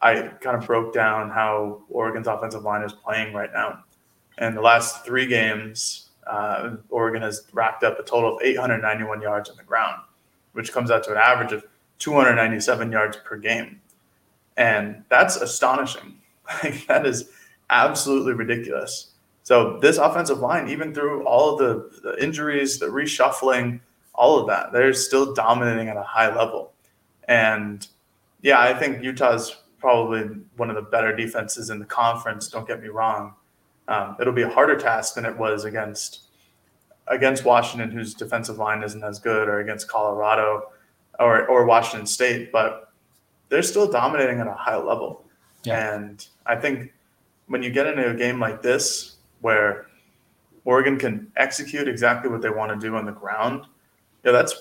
I 0.00 0.22
kind 0.40 0.56
of 0.56 0.66
broke 0.66 0.92
down 0.92 1.30
how 1.30 1.82
Oregon's 1.88 2.26
offensive 2.26 2.62
line 2.62 2.82
is 2.82 2.92
playing 2.92 3.34
right 3.34 3.50
now. 3.52 3.84
And 4.38 4.56
the 4.56 4.60
last 4.60 5.04
three 5.04 5.26
games, 5.26 6.10
uh, 6.26 6.76
Oregon 6.88 7.22
has 7.22 7.42
racked 7.52 7.84
up 7.84 7.98
a 7.98 8.02
total 8.02 8.36
of 8.36 8.42
891 8.42 9.20
yards 9.20 9.50
on 9.50 9.56
the 9.56 9.62
ground, 9.62 10.02
which 10.52 10.72
comes 10.72 10.90
out 10.90 11.04
to 11.04 11.12
an 11.12 11.18
average 11.18 11.52
of 11.52 11.64
297 11.98 12.90
yards 12.90 13.16
per 13.24 13.36
game. 13.36 13.80
And 14.56 15.04
that's 15.08 15.36
astonishing. 15.36 16.18
Like, 16.62 16.86
that 16.88 17.06
is 17.06 17.30
absolutely 17.70 18.34
ridiculous. 18.34 19.12
So, 19.44 19.78
this 19.78 19.96
offensive 19.96 20.40
line, 20.40 20.68
even 20.68 20.92
through 20.92 21.24
all 21.24 21.52
of 21.52 21.58
the, 21.58 22.00
the 22.02 22.22
injuries, 22.22 22.78
the 22.78 22.86
reshuffling, 22.86 23.80
all 24.12 24.38
of 24.38 24.48
that, 24.48 24.72
they're 24.72 24.92
still 24.92 25.32
dominating 25.34 25.88
at 25.88 25.96
a 25.96 26.02
high 26.02 26.34
level. 26.34 26.72
And 27.28 27.86
yeah, 28.42 28.60
I 28.60 28.74
think 28.74 29.02
Utah's 29.02 29.56
probably 29.78 30.22
one 30.56 30.68
of 30.68 30.76
the 30.76 30.82
better 30.82 31.14
defenses 31.14 31.70
in 31.70 31.78
the 31.78 31.86
conference. 31.86 32.48
Don't 32.48 32.66
get 32.66 32.82
me 32.82 32.88
wrong. 32.88 33.34
Um, 33.88 34.16
it'll 34.20 34.32
be 34.32 34.42
a 34.42 34.48
harder 34.48 34.76
task 34.76 35.14
than 35.14 35.24
it 35.24 35.36
was 35.36 35.64
against 35.64 36.20
against 37.08 37.44
Washington, 37.44 37.90
whose 37.90 38.14
defensive 38.14 38.58
line 38.58 38.82
isn't 38.82 39.02
as 39.02 39.18
good, 39.18 39.48
or 39.48 39.60
against 39.60 39.88
Colorado 39.88 40.70
or 41.18 41.46
or 41.46 41.64
Washington 41.64 42.06
State, 42.06 42.52
but 42.52 42.92
they're 43.48 43.62
still 43.62 43.90
dominating 43.90 44.40
at 44.40 44.46
a 44.46 44.54
high 44.54 44.76
level. 44.76 45.24
Yeah. 45.64 45.94
And 45.94 46.26
I 46.46 46.56
think 46.56 46.92
when 47.46 47.62
you 47.62 47.70
get 47.70 47.86
into 47.86 48.08
a 48.08 48.14
game 48.14 48.40
like 48.40 48.62
this, 48.62 49.16
where 49.40 49.86
Oregon 50.64 50.98
can 50.98 51.30
execute 51.36 51.88
exactly 51.88 52.30
what 52.30 52.40
they 52.40 52.50
want 52.50 52.72
to 52.72 52.86
do 52.86 52.96
on 52.96 53.04
the 53.04 53.12
ground, 53.12 53.66
yeah, 54.24 54.32
that's 54.32 54.54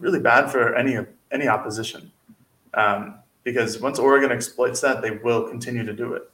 really 0.00 0.20
bad 0.20 0.50
for 0.50 0.74
any 0.74 0.98
any 1.30 1.48
opposition. 1.48 2.10
Um, 2.74 3.16
because 3.44 3.80
once 3.80 3.98
Oregon 3.98 4.32
exploits 4.32 4.80
that, 4.80 5.02
they 5.02 5.12
will 5.12 5.48
continue 5.48 5.84
to 5.84 5.92
do 5.92 6.14
it. 6.14 6.30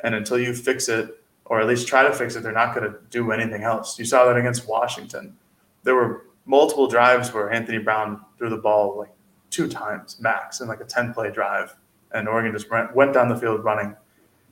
And 0.00 0.14
until 0.14 0.38
you 0.38 0.54
fix 0.54 0.88
it, 0.88 1.21
or 1.52 1.60
at 1.60 1.66
least 1.66 1.86
try 1.86 2.02
to 2.02 2.10
fix 2.14 2.34
it, 2.34 2.42
they're 2.42 2.50
not 2.50 2.74
going 2.74 2.90
to 2.90 2.96
do 3.10 3.30
anything 3.30 3.62
else. 3.62 3.98
You 3.98 4.06
saw 4.06 4.24
that 4.24 4.38
against 4.38 4.66
Washington. 4.66 5.36
There 5.82 5.94
were 5.94 6.24
multiple 6.46 6.86
drives 6.86 7.30
where 7.34 7.50
Anthony 7.50 7.76
Brown 7.76 8.22
threw 8.38 8.48
the 8.48 8.56
ball 8.56 8.96
like 8.96 9.10
two 9.50 9.68
times 9.68 10.16
max 10.18 10.62
in 10.62 10.66
like 10.66 10.80
a 10.80 10.84
10 10.84 11.12
play 11.12 11.30
drive, 11.30 11.76
and 12.12 12.26
Oregon 12.26 12.52
just 12.52 12.70
went, 12.70 13.12
down 13.12 13.28
the 13.28 13.36
field 13.36 13.62
running. 13.62 13.94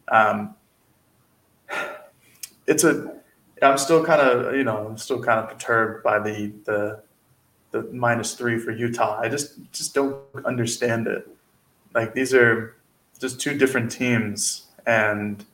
Um, 0.08 0.54
it's 2.66 2.84
a, 2.84 3.14
I'm 3.62 3.78
still 3.78 4.04
kind 4.04 4.20
of, 4.20 4.54
you 4.54 4.64
know, 4.64 4.88
I'm 4.88 4.98
still 4.98 5.22
kind 5.22 5.40
of 5.40 5.48
perturbed 5.48 6.04
by 6.04 6.18
the, 6.18 6.52
the, 6.66 7.02
the 7.70 7.84
minus 7.94 8.34
three 8.34 8.58
for 8.58 8.72
Utah. 8.72 9.18
I 9.18 9.30
just, 9.30 9.72
just 9.72 9.94
don't 9.94 10.18
understand 10.44 11.06
it. 11.06 11.26
Like 11.94 12.12
these 12.12 12.34
are 12.34 12.76
just 13.18 13.40
two 13.40 13.56
different 13.56 13.90
teams. 13.90 14.66
And 14.84 15.46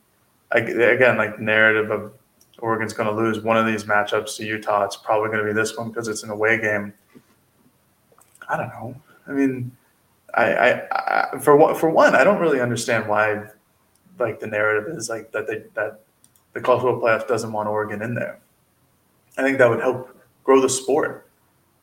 again, 0.51 1.17
like 1.17 1.39
narrative 1.39 1.91
of 1.91 2.13
Oregon's 2.59 2.93
going 2.93 3.09
to 3.09 3.15
lose 3.15 3.41
one 3.41 3.57
of 3.57 3.65
these 3.65 3.83
matchups 3.83 4.37
to 4.37 4.45
Utah. 4.45 4.83
It's 4.83 4.95
probably 4.95 5.29
going 5.29 5.45
to 5.45 5.45
be 5.45 5.53
this 5.53 5.77
one 5.77 5.89
because 5.89 6.07
it's 6.07 6.23
an 6.23 6.29
away 6.29 6.59
game. 6.59 6.93
I 8.49 8.57
don't 8.57 8.69
know. 8.69 8.95
I 9.27 9.31
mean, 9.31 9.71
I, 10.33 10.53
I, 10.53 11.33
I 11.35 11.39
for 11.39 11.55
one, 11.55 11.75
for 11.75 11.89
one, 11.89 12.15
I 12.15 12.23
don't 12.23 12.39
really 12.39 12.61
understand 12.61 13.07
why, 13.07 13.43
like 14.19 14.39
the 14.39 14.47
narrative 14.47 14.95
is 14.95 15.09
like 15.09 15.31
that 15.31 15.47
they 15.47 15.63
that 15.75 16.01
the 16.53 16.61
college 16.61 16.81
football 16.81 17.01
playoff 17.01 17.27
doesn't 17.27 17.51
want 17.51 17.67
Oregon 17.67 18.01
in 18.01 18.15
there. 18.15 18.39
I 19.37 19.43
think 19.43 19.57
that 19.59 19.69
would 19.69 19.81
help 19.81 20.15
grow 20.43 20.61
the 20.61 20.69
sport. 20.69 21.27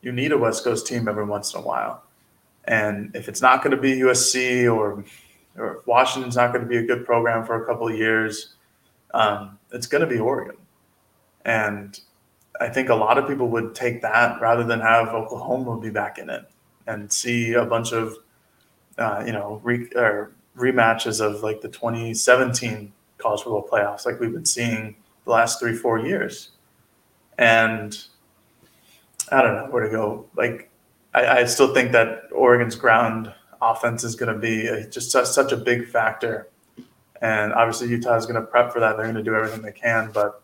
You 0.01 0.11
need 0.11 0.31
a 0.31 0.37
West 0.37 0.63
Coast 0.63 0.85
team 0.87 1.07
every 1.07 1.25
once 1.25 1.53
in 1.53 1.61
a 1.61 1.63
while, 1.63 2.03
and 2.65 3.15
if 3.15 3.29
it's 3.29 3.41
not 3.41 3.63
going 3.63 3.75
to 3.75 3.81
be 3.81 3.99
USC 3.99 4.73
or 4.73 5.03
or 5.57 5.81
Washington's 5.85 6.35
not 6.35 6.51
going 6.51 6.63
to 6.63 6.67
be 6.69 6.77
a 6.77 6.83
good 6.83 7.05
program 7.05 7.45
for 7.45 7.63
a 7.63 7.65
couple 7.65 7.87
of 7.87 7.95
years, 7.95 8.54
um, 9.15 9.57
it's 9.71 9.87
going 9.87 10.01
to 10.01 10.07
be 10.07 10.19
Oregon. 10.19 10.57
And 11.45 11.99
I 12.59 12.69
think 12.69 12.89
a 12.89 12.95
lot 12.95 13.17
of 13.17 13.27
people 13.27 13.47
would 13.49 13.73
take 13.73 14.01
that 14.01 14.39
rather 14.41 14.63
than 14.63 14.81
have 14.81 15.07
Oklahoma 15.07 15.79
be 15.79 15.89
back 15.89 16.17
in 16.17 16.29
it 16.29 16.45
and 16.85 17.11
see 17.11 17.53
a 17.53 17.65
bunch 17.65 17.93
of, 17.93 18.17
uh, 18.97 19.23
you 19.25 19.31
know, 19.31 19.61
re- 19.63 19.89
rematches 20.57 21.21
of 21.21 21.41
like 21.43 21.61
the 21.61 21.69
2017 21.69 22.91
college 23.17 23.41
football 23.41 23.67
playoffs, 23.67 24.05
like 24.05 24.19
we've 24.19 24.33
been 24.33 24.45
seeing 24.45 24.95
the 25.23 25.31
last 25.31 25.59
three, 25.59 25.73
four 25.73 25.99
years. 25.99 26.51
And 27.37 27.97
I 29.31 29.41
don't 29.41 29.55
know 29.55 29.67
where 29.71 29.83
to 29.83 29.89
go. 29.89 30.25
Like, 30.35 30.69
I, 31.13 31.39
I 31.39 31.45
still 31.45 31.73
think 31.73 31.93
that 31.93 32.23
Oregon's 32.31 32.75
ground 32.75 33.33
offense 33.61 34.03
is 34.03 34.15
going 34.15 34.33
to 34.33 34.39
be 34.39 34.67
a, 34.67 34.87
just 34.87 35.11
such, 35.11 35.27
such 35.27 35.51
a 35.51 35.57
big 35.57 35.87
factor. 35.87 36.49
And 37.21 37.53
obviously, 37.53 37.87
Utah 37.87 38.15
is 38.15 38.25
going 38.25 38.39
to 38.39 38.45
prep 38.45 38.73
for 38.73 38.79
that. 38.79 38.97
They're 38.97 39.05
going 39.05 39.15
to 39.15 39.23
do 39.23 39.35
everything 39.35 39.61
they 39.61 39.71
can. 39.71 40.11
But 40.11 40.41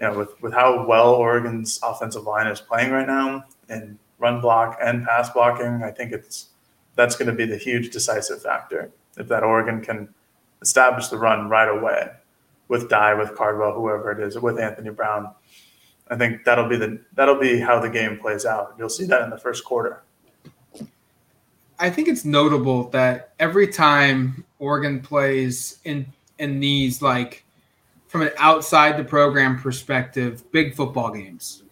you 0.00 0.06
know, 0.06 0.18
with 0.18 0.40
with 0.42 0.52
how 0.52 0.86
well 0.86 1.14
Oregon's 1.14 1.78
offensive 1.82 2.24
line 2.24 2.46
is 2.46 2.60
playing 2.60 2.92
right 2.92 3.06
now 3.06 3.44
in 3.68 3.98
run 4.18 4.40
block 4.40 4.78
and 4.82 5.04
pass 5.04 5.30
blocking, 5.30 5.82
I 5.82 5.90
think 5.90 6.12
it's 6.12 6.48
that's 6.96 7.16
going 7.16 7.28
to 7.28 7.34
be 7.34 7.46
the 7.46 7.56
huge 7.56 7.90
decisive 7.90 8.42
factor. 8.42 8.90
If 9.16 9.28
that 9.28 9.42
Oregon 9.42 9.82
can 9.82 10.08
establish 10.62 11.08
the 11.08 11.18
run 11.18 11.48
right 11.48 11.68
away 11.68 12.08
with 12.68 12.88
Dye, 12.88 13.14
with 13.14 13.36
Cardwell, 13.36 13.74
whoever 13.74 14.12
it 14.12 14.20
is, 14.20 14.38
with 14.38 14.58
Anthony 14.58 14.90
Brown, 14.90 15.32
I 16.08 16.16
think 16.16 16.44
that'll 16.44 16.68
be 16.68 16.76
the 16.76 17.00
that'll 17.14 17.38
be 17.38 17.58
how 17.58 17.80
the 17.80 17.90
game 17.90 18.18
plays 18.18 18.44
out. 18.44 18.74
You'll 18.78 18.88
see 18.88 19.04
that 19.06 19.22
in 19.22 19.30
the 19.30 19.38
first 19.38 19.64
quarter. 19.64 20.02
I 21.82 21.90
think 21.90 22.06
it's 22.06 22.24
notable 22.24 22.88
that 22.90 23.34
every 23.40 23.66
time 23.66 24.44
Oregon 24.60 25.00
plays 25.00 25.80
in 25.82 26.06
in 26.38 26.60
these 26.60 27.02
like 27.02 27.44
from 28.06 28.22
an 28.22 28.30
outside 28.38 28.96
the 28.96 29.02
program 29.02 29.58
perspective, 29.58 30.48
big 30.52 30.76
football 30.76 31.10
games. 31.12 31.64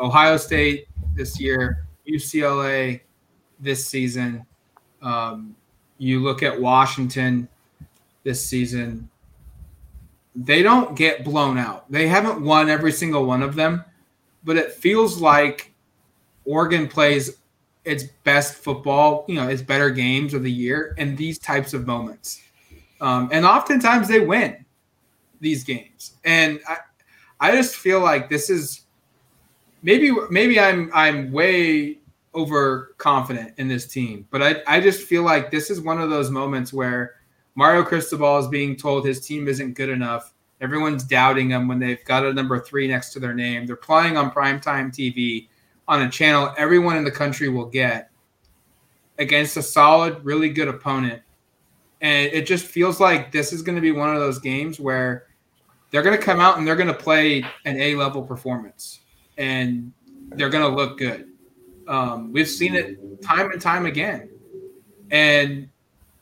Ohio 0.00 0.36
State 0.36 0.88
this 1.14 1.38
year, 1.38 1.86
UCLA 2.08 3.02
this 3.60 3.86
season. 3.86 4.44
Um, 5.00 5.54
you 5.98 6.18
look 6.18 6.42
at 6.42 6.60
Washington 6.60 7.48
this 8.24 8.44
season. 8.44 9.08
They 10.34 10.60
don't 10.60 10.96
get 10.96 11.22
blown 11.22 11.56
out. 11.56 11.88
They 11.88 12.08
haven't 12.08 12.42
won 12.42 12.68
every 12.68 12.90
single 12.90 13.26
one 13.26 13.44
of 13.44 13.54
them, 13.54 13.84
but 14.42 14.56
it 14.56 14.72
feels 14.72 15.20
like 15.20 15.72
Oregon 16.44 16.88
plays 16.88 17.39
its 17.90 18.04
best 18.22 18.54
football, 18.54 19.24
you 19.26 19.34
know, 19.34 19.48
its 19.48 19.62
better 19.62 19.90
games 19.90 20.32
of 20.32 20.44
the 20.44 20.50
year 20.50 20.94
in 20.96 21.16
these 21.16 21.40
types 21.40 21.74
of 21.74 21.88
moments. 21.88 22.40
Um, 23.00 23.28
and 23.32 23.44
oftentimes 23.44 24.06
they 24.06 24.20
win 24.20 24.64
these 25.40 25.64
games. 25.64 26.12
And 26.24 26.60
I, 26.68 26.76
I 27.40 27.52
just 27.52 27.74
feel 27.74 27.98
like 27.98 28.30
this 28.30 28.48
is 28.48 28.82
maybe 29.82 30.12
maybe 30.30 30.60
I'm 30.60 30.88
I'm 30.94 31.32
way 31.32 31.98
overconfident 32.32 33.54
in 33.56 33.66
this 33.66 33.88
team, 33.88 34.24
but 34.30 34.40
I, 34.40 34.56
I 34.68 34.80
just 34.80 35.02
feel 35.02 35.24
like 35.24 35.50
this 35.50 35.68
is 35.68 35.80
one 35.80 36.00
of 36.00 36.10
those 36.10 36.30
moments 36.30 36.72
where 36.72 37.14
Mario 37.56 37.82
Cristobal 37.82 38.38
is 38.38 38.46
being 38.46 38.76
told 38.76 39.04
his 39.04 39.26
team 39.26 39.48
isn't 39.48 39.74
good 39.74 39.88
enough. 39.88 40.32
Everyone's 40.60 41.02
doubting 41.02 41.50
him 41.50 41.66
when 41.66 41.80
they've 41.80 42.04
got 42.04 42.24
a 42.24 42.32
number 42.32 42.60
three 42.60 42.86
next 42.86 43.10
to 43.14 43.18
their 43.18 43.34
name. 43.34 43.66
They're 43.66 43.74
playing 43.74 44.16
on 44.16 44.30
primetime 44.30 44.94
TV 44.94 45.48
on 45.90 46.02
a 46.02 46.08
channel 46.08 46.54
everyone 46.56 46.96
in 46.96 47.02
the 47.02 47.10
country 47.10 47.48
will 47.48 47.66
get 47.66 48.10
against 49.18 49.56
a 49.56 49.62
solid, 49.62 50.24
really 50.24 50.48
good 50.48 50.68
opponent. 50.68 51.20
And 52.00 52.32
it 52.32 52.46
just 52.46 52.64
feels 52.64 53.00
like 53.00 53.32
this 53.32 53.52
is 53.52 53.60
going 53.60 53.74
to 53.74 53.82
be 53.82 53.90
one 53.90 54.08
of 54.08 54.20
those 54.20 54.38
games 54.38 54.78
where 54.78 55.26
they're 55.90 56.04
going 56.04 56.16
to 56.16 56.22
come 56.22 56.38
out 56.38 56.56
and 56.56 56.66
they're 56.66 56.76
going 56.76 56.86
to 56.86 56.94
play 56.94 57.44
an 57.64 57.78
A 57.78 57.96
level 57.96 58.22
performance 58.22 59.00
and 59.36 59.92
they're 60.30 60.48
going 60.48 60.62
to 60.62 60.74
look 60.74 60.96
good. 60.96 61.26
Um, 61.88 62.32
we've 62.32 62.48
seen 62.48 62.76
it 62.76 63.20
time 63.20 63.50
and 63.50 63.60
time 63.60 63.84
again. 63.84 64.30
And 65.10 65.68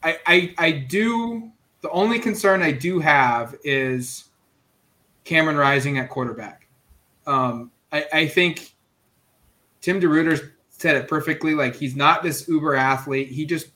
I, 0.02 0.18
I, 0.26 0.54
I 0.57 0.70
do, 0.72 1.52
the 1.83 1.90
only 1.90 2.18
concern 2.18 2.62
I 2.62 2.72
do 2.72 3.00
have 3.00 3.54
is 3.62 4.31
Cameron 5.24 5.59
Rising 5.59 5.98
at 5.98 6.09
quarterback. 6.09 6.68
Um, 7.26 7.70
I, 7.92 8.07
I 8.12 8.26
think 8.28 8.74
Tim 9.88 10.03
DeRuyter 10.03 10.51
said 10.68 10.96
it 10.96 11.09
perfectly. 11.09 11.55
Like 11.55 11.74
he's 11.74 11.96
not 11.96 12.22
this 12.22 12.46
uber 12.46 12.74
athlete. 12.74 13.29
He 13.29 13.46
just 13.46 13.68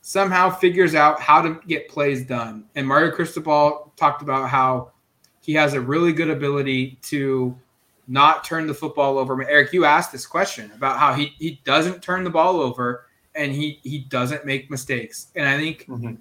somehow 0.00 0.48
figures 0.48 0.94
out 0.94 1.20
how 1.20 1.42
to 1.42 1.58
get 1.66 1.88
plays 1.88 2.24
done. 2.24 2.66
And 2.76 2.86
Mario 2.86 3.10
Cristobal 3.10 3.92
talked 3.96 4.22
about 4.22 4.48
how 4.48 4.92
he 5.40 5.54
has 5.54 5.74
a 5.74 5.80
really 5.80 6.12
good 6.12 6.30
ability 6.30 7.00
to 7.02 7.58
not 8.06 8.44
turn 8.44 8.68
the 8.68 8.74
football 8.74 9.18
over. 9.18 9.42
Eric, 9.42 9.72
you 9.72 9.84
asked 9.84 10.12
this 10.12 10.24
question 10.24 10.70
about 10.72 11.00
how 11.00 11.12
he, 11.14 11.32
he 11.36 11.60
doesn't 11.64 12.00
turn 12.00 12.22
the 12.22 12.30
ball 12.30 12.60
over 12.60 13.06
and 13.34 13.50
he 13.50 13.80
he 13.82 13.98
doesn't 13.98 14.46
make 14.46 14.70
mistakes. 14.70 15.32
And 15.34 15.48
I 15.48 15.58
think 15.58 15.86
mm-hmm. 15.88 16.14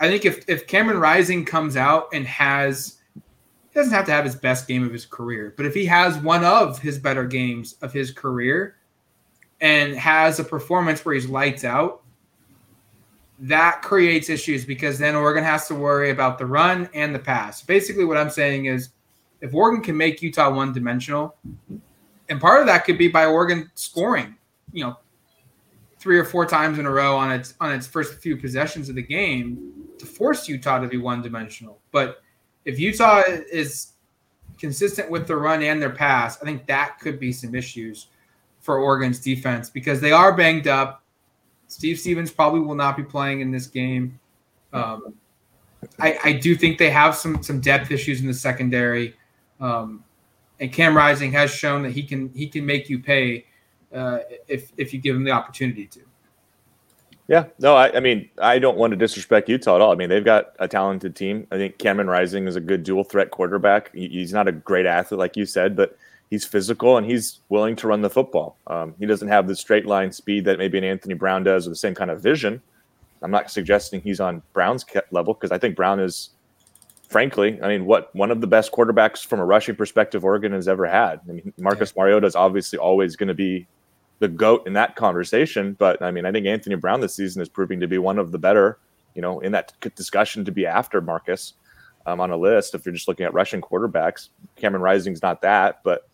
I 0.00 0.08
think 0.08 0.24
if 0.24 0.48
if 0.48 0.66
Cameron 0.66 1.00
Rising 1.00 1.44
comes 1.44 1.76
out 1.76 2.08
and 2.14 2.26
has 2.26 2.96
he 3.14 3.74
doesn't 3.74 3.92
have 3.92 4.06
to 4.06 4.12
have 4.12 4.24
his 4.24 4.36
best 4.36 4.66
game 4.66 4.82
of 4.84 4.90
his 4.90 5.04
career, 5.04 5.52
but 5.54 5.66
if 5.66 5.74
he 5.74 5.84
has 5.84 6.16
one 6.16 6.46
of 6.46 6.78
his 6.78 6.98
better 6.98 7.26
games 7.26 7.76
of 7.82 7.92
his 7.92 8.10
career 8.10 8.75
and 9.60 9.94
has 9.94 10.38
a 10.38 10.44
performance 10.44 11.04
where 11.04 11.14
he's 11.14 11.28
lights 11.28 11.64
out, 11.64 12.02
that 13.38 13.82
creates 13.82 14.28
issues 14.28 14.64
because 14.64 14.98
then 14.98 15.14
Oregon 15.14 15.44
has 15.44 15.68
to 15.68 15.74
worry 15.74 16.10
about 16.10 16.38
the 16.38 16.46
run 16.46 16.88
and 16.94 17.14
the 17.14 17.18
pass. 17.18 17.62
Basically, 17.62 18.04
what 18.04 18.16
I'm 18.16 18.30
saying 18.30 18.66
is 18.66 18.90
if 19.40 19.54
Oregon 19.54 19.82
can 19.82 19.96
make 19.96 20.22
Utah 20.22 20.50
one 20.50 20.72
dimensional, 20.72 21.36
and 22.28 22.40
part 22.40 22.60
of 22.60 22.66
that 22.66 22.84
could 22.84 22.98
be 22.98 23.08
by 23.08 23.26
Oregon 23.26 23.70
scoring, 23.74 24.34
you 24.72 24.84
know, 24.84 24.96
three 25.98 26.18
or 26.18 26.24
four 26.24 26.46
times 26.46 26.78
in 26.78 26.86
a 26.86 26.90
row 26.90 27.16
on 27.16 27.30
its 27.32 27.54
on 27.60 27.72
its 27.72 27.86
first 27.86 28.20
few 28.20 28.36
possessions 28.36 28.88
of 28.88 28.94
the 28.94 29.02
game 29.02 29.72
to 29.98 30.06
force 30.06 30.48
Utah 30.48 30.78
to 30.78 30.88
be 30.88 30.96
one 30.96 31.22
dimensional. 31.22 31.80
But 31.92 32.22
if 32.64 32.78
Utah 32.78 33.22
is 33.26 33.92
consistent 34.58 35.10
with 35.10 35.26
the 35.26 35.36
run 35.36 35.62
and 35.62 35.80
their 35.80 35.90
pass, 35.90 36.40
I 36.40 36.44
think 36.44 36.66
that 36.66 36.98
could 37.00 37.20
be 37.20 37.32
some 37.32 37.54
issues 37.54 38.08
for 38.66 38.78
Oregon's 38.80 39.20
defense 39.20 39.70
because 39.70 40.00
they 40.00 40.10
are 40.10 40.36
banged 40.36 40.66
up. 40.66 41.02
Steve 41.68 41.98
Stephens 41.98 42.32
probably 42.32 42.60
will 42.60 42.74
not 42.74 42.96
be 42.96 43.02
playing 43.04 43.40
in 43.40 43.50
this 43.52 43.68
game. 43.68 44.18
Um, 44.72 45.14
I, 46.00 46.18
I, 46.24 46.32
do 46.32 46.56
think 46.56 46.76
they 46.76 46.90
have 46.90 47.14
some 47.14 47.42
some 47.42 47.60
depth 47.60 47.92
issues 47.92 48.20
in 48.20 48.26
the 48.26 48.34
secondary, 48.34 49.16
um, 49.60 50.02
and 50.58 50.72
Cam 50.72 50.96
Rising 50.96 51.30
has 51.32 51.50
shown 51.50 51.82
that 51.84 51.92
he 51.92 52.02
can 52.02 52.30
he 52.34 52.48
can 52.48 52.66
make 52.66 52.90
you 52.90 52.98
pay 52.98 53.46
uh, 53.94 54.18
if 54.48 54.72
if 54.76 54.92
you 54.92 55.00
give 55.00 55.14
him 55.14 55.22
the 55.22 55.30
opportunity 55.30 55.86
to. 55.86 56.00
Yeah, 57.28 57.46
no, 57.58 57.74
I, 57.74 57.96
I, 57.96 58.00
mean 58.00 58.28
I 58.40 58.60
don't 58.60 58.76
want 58.76 58.92
to 58.92 58.96
disrespect 58.96 59.48
Utah 59.48 59.76
at 59.76 59.80
all. 59.80 59.92
I 59.92 59.94
mean 59.94 60.08
they've 60.08 60.24
got 60.24 60.54
a 60.58 60.68
talented 60.68 61.14
team. 61.14 61.46
I 61.50 61.56
think 61.56 61.78
Cameron 61.78 62.08
Rising 62.08 62.46
is 62.48 62.56
a 62.56 62.60
good 62.60 62.82
dual 62.82 63.04
threat 63.04 63.30
quarterback. 63.30 63.94
He's 63.94 64.32
not 64.32 64.48
a 64.48 64.52
great 64.52 64.86
athlete 64.86 65.18
like 65.18 65.36
you 65.36 65.46
said, 65.46 65.76
but 65.76 65.96
he's 66.30 66.44
physical 66.44 66.96
and 66.96 67.06
he's 67.06 67.40
willing 67.48 67.76
to 67.76 67.86
run 67.86 68.02
the 68.02 68.10
football. 68.10 68.56
Um, 68.66 68.94
he 68.98 69.06
doesn't 69.06 69.28
have 69.28 69.46
the 69.46 69.56
straight 69.56 69.86
line 69.86 70.12
speed 70.12 70.44
that 70.44 70.58
maybe 70.58 70.78
an 70.78 70.84
Anthony 70.84 71.14
Brown 71.14 71.44
does 71.44 71.66
or 71.66 71.70
the 71.70 71.76
same 71.76 71.94
kind 71.94 72.10
of 72.10 72.20
vision, 72.20 72.60
I'm 73.22 73.30
not 73.30 73.50
suggesting 73.50 74.00
he's 74.00 74.20
on 74.20 74.42
Brown's 74.52 74.84
level 75.10 75.34
because 75.34 75.50
I 75.50 75.58
think 75.58 75.76
Brown 75.76 76.00
is, 76.00 76.30
frankly, 77.08 77.60
I 77.62 77.68
mean, 77.68 77.86
what 77.86 78.14
one 78.14 78.30
of 78.30 78.40
the 78.40 78.46
best 78.46 78.72
quarterbacks 78.72 79.24
from 79.24 79.40
a 79.40 79.44
rushing 79.44 79.74
perspective 79.74 80.24
Oregon 80.24 80.52
has 80.52 80.68
ever 80.68 80.86
had. 80.86 81.20
I 81.28 81.32
mean, 81.32 81.52
Marcus 81.58 81.92
yeah. 81.96 82.02
Mariota 82.02 82.26
is 82.26 82.36
obviously 82.36 82.78
always 82.78 83.16
going 83.16 83.28
to 83.28 83.34
be 83.34 83.66
the 84.18 84.28
goat 84.28 84.66
in 84.66 84.72
that 84.74 84.96
conversation, 84.96 85.74
but 85.74 86.00
I 86.00 86.10
mean, 86.10 86.24
I 86.24 86.32
think 86.32 86.46
Anthony 86.46 86.76
Brown 86.76 87.00
this 87.00 87.14
season 87.14 87.42
is 87.42 87.48
proving 87.48 87.80
to 87.80 87.88
be 87.88 87.98
one 87.98 88.18
of 88.18 88.32
the 88.32 88.38
better, 88.38 88.78
you 89.14 89.22
know, 89.22 89.40
in 89.40 89.52
that 89.52 89.72
discussion 89.94 90.44
to 90.44 90.52
be 90.52 90.66
after 90.66 91.00
Marcus 91.00 91.54
um, 92.06 92.20
on 92.20 92.30
a 92.30 92.36
list. 92.36 92.74
If 92.74 92.86
you're 92.86 92.94
just 92.94 93.08
looking 93.08 93.26
at 93.26 93.34
rushing 93.34 93.60
quarterbacks, 93.60 94.30
Cameron 94.56 94.82
Rising's 94.82 95.22
not 95.22 95.42
that, 95.42 95.80
but 95.82 96.08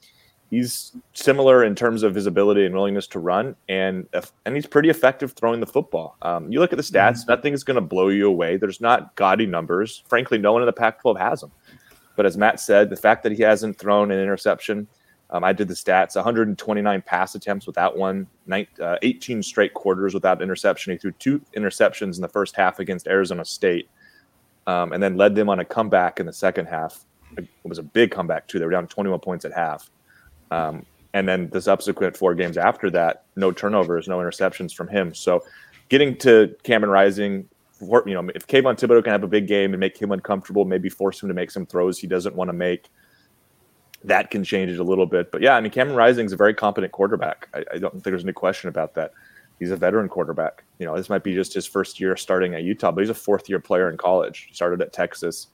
he's 0.52 0.92
similar 1.14 1.64
in 1.64 1.74
terms 1.74 2.02
of 2.02 2.14
his 2.14 2.26
ability 2.26 2.66
and 2.66 2.74
willingness 2.74 3.06
to 3.08 3.18
run, 3.18 3.56
and 3.68 4.06
and 4.44 4.54
he's 4.54 4.66
pretty 4.66 4.90
effective 4.90 5.32
throwing 5.32 5.60
the 5.60 5.66
football. 5.66 6.16
Um, 6.22 6.52
you 6.52 6.60
look 6.60 6.72
at 6.72 6.76
the 6.76 6.82
stats; 6.82 7.20
mm-hmm. 7.20 7.32
nothing 7.32 7.54
is 7.54 7.64
going 7.64 7.76
to 7.76 7.80
blow 7.80 8.08
you 8.08 8.28
away. 8.28 8.56
There's 8.56 8.80
not 8.80 9.16
gaudy 9.16 9.46
numbers. 9.46 10.02
Frankly, 10.06 10.38
no 10.38 10.52
one 10.52 10.62
in 10.62 10.66
the 10.66 10.72
Pac-12 10.72 11.18
has 11.18 11.40
them. 11.40 11.50
But 12.14 12.26
as 12.26 12.36
Matt 12.36 12.60
said, 12.60 12.90
the 12.90 12.96
fact 12.96 13.22
that 13.22 13.32
he 13.32 13.42
hasn't 13.42 13.78
thrown 13.78 14.10
an 14.10 14.20
interception, 14.20 14.86
um, 15.30 15.42
I 15.42 15.54
did 15.54 15.68
the 15.68 15.74
stats: 15.74 16.14
129 16.14 17.02
pass 17.02 17.34
attempts 17.34 17.66
without 17.66 17.96
one, 17.96 18.26
uh, 18.50 18.96
18 19.00 19.42
straight 19.42 19.72
quarters 19.72 20.12
without 20.12 20.42
interception. 20.42 20.92
He 20.92 20.98
threw 20.98 21.12
two 21.12 21.40
interceptions 21.56 22.16
in 22.16 22.22
the 22.22 22.28
first 22.28 22.54
half 22.54 22.78
against 22.78 23.08
Arizona 23.08 23.44
State, 23.44 23.88
um, 24.66 24.92
and 24.92 25.02
then 25.02 25.16
led 25.16 25.34
them 25.34 25.48
on 25.48 25.60
a 25.60 25.64
comeback 25.64 26.20
in 26.20 26.26
the 26.26 26.32
second 26.32 26.66
half. 26.66 27.04
It 27.36 27.48
was 27.64 27.78
a 27.78 27.82
big 27.82 28.10
comeback 28.10 28.46
too. 28.46 28.58
They 28.58 28.64
were 28.64 28.70
down 28.70 28.86
21 28.86 29.20
points 29.20 29.44
at 29.44 29.52
half. 29.52 29.90
Um, 30.50 30.84
and 31.14 31.28
then 31.28 31.50
the 31.50 31.60
subsequent 31.60 32.16
four 32.16 32.34
games 32.34 32.56
after 32.56 32.90
that, 32.90 33.24
no 33.36 33.52
turnovers, 33.52 34.08
no 34.08 34.18
interceptions 34.18 34.74
from 34.74 34.88
him. 34.88 35.14
So 35.14 35.44
getting 35.88 36.16
to 36.18 36.54
Cameron 36.62 36.90
Rising, 36.90 37.48
for, 37.72 38.02
you 38.06 38.14
know, 38.14 38.30
if 38.34 38.46
Kayvon 38.46 38.78
Thibodeaux 38.78 39.02
can 39.02 39.12
have 39.12 39.24
a 39.24 39.28
big 39.28 39.46
game 39.46 39.72
and 39.72 39.80
make 39.80 40.00
him 40.00 40.12
uncomfortable, 40.12 40.64
maybe 40.64 40.88
force 40.88 41.22
him 41.22 41.28
to 41.28 41.34
make 41.34 41.50
some 41.50 41.66
throws 41.66 41.98
he 41.98 42.06
doesn't 42.06 42.34
want 42.34 42.48
to 42.48 42.52
make, 42.52 42.88
that 44.04 44.30
can 44.30 44.42
change 44.44 44.70
it 44.70 44.78
a 44.78 44.84
little 44.84 45.06
bit. 45.06 45.30
But 45.30 45.42
yeah, 45.42 45.54
I 45.54 45.60
mean, 45.60 45.70
Cameron 45.72 45.96
Rising 45.96 46.26
is 46.26 46.32
a 46.32 46.36
very 46.36 46.54
competent 46.54 46.92
quarterback. 46.92 47.48
I, 47.54 47.64
I 47.74 47.78
don't 47.78 47.92
think 47.92 48.04
there's 48.04 48.24
any 48.24 48.32
question 48.32 48.68
about 48.68 48.94
that. 48.94 49.12
He's 49.58 49.70
a 49.70 49.76
veteran 49.76 50.08
quarterback. 50.08 50.64
You 50.78 50.86
know, 50.86 50.96
this 50.96 51.08
might 51.08 51.22
be 51.22 51.34
just 51.34 51.54
his 51.54 51.66
first 51.66 52.00
year 52.00 52.16
starting 52.16 52.54
at 52.54 52.62
Utah, 52.62 52.90
but 52.90 53.00
he's 53.00 53.10
a 53.10 53.14
fourth 53.14 53.48
year 53.48 53.60
player 53.60 53.90
in 53.90 53.96
college. 53.96 54.48
Started 54.52 54.82
at 54.82 54.92
Texas 54.92 55.48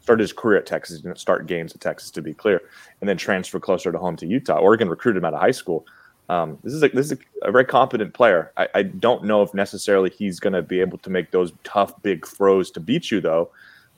started 0.00 0.22
his 0.22 0.32
career 0.32 0.58
at 0.58 0.66
Texas, 0.66 1.00
didn't 1.00 1.18
start 1.18 1.46
games 1.46 1.74
at 1.74 1.80
Texas 1.80 2.10
to 2.10 2.22
be 2.22 2.34
clear, 2.34 2.62
and 3.00 3.08
then 3.08 3.16
transferred 3.16 3.62
closer 3.62 3.92
to 3.92 3.98
home 3.98 4.16
to 4.16 4.26
Utah. 4.26 4.58
Oregon 4.58 4.88
recruited 4.88 5.20
him 5.20 5.24
out 5.24 5.34
of 5.34 5.40
high 5.40 5.50
school. 5.50 5.86
Um, 6.28 6.58
this 6.62 6.72
is 6.72 6.82
a, 6.82 6.88
this 6.88 7.06
is 7.06 7.18
a, 7.42 7.48
a 7.48 7.52
very 7.52 7.64
competent 7.64 8.14
player. 8.14 8.52
I, 8.56 8.68
I, 8.74 8.82
don't 8.84 9.24
know 9.24 9.42
if 9.42 9.52
necessarily 9.52 10.10
he's 10.10 10.38
going 10.38 10.52
to 10.52 10.62
be 10.62 10.80
able 10.80 10.98
to 10.98 11.10
make 11.10 11.32
those 11.32 11.52
tough 11.64 12.00
big 12.02 12.24
throws 12.24 12.70
to 12.72 12.80
beat 12.80 13.10
you 13.10 13.20
though, 13.20 13.50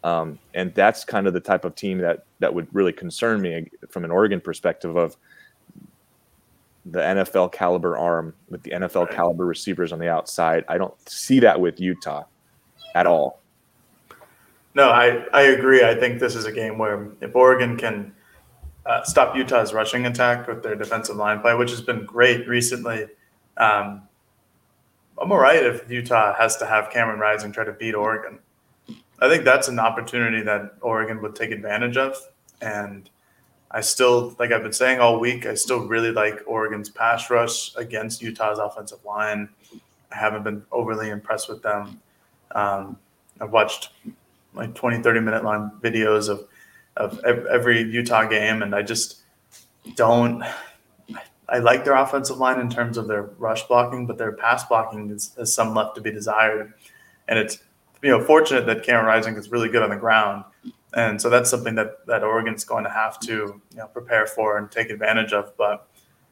um, 0.03 0.39
and 0.55 0.75
that's 0.75 1.05
kind 1.05 1.27
of 1.27 1.35
the 1.35 1.41
type 1.41 1.67
of 1.67 1.75
team 1.75 1.99
that 1.99 2.25
that 2.39 2.55
would 2.55 2.69
really 2.75 2.93
concern 2.93 3.43
me 3.43 3.69
from 3.91 4.05
an 4.05 4.11
Oregon 4.11 4.41
perspective 4.41 4.97
of 4.97 5.17
the 6.87 7.01
NFL 7.01 7.53
caliber 7.53 7.97
arm 7.97 8.35
with 8.49 8.63
the 8.63 8.71
NFL 8.71 9.11
caliber 9.13 9.47
receivers 9.47 9.93
on 9.93 9.99
the 9.99 10.09
outside. 10.09 10.65
I 10.69 10.79
don't 10.79 10.95
see 11.09 11.41
that 11.41 11.61
with 11.61 11.81
Utah 11.81 12.25
at 12.95 13.07
all. 13.07 13.41
No, 14.75 14.91
I, 14.91 15.25
I 15.33 15.43
agree. 15.43 15.85
I 15.85 15.95
think 15.95 16.19
this 16.19 16.35
is 16.35 16.47
a 16.47 16.53
game 16.53 16.79
where 16.79 17.09
if 17.21 17.37
Oregon 17.37 17.77
can 17.77 18.15
uh, 18.87 19.05
stop 19.05 19.37
Utah's 19.37 19.73
rushing 19.73 20.07
attack 20.07 20.49
with 20.49 20.63
their 20.63 20.75
defensive 20.75 21.17
line 21.17 21.41
play, 21.41 21.55
which 21.55 21.71
has 21.71 21.81
been 21.81 22.05
great 22.05 22.49
recently, 22.49 23.07
um, 23.59 24.03
I'm 25.21 25.31
all 25.31 25.39
right 25.39 25.63
if 25.63 25.89
Utah 25.91 26.35
has 26.35 26.57
to 26.57 26.67
have 26.67 26.91
Cameron 26.91 27.21
Rising 27.21 27.53
try 27.53 27.65
to 27.65 27.73
beat 27.73 27.95
Oregon. 27.95 28.39
I 29.21 29.29
think 29.29 29.45
that's 29.45 29.69
an 29.69 29.79
opportunity 29.79 30.43
that 30.43 30.75
Oregon 30.81 31.23
would 31.23 31.37
take 31.37 31.53
advantage 31.53 31.97
of. 31.97 32.17
And 32.61 33.09
I 33.73 33.81
still, 33.81 34.37
like 34.39 34.53
I've 34.53 34.63
been 34.63 34.73
saying 34.73 35.01
all 35.01 35.19
week, 35.19 35.47
I 35.47 35.55
still 35.55 35.87
really 35.87 36.11
like 36.13 36.41
Oregon's 36.47 36.91
pass 36.91 37.31
rush 37.31 37.75
against 37.77 38.21
Utah's 38.21 38.59
offensive 38.59 39.03
line. 39.05 39.49
I 40.13 40.17
haven't 40.17 40.43
been 40.43 40.63
overly 40.71 41.09
impressed 41.09 41.49
with 41.49 41.63
them. 41.63 42.01
Um, 42.55 42.99
I've 43.41 43.51
watched 43.51 43.91
like 44.55 44.75
20, 44.75 45.03
30 45.03 45.21
minute 45.21 45.43
long 45.43 45.73
videos 45.83 46.29
of, 46.29 46.47
of 46.97 47.19
every 47.25 47.81
Utah 47.83 48.27
game. 48.27 48.63
And 48.63 48.75
I 48.75 48.83
just 48.83 49.21
don't, 49.97 50.43
I 51.49 51.59
like 51.59 51.85
their 51.85 51.95
offensive 51.95 52.37
line 52.37 52.61
in 52.61 52.69
terms 52.69 52.99
of 52.99 53.09
their 53.09 53.23
rush 53.39 53.67
blocking, 53.69 54.07
but 54.07 54.19
their 54.19 54.33
pass 54.33 54.65
blocking 54.65 55.11
is, 55.11 55.35
has 55.39 55.55
some 55.55 55.75
left 55.75 55.95
to 55.95 56.03
be 56.03 56.11
desired. 56.11 56.75
And 57.27 57.39
it's, 57.39 57.59
you 58.03 58.11
know, 58.11 58.23
fortunate 58.23 58.67
that 58.67 58.83
Cameron 58.83 59.07
Rising 59.07 59.37
is 59.37 59.51
really 59.51 59.71
good 59.71 59.83
on 59.83 59.91
the 59.91 59.97
ground. 59.97 60.45
And 60.95 61.21
so 61.21 61.31
that's 61.31 61.49
something 61.49 61.75
that, 61.77 62.07
that 62.07 62.23
Oregon's 62.23 62.65
going 62.65 62.85
to 62.85 62.91
have 62.91 63.19
to, 63.21 63.33
you 63.33 63.77
know, 63.77 63.87
prepare 63.87 64.27
for 64.27 64.59
and 64.59 64.71
take 64.71 64.91
advantage 64.91 65.33
of. 65.33 65.57
But 65.57 65.89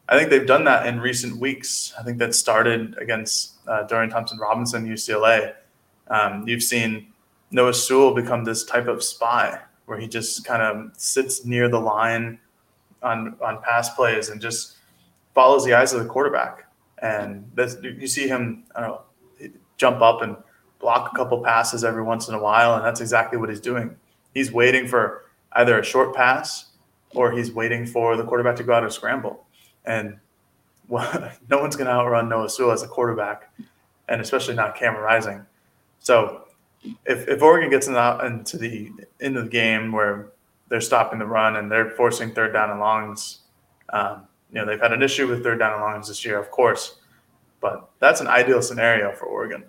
I 0.09 0.19
think 0.19 0.29
they've 0.31 0.47
done 0.47 0.65
that 0.65 0.87
in 0.87 1.01
recent 1.01 1.39
weeks. 1.39 1.95
I 1.99 2.03
think 2.03 2.19
that 2.19 2.35
started 2.35 2.97
against 2.99 3.55
uh, 3.67 3.85
Dorian 3.85 4.11
Thompson 4.11 4.39
Robinson, 4.39 4.87
UCLA. 4.87 5.55
Um, 6.09 6.47
you've 6.47 6.63
seen 6.63 7.13
Noah 7.51 7.73
Sewell 7.73 8.15
become 8.15 8.45
this 8.45 8.65
type 8.65 8.87
of 8.87 9.03
spy 9.03 9.61
where 9.87 9.99
he 9.99 10.07
just 10.07 10.45
kind 10.45 10.63
of 10.63 10.93
sits 10.97 11.45
near 11.45 11.69
the 11.69 11.81
line 11.81 12.39
on 13.03 13.37
on 13.41 13.63
pass 13.63 13.95
plays 13.95 14.29
and 14.29 14.41
just 14.41 14.77
follows 15.35 15.65
the 15.65 15.75
eyes 15.75 15.93
of 15.93 16.03
the 16.03 16.09
quarterback. 16.09 16.67
And 16.99 17.51
this, 17.55 17.77
you 17.83 18.07
see 18.07 18.29
him, 18.29 18.65
I 18.75 18.81
don't 18.81 18.91
know, 18.91 19.51
jump 19.79 20.03
up 20.03 20.23
and 20.23 20.37
block 20.81 21.13
a 21.13 21.17
couple 21.17 21.43
passes 21.43 21.83
every 21.83 22.03
once 22.03 22.29
in 22.29 22.35
a 22.35 22.39
while, 22.39 22.75
and 22.75 22.85
that's 22.85 23.01
exactly 23.01 23.39
what 23.39 23.49
he's 23.49 23.61
doing. 23.61 23.97
He's 24.35 24.53
waiting 24.53 24.87
for 24.87 25.25
either 25.53 25.79
a 25.79 25.85
short 25.85 26.15
pass 26.15 26.67
or 27.15 27.33
he's 27.33 27.53
waiting 27.53 27.87
for 27.87 28.17
the 28.17 28.25
quarterback 28.25 28.57
to 28.57 28.63
go 28.63 28.73
out 28.73 28.85
and 28.85 28.93
scramble. 28.93 29.45
And 29.85 30.19
well, 30.89 31.33
no 31.49 31.59
one's 31.59 31.77
going 31.77 31.87
to 31.87 31.93
outrun 31.93 32.29
Noah 32.29 32.49
Sewell 32.49 32.73
as 32.73 32.83
a 32.83 32.89
quarterback, 32.89 33.51
and 34.09 34.21
especially 34.21 34.55
not 34.55 34.77
Cameron 34.77 35.03
Rising. 35.05 35.47
So 36.01 36.47
if, 37.05 37.29
if 37.29 37.43
Oregon 37.43 37.71
gets 37.71 37.87
into 37.87 38.59
the 38.59 38.91
into 39.21 39.43
the 39.43 39.49
game 39.49 39.93
where 39.93 40.33
they're 40.69 40.81
stopping 40.81 41.19
the 41.19 41.27
run 41.27 41.57
and 41.57 41.71
they're 41.71 41.91
forcing 41.91 42.33
third 42.33 42.53
down 42.53 42.71
and 42.71 42.81
longs, 42.81 43.41
um, 43.91 44.27
you 44.53 44.59
know 44.59 44.67
they've 44.67 44.81
had 44.81 44.93
an 44.93 45.03
issue 45.03 45.29
with 45.29 45.43
third 45.43 45.59
down 45.59 45.75
and 45.75 45.83
longs 45.83 46.09
this 46.09 46.25
year, 46.25 46.39
of 46.39 46.51
course, 46.51 46.97
but 47.61 47.91
that's 47.99 48.21
an 48.21 48.27
ideal 48.27 48.63
scenario 48.63 49.13
for 49.13 49.27
Oregon. 49.27 49.65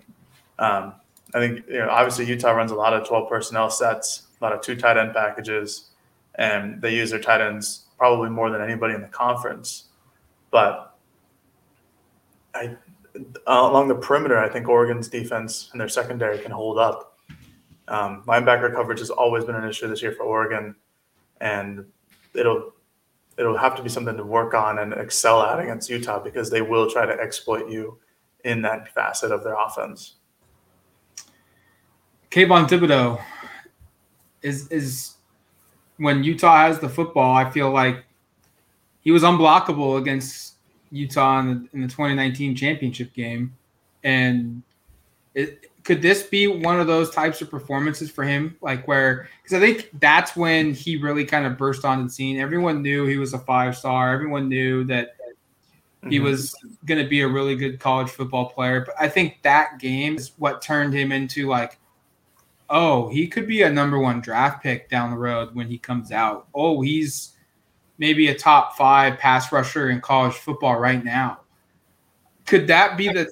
Um, 0.58 0.94
I 1.34 1.38
think 1.38 1.66
you 1.68 1.78
know 1.78 1.88
obviously 1.88 2.26
Utah 2.26 2.52
runs 2.52 2.70
a 2.70 2.76
lot 2.76 2.94
of 2.94 3.06
twelve 3.06 3.28
personnel 3.28 3.70
sets, 3.70 4.28
a 4.42 4.44
lot 4.44 4.52
of 4.52 4.60
two 4.60 4.74
tight 4.74 4.96
end 4.96 5.14
packages, 5.14 5.90
and 6.34 6.82
they 6.82 6.94
use 6.94 7.10
their 7.10 7.20
tight 7.20 7.40
ends 7.40 7.86
probably 7.96 8.28
more 8.28 8.50
than 8.50 8.60
anybody 8.60 8.94
in 8.94 9.00
the 9.00 9.08
conference. 9.08 9.84
But 10.50 10.96
I 12.54 12.76
uh, 13.14 13.20
along 13.46 13.88
the 13.88 13.94
perimeter, 13.94 14.38
I 14.38 14.48
think 14.48 14.68
Oregon's 14.68 15.08
defense 15.08 15.68
and 15.72 15.80
their 15.80 15.88
secondary 15.88 16.38
can 16.38 16.50
hold 16.50 16.78
up. 16.78 17.18
Um, 17.88 18.22
linebacker 18.26 18.74
coverage 18.74 19.00
has 19.00 19.10
always 19.10 19.44
been 19.44 19.54
an 19.54 19.68
issue 19.68 19.86
this 19.86 20.02
year 20.02 20.12
for 20.12 20.24
Oregon, 20.24 20.74
and 21.40 21.84
it'll 22.34 22.72
it'll 23.38 23.56
have 23.56 23.76
to 23.76 23.82
be 23.82 23.88
something 23.88 24.16
to 24.16 24.24
work 24.24 24.54
on 24.54 24.78
and 24.78 24.92
excel 24.92 25.42
at 25.42 25.58
against 25.58 25.88
Utah 25.88 26.18
because 26.18 26.50
they 26.50 26.62
will 26.62 26.90
try 26.90 27.06
to 27.06 27.12
exploit 27.12 27.70
you 27.70 27.98
in 28.44 28.62
that 28.62 28.92
facet 28.92 29.30
of 29.30 29.44
their 29.44 29.54
offense. 29.54 30.16
Kayvon 32.30 32.66
Thibodeaux 32.66 33.20
is 34.42 34.68
is 34.68 35.14
when 35.96 36.24
Utah 36.24 36.66
has 36.66 36.78
the 36.78 36.88
football, 36.88 37.34
I 37.34 37.50
feel 37.50 37.70
like 37.70 38.04
he 39.02 39.10
was 39.10 39.22
unblockable 39.22 39.98
against 39.98 40.54
Utah 40.90 41.40
in 41.40 41.46
the, 41.46 41.68
in 41.74 41.82
the 41.82 41.88
2019 41.88 42.54
championship 42.54 43.12
game. 43.12 43.54
And 44.04 44.62
it, 45.34 45.70
could 45.84 46.02
this 46.02 46.22
be 46.22 46.46
one 46.46 46.80
of 46.80 46.86
those 46.86 47.10
types 47.10 47.40
of 47.40 47.50
performances 47.50 48.10
for 48.10 48.24
him? 48.24 48.56
Like 48.60 48.86
where, 48.86 49.28
because 49.42 49.56
I 49.56 49.60
think 49.60 49.90
that's 50.00 50.36
when 50.36 50.74
he 50.74 50.96
really 50.96 51.24
kind 51.24 51.46
of 51.46 51.58
burst 51.58 51.84
onto 51.84 52.04
the 52.04 52.10
scene. 52.10 52.38
Everyone 52.38 52.82
knew 52.82 53.06
he 53.06 53.16
was 53.16 53.34
a 53.34 53.38
five 53.38 53.76
star. 53.76 54.12
Everyone 54.12 54.48
knew 54.48 54.84
that 54.84 55.16
he 56.08 56.16
mm-hmm. 56.16 56.24
was 56.24 56.54
going 56.84 57.02
to 57.02 57.08
be 57.08 57.20
a 57.20 57.28
really 57.28 57.56
good 57.56 57.80
college 57.80 58.10
football 58.10 58.50
player. 58.50 58.84
But 58.84 58.94
I 58.98 59.08
think 59.08 59.38
that 59.42 59.78
game 59.78 60.16
is 60.16 60.32
what 60.36 60.62
turned 60.62 60.94
him 60.94 61.10
into 61.10 61.48
like, 61.48 61.78
oh, 62.72 63.10
he 63.10 63.28
could 63.28 63.46
be 63.46 63.62
a 63.62 63.70
number 63.70 63.98
one 63.98 64.20
draft 64.20 64.62
pick 64.62 64.88
down 64.88 65.10
the 65.10 65.16
road 65.16 65.54
when 65.54 65.68
he 65.68 65.76
comes 65.78 66.10
out. 66.10 66.48
Oh, 66.54 66.80
he's 66.80 67.34
maybe 67.98 68.28
a 68.28 68.34
top 68.34 68.76
five 68.76 69.18
pass 69.18 69.52
rusher 69.52 69.90
in 69.90 70.00
college 70.00 70.32
football 70.32 70.80
right 70.80 71.04
now. 71.04 71.40
Could 72.46 72.66
that 72.66 72.96
be 72.96 73.08
the? 73.08 73.30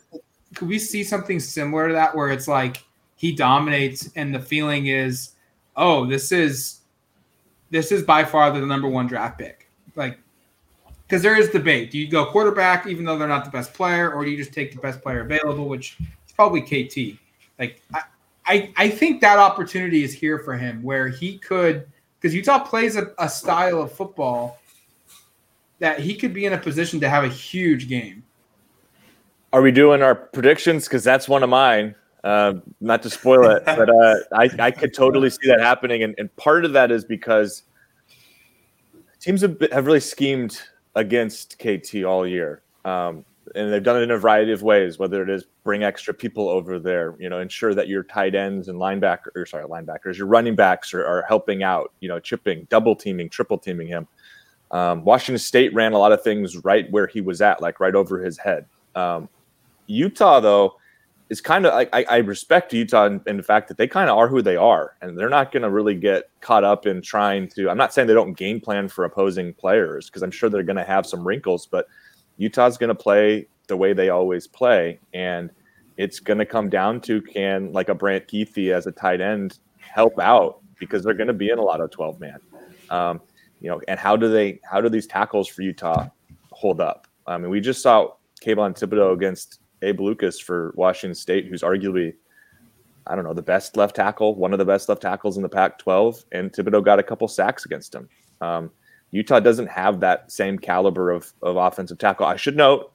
Could 0.54 0.68
we 0.68 0.78
see 0.78 1.02
something 1.02 1.40
similar 1.40 1.88
to 1.88 1.94
that 1.94 2.14
where 2.14 2.28
it's 2.28 2.46
like 2.46 2.84
he 3.16 3.34
dominates 3.34 4.10
and 4.14 4.34
the 4.34 4.40
feeling 4.40 4.86
is, 4.86 5.32
oh, 5.74 6.04
this 6.04 6.32
is 6.32 6.80
this 7.70 7.90
is 7.90 8.02
by 8.02 8.24
far 8.24 8.52
the 8.52 8.64
number 8.64 8.88
one 8.88 9.06
draft 9.06 9.38
pick. 9.38 9.68
Like, 9.96 10.18
because 11.06 11.22
there 11.22 11.36
is 11.36 11.48
debate. 11.48 11.90
Do 11.90 11.98
you 11.98 12.08
go 12.08 12.26
quarterback 12.26 12.86
even 12.86 13.04
though 13.06 13.16
they're 13.16 13.26
not 13.26 13.46
the 13.46 13.50
best 13.50 13.72
player, 13.72 14.12
or 14.12 14.22
do 14.22 14.30
you 14.30 14.36
just 14.36 14.52
take 14.52 14.72
the 14.74 14.80
best 14.80 15.00
player 15.00 15.20
available, 15.20 15.66
which 15.66 15.96
is 16.26 16.32
probably 16.32 16.60
KT? 16.60 17.18
Like 17.58 17.80
I, 17.94 18.02
I, 18.50 18.72
I 18.76 18.88
think 18.88 19.20
that 19.20 19.38
opportunity 19.38 20.02
is 20.02 20.12
here 20.12 20.40
for 20.40 20.56
him 20.56 20.82
where 20.82 21.06
he 21.06 21.38
could 21.38 21.86
because 22.18 22.34
Utah 22.34 22.58
plays 22.58 22.96
a, 22.96 23.14
a 23.18 23.28
style 23.28 23.80
of 23.80 23.92
football 23.92 24.58
that 25.78 26.00
he 26.00 26.16
could 26.16 26.34
be 26.34 26.46
in 26.46 26.52
a 26.52 26.58
position 26.58 26.98
to 27.00 27.08
have 27.08 27.22
a 27.22 27.28
huge 27.28 27.88
game. 27.88 28.24
Are 29.52 29.62
we 29.62 29.70
doing 29.70 30.02
our 30.02 30.16
predictions? 30.16 30.86
Because 30.86 31.04
that's 31.04 31.28
one 31.28 31.44
of 31.44 31.48
mine. 31.48 31.94
Uh, 32.24 32.54
not 32.80 33.04
to 33.04 33.10
spoil 33.10 33.48
it, 33.50 33.64
but 33.64 33.88
uh, 33.88 34.16
I, 34.34 34.50
I 34.58 34.70
could 34.72 34.92
totally 34.94 35.30
see 35.30 35.46
that 35.46 35.60
happening. 35.60 36.02
And, 36.02 36.16
and 36.18 36.34
part 36.34 36.64
of 36.64 36.72
that 36.72 36.90
is 36.90 37.04
because 37.04 37.62
teams 39.20 39.42
have, 39.42 39.58
have 39.70 39.86
really 39.86 40.00
schemed 40.00 40.60
against 40.96 41.56
KT 41.60 42.02
all 42.04 42.26
year. 42.26 42.62
Um, 42.84 43.24
and 43.54 43.72
they've 43.72 43.82
done 43.82 43.96
it 43.96 44.02
in 44.02 44.10
a 44.10 44.18
variety 44.18 44.52
of 44.52 44.62
ways, 44.62 44.98
whether 44.98 45.22
it 45.22 45.30
is 45.30 45.44
bring 45.64 45.82
extra 45.82 46.14
people 46.14 46.48
over 46.48 46.78
there, 46.78 47.16
you 47.18 47.28
know, 47.28 47.40
ensure 47.40 47.74
that 47.74 47.88
your 47.88 48.02
tight 48.02 48.34
ends 48.34 48.68
and 48.68 48.78
linebackers, 48.78 49.34
or 49.34 49.46
sorry, 49.46 49.64
linebackers, 49.64 50.16
your 50.16 50.26
running 50.26 50.54
backs 50.54 50.94
are, 50.94 51.04
are 51.04 51.24
helping 51.28 51.62
out, 51.62 51.92
you 52.00 52.08
know, 52.08 52.20
chipping, 52.20 52.66
double 52.70 52.94
teaming, 52.94 53.28
triple 53.28 53.58
teaming 53.58 53.88
him. 53.88 54.06
Um, 54.70 55.04
Washington 55.04 55.38
State 55.38 55.74
ran 55.74 55.92
a 55.92 55.98
lot 55.98 56.12
of 56.12 56.22
things 56.22 56.56
right 56.64 56.90
where 56.90 57.06
he 57.06 57.20
was 57.20 57.40
at, 57.40 57.60
like 57.60 57.80
right 57.80 57.94
over 57.94 58.22
his 58.22 58.38
head. 58.38 58.66
Um, 58.94 59.28
Utah, 59.86 60.40
though, 60.40 60.76
is 61.30 61.40
kind 61.40 61.64
of 61.64 61.72
I, 61.72 62.04
I 62.08 62.16
respect 62.18 62.72
Utah 62.72 63.06
in, 63.06 63.20
in 63.26 63.36
the 63.36 63.42
fact 63.42 63.68
that 63.68 63.76
they 63.76 63.86
kind 63.86 64.10
of 64.10 64.18
are 64.18 64.28
who 64.28 64.42
they 64.42 64.56
are, 64.56 64.96
and 65.00 65.16
they're 65.16 65.28
not 65.28 65.52
going 65.52 65.62
to 65.62 65.70
really 65.70 65.94
get 65.94 66.28
caught 66.40 66.64
up 66.64 66.86
in 66.86 67.00
trying 67.00 67.48
to. 67.50 67.70
I'm 67.70 67.78
not 67.78 67.94
saying 67.94 68.08
they 68.08 68.14
don't 68.14 68.34
game 68.34 68.60
plan 68.60 68.88
for 68.88 69.04
opposing 69.04 69.54
players 69.54 70.06
because 70.06 70.22
I'm 70.22 70.32
sure 70.32 70.50
they're 70.50 70.62
going 70.64 70.76
to 70.76 70.84
have 70.84 71.06
some 71.06 71.26
wrinkles, 71.26 71.66
but 71.66 71.86
Utah's 72.40 72.78
going 72.78 72.88
to 72.88 72.94
play 72.94 73.46
the 73.68 73.76
way 73.76 73.92
they 73.92 74.08
always 74.08 74.46
play, 74.46 74.98
and 75.12 75.50
it's 75.98 76.20
going 76.20 76.38
to 76.38 76.46
come 76.46 76.70
down 76.70 76.98
to 77.02 77.20
can 77.20 77.70
like 77.72 77.90
a 77.90 77.94
Brant 77.94 78.26
Kuithe 78.26 78.72
as 78.72 78.86
a 78.86 78.92
tight 78.92 79.20
end 79.20 79.58
help 79.78 80.18
out 80.18 80.60
because 80.78 81.04
they're 81.04 81.14
going 81.14 81.26
to 81.26 81.34
be 81.34 81.50
in 81.50 81.58
a 81.58 81.62
lot 81.62 81.82
of 81.82 81.90
12 81.90 82.18
man. 82.18 82.38
Um, 82.88 83.20
you 83.60 83.68
know, 83.68 83.78
and 83.88 84.00
how 84.00 84.16
do 84.16 84.30
they 84.30 84.58
how 84.64 84.80
do 84.80 84.88
these 84.88 85.06
tackles 85.06 85.48
for 85.48 85.60
Utah 85.60 86.08
hold 86.50 86.80
up? 86.80 87.06
I 87.26 87.36
mean, 87.36 87.50
we 87.50 87.60
just 87.60 87.82
saw 87.82 88.14
Kayvon 88.42 88.74
Thibodeaux 88.74 89.12
against 89.12 89.60
Abe 89.82 90.00
Lucas 90.00 90.40
for 90.40 90.72
Washington 90.76 91.14
State, 91.14 91.46
who's 91.46 91.60
arguably, 91.60 92.14
I 93.06 93.14
don't 93.14 93.24
know, 93.24 93.34
the 93.34 93.42
best 93.42 93.76
left 93.76 93.96
tackle, 93.96 94.34
one 94.34 94.54
of 94.54 94.58
the 94.58 94.64
best 94.64 94.88
left 94.88 95.02
tackles 95.02 95.36
in 95.36 95.42
the 95.42 95.48
Pac 95.48 95.78
12. 95.78 96.24
And 96.32 96.50
Thibodeaux 96.50 96.82
got 96.82 96.98
a 96.98 97.02
couple 97.02 97.28
sacks 97.28 97.66
against 97.66 97.94
him. 97.94 98.08
Um, 98.40 98.70
Utah 99.12 99.40
doesn't 99.40 99.68
have 99.68 100.00
that 100.00 100.30
same 100.30 100.58
caliber 100.58 101.10
of, 101.10 101.32
of 101.42 101.56
offensive 101.56 101.98
tackle. 101.98 102.26
I 102.26 102.36
should 102.36 102.56
note, 102.56 102.92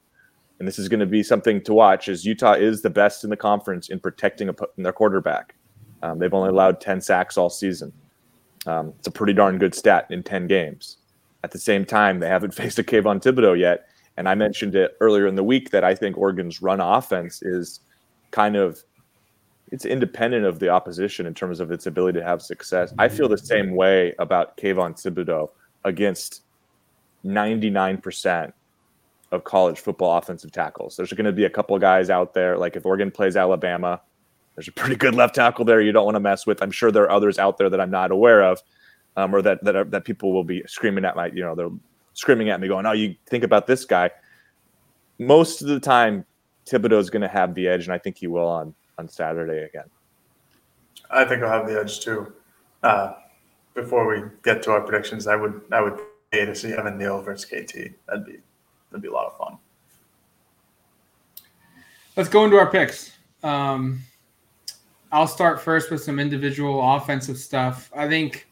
and 0.59 0.67
this 0.67 0.79
is 0.79 0.87
going 0.87 1.01
to 1.01 1.05
be 1.05 1.23
something 1.23 1.61
to 1.63 1.73
watch, 1.73 2.07
is 2.07 2.25
Utah 2.25 2.53
is 2.53 2.81
the 2.81 2.89
best 2.89 3.23
in 3.23 3.29
the 3.29 3.37
conference 3.37 3.89
in 3.89 3.99
protecting 3.99 4.49
a, 4.49 4.55
their 4.77 4.93
quarterback. 4.93 5.55
Um, 6.01 6.19
they've 6.19 6.33
only 6.33 6.49
allowed 6.49 6.79
10 6.79 7.01
sacks 7.01 7.37
all 7.37 7.49
season. 7.49 7.91
Um, 8.65 8.93
it's 8.99 9.07
a 9.07 9.11
pretty 9.11 9.33
darn 9.33 9.57
good 9.57 9.75
stat 9.75 10.07
in 10.09 10.23
10 10.23 10.47
games. 10.47 10.97
At 11.43 11.51
the 11.51 11.59
same 11.59 11.85
time, 11.85 12.19
they 12.19 12.29
haven't 12.29 12.53
faced 12.55 12.79
a 12.79 12.83
Kayvon 12.83 13.21
Thibodeaux 13.21 13.59
yet, 13.59 13.87
and 14.17 14.29
I 14.29 14.35
mentioned 14.35 14.75
it 14.75 14.95
earlier 15.01 15.27
in 15.27 15.35
the 15.35 15.43
week 15.43 15.71
that 15.71 15.83
I 15.83 15.95
think 15.95 16.17
Oregon's 16.17 16.61
run 16.61 16.79
offense 16.79 17.41
is 17.41 17.81
kind 18.31 18.55
of 18.55 18.83
it's 19.71 19.83
independent 19.83 20.45
of 20.45 20.59
the 20.59 20.69
opposition 20.69 21.25
in 21.25 21.33
terms 21.33 21.59
of 21.59 21.71
its 21.71 21.87
ability 21.87 22.19
to 22.19 22.25
have 22.25 22.41
success. 22.41 22.93
I 22.99 23.09
feel 23.09 23.27
the 23.27 23.37
same 23.37 23.75
way 23.75 24.13
about 24.19 24.55
Kayvon 24.57 24.93
Thibodeaux 24.93 25.49
against 25.85 26.41
99% 27.23 28.51
of 29.31 29.43
college 29.43 29.79
football 29.79 30.17
offensive 30.17 30.51
tackles. 30.51 30.97
There's 30.97 31.13
going 31.13 31.25
to 31.25 31.31
be 31.31 31.45
a 31.45 31.49
couple 31.49 31.77
guys 31.79 32.09
out 32.09 32.33
there, 32.33 32.57
like 32.57 32.75
if 32.75 32.85
Oregon 32.85 33.11
plays 33.11 33.37
Alabama, 33.37 34.01
there's 34.55 34.67
a 34.67 34.71
pretty 34.71 34.95
good 34.95 35.15
left 35.15 35.35
tackle 35.35 35.65
there 35.65 35.81
you 35.81 35.91
don't 35.91 36.05
want 36.05 36.15
to 36.15 36.19
mess 36.19 36.45
with. 36.45 36.61
I'm 36.61 36.71
sure 36.71 36.91
there 36.91 37.03
are 37.03 37.11
others 37.11 37.39
out 37.39 37.57
there 37.57 37.69
that 37.69 37.79
I'm 37.79 37.91
not 37.91 38.11
aware 38.11 38.43
of, 38.43 38.61
um, 39.15 39.33
or 39.33 39.41
that 39.41 39.63
that, 39.63 39.75
are, 39.75 39.83
that 39.85 40.05
people 40.05 40.33
will 40.33 40.43
be 40.43 40.63
screaming 40.67 41.05
at 41.05 41.15
my, 41.15 41.27
you 41.27 41.43
know, 41.43 41.55
they're 41.55 41.69
screaming 42.13 42.49
at 42.49 42.59
me, 42.59 42.67
going, 42.67 42.85
"Oh, 42.85 42.93
you 42.93 43.15
think 43.27 43.43
about 43.43 43.67
this 43.67 43.85
guy." 43.85 44.09
Most 45.19 45.61
of 45.61 45.67
the 45.67 45.79
time, 45.79 46.25
Thibodeaux 46.65 46.99
is 46.99 47.09
going 47.09 47.21
to 47.21 47.27
have 47.27 47.53
the 47.53 47.67
edge, 47.67 47.85
and 47.85 47.93
I 47.93 47.97
think 47.97 48.17
he 48.17 48.27
will 48.27 48.47
on 48.47 48.73
on 48.97 49.07
Saturday 49.09 49.63
again. 49.63 49.89
I 51.09 51.25
think 51.25 51.43
I'll 51.43 51.51
have 51.51 51.67
the 51.67 51.79
edge 51.79 51.99
too. 51.99 52.33
Uh, 52.81 53.13
before 53.75 54.07
we 54.07 54.27
get 54.43 54.63
to 54.63 54.71
our 54.71 54.81
predictions, 54.81 55.27
I 55.27 55.35
would 55.35 55.61
I 55.71 55.81
would 55.81 55.99
pay 56.31 56.45
to 56.45 56.55
see 56.55 56.73
Evan 56.73 56.97
Neal 56.97 57.21
versus 57.21 57.45
KT. 57.45 57.91
That'd 58.07 58.25
be 58.25 58.37
that'd 58.89 59.01
be 59.01 59.07
a 59.07 59.11
lot 59.11 59.27
of 59.27 59.37
fun. 59.37 59.57
Let's 62.15 62.29
go 62.29 62.45
into 62.45 62.57
our 62.57 62.71
picks. 62.71 63.11
Um, 63.43 63.99
I'll 65.11 65.27
start 65.27 65.61
first 65.61 65.91
with 65.91 66.01
some 66.01 66.19
individual 66.19 66.95
offensive 66.95 67.37
stuff. 67.37 67.91
I 67.95 68.07
think 68.07 68.47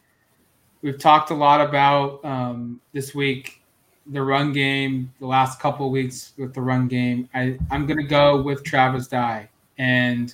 we've 0.81 0.99
talked 0.99 1.31
a 1.31 1.33
lot 1.33 1.61
about 1.61 2.23
um, 2.23 2.79
this 2.91 3.15
week 3.15 3.63
the 4.07 4.21
run 4.21 4.51
game, 4.51 5.13
the 5.19 5.25
last 5.25 5.59
couple 5.59 5.89
weeks 5.89 6.33
with 6.37 6.53
the 6.53 6.61
run 6.61 6.87
game. 6.87 7.29
I, 7.33 7.57
I'm 7.71 7.85
going 7.85 7.99
to 7.99 8.07
go 8.07 8.41
with 8.41 8.63
Travis 8.63 9.07
Dye. 9.07 9.49
And 9.77 10.33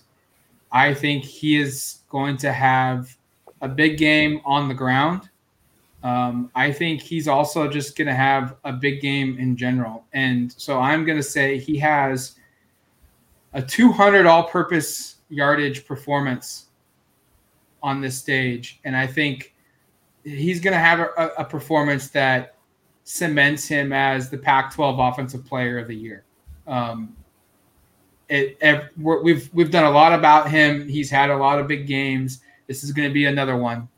I 0.72 0.94
think 0.94 1.24
he 1.24 1.58
is 1.58 2.00
going 2.10 2.38
to 2.38 2.52
have 2.52 3.16
a 3.62 3.68
big 3.68 3.98
game 3.98 4.42
on 4.46 4.68
the 4.68 4.74
ground. 4.74 5.30
Um, 6.04 6.50
I 6.56 6.72
think 6.72 7.02
he's 7.02 7.28
also 7.28 7.68
just 7.68 7.98
going 7.98 8.08
to 8.08 8.16
have 8.16 8.56
a 8.64 8.72
big 8.72 9.02
game 9.02 9.38
in 9.38 9.58
general. 9.58 10.06
And 10.14 10.52
so 10.54 10.80
I'm 10.80 11.06
going 11.06 11.18
to 11.18 11.24
say 11.24 11.58
he 11.58 11.78
has 11.80 12.36
a 13.54 13.62
200 13.62 14.26
all 14.26 14.44
purpose 14.44 15.16
yardage 15.30 15.86
performance 15.86 16.68
on 17.84 18.02
this 18.02 18.18
stage. 18.18 18.80
And 18.86 18.96
I 18.96 19.08
think 19.08 19.54
he's 20.24 20.60
going 20.60 20.74
to 20.74 20.80
have 20.80 21.00
a, 21.00 21.32
a, 21.38 21.46
performance 21.46 22.10
that 22.10 22.56
cements 23.04 23.68
him 23.68 23.94
as 23.94 24.30
the 24.30 24.38
Pac-12 24.38 25.12
Offensive 25.12 25.46
Player 25.46 25.80
of 25.80 25.88
the 25.88 25.96
Year. 25.96 26.24
Um, 26.68 27.16
it, 28.28 28.58
it 28.62 28.92
we've 28.98 29.50
we've 29.54 29.72
done 29.72 29.86
a 29.86 29.90
lot 29.90 30.14
about 30.14 30.52
him. 30.52 30.88
He's 30.88 31.10
had 31.10 31.32
a 31.32 31.36
lot 31.36 31.58
of 31.58 31.68
big 31.68 31.88
games. 31.88 32.42
This 32.70 32.84
is 32.84 32.94
going 32.94 33.10
to 33.10 33.14
be 33.14 33.26
another 33.26 33.58
one. 33.58 33.90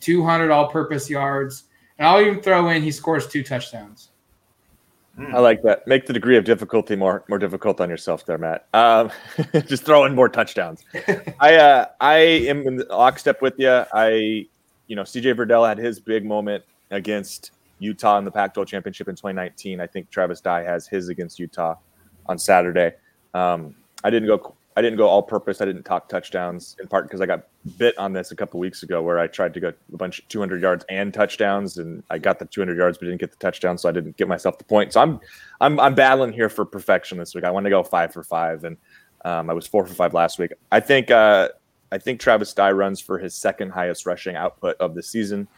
200 0.00 0.50
all-purpose 0.50 1.08
yards, 1.08 1.64
and 1.98 2.08
I'll 2.08 2.20
even 2.20 2.40
throw 2.42 2.70
in 2.70 2.82
he 2.82 2.90
scores 2.90 3.26
two 3.26 3.44
touchdowns. 3.44 4.10
I 5.32 5.38
like 5.38 5.62
that. 5.62 5.86
Make 5.86 6.06
the 6.06 6.12
degree 6.12 6.36
of 6.36 6.44
difficulty 6.44 6.94
more 6.94 7.24
more 7.28 7.38
difficult 7.38 7.80
on 7.80 7.88
yourself, 7.88 8.26
there, 8.26 8.36
Matt. 8.36 8.66
Um, 8.74 9.10
just 9.66 9.84
throw 9.84 10.04
in 10.04 10.14
more 10.14 10.28
touchdowns. 10.28 10.84
I 11.40 11.54
uh, 11.56 11.86
I 12.00 12.16
am 12.16 12.66
in 12.66 12.82
lockstep 12.90 13.40
with 13.40 13.54
you. 13.56 13.84
I 13.94 14.46
you 14.86 14.96
know, 14.96 15.02
CJ 15.02 15.34
Verdell 15.36 15.66
had 15.66 15.78
his 15.78 16.00
big 16.00 16.24
moment 16.24 16.64
against 16.90 17.52
Utah 17.78 18.18
in 18.18 18.24
the 18.24 18.30
Pac-12 18.30 18.66
championship 18.66 19.08
in 19.08 19.14
2019. 19.14 19.80
I 19.80 19.86
think 19.86 20.10
Travis 20.10 20.40
Dye 20.40 20.62
has 20.62 20.86
his 20.86 21.08
against 21.08 21.38
Utah 21.38 21.76
on 22.26 22.38
Saturday. 22.38 22.92
Um, 23.34 23.74
I 24.04 24.10
didn't 24.10 24.28
go. 24.28 24.54
I 24.76 24.82
didn't 24.82 24.98
go 24.98 25.08
all-purpose. 25.08 25.62
I 25.62 25.64
didn't 25.64 25.84
talk 25.84 26.06
touchdowns 26.06 26.76
in 26.78 26.86
part 26.86 27.06
because 27.06 27.22
I 27.22 27.26
got 27.26 27.46
bit 27.78 27.96
on 27.96 28.12
this 28.12 28.30
a 28.30 28.36
couple 28.36 28.60
weeks 28.60 28.82
ago, 28.82 29.02
where 29.02 29.18
I 29.18 29.26
tried 29.26 29.54
to 29.54 29.60
go 29.60 29.72
a 29.92 29.96
bunch 29.96 30.18
of 30.18 30.28
200 30.28 30.60
yards 30.60 30.84
and 30.90 31.14
touchdowns, 31.14 31.78
and 31.78 32.02
I 32.10 32.18
got 32.18 32.38
the 32.38 32.44
200 32.44 32.76
yards 32.76 32.98
but 32.98 33.06
didn't 33.06 33.20
get 33.20 33.30
the 33.30 33.38
touchdown, 33.38 33.78
so 33.78 33.88
I 33.88 33.92
didn't 33.92 34.18
get 34.18 34.28
myself 34.28 34.58
the 34.58 34.64
point. 34.64 34.92
So 34.92 35.00
I'm 35.00 35.18
I'm 35.62 35.80
I'm 35.80 35.94
battling 35.94 36.32
here 36.32 36.50
for 36.50 36.66
perfection 36.66 37.16
this 37.16 37.34
week. 37.34 37.44
I 37.44 37.50
want 37.50 37.64
to 37.64 37.70
go 37.70 37.82
five 37.82 38.12
for 38.12 38.22
five, 38.22 38.64
and 38.64 38.76
um, 39.24 39.48
I 39.48 39.54
was 39.54 39.66
four 39.66 39.86
for 39.86 39.94
five 39.94 40.12
last 40.12 40.38
week. 40.38 40.52
I 40.70 40.80
think 40.80 41.10
uh, 41.10 41.48
I 41.90 41.96
think 41.96 42.20
Travis 42.20 42.52
Dye 42.52 42.72
runs 42.72 43.00
for 43.00 43.18
his 43.18 43.34
second 43.34 43.70
highest 43.70 44.04
rushing 44.04 44.36
output 44.36 44.76
of 44.78 44.94
the 44.94 45.02
season. 45.02 45.48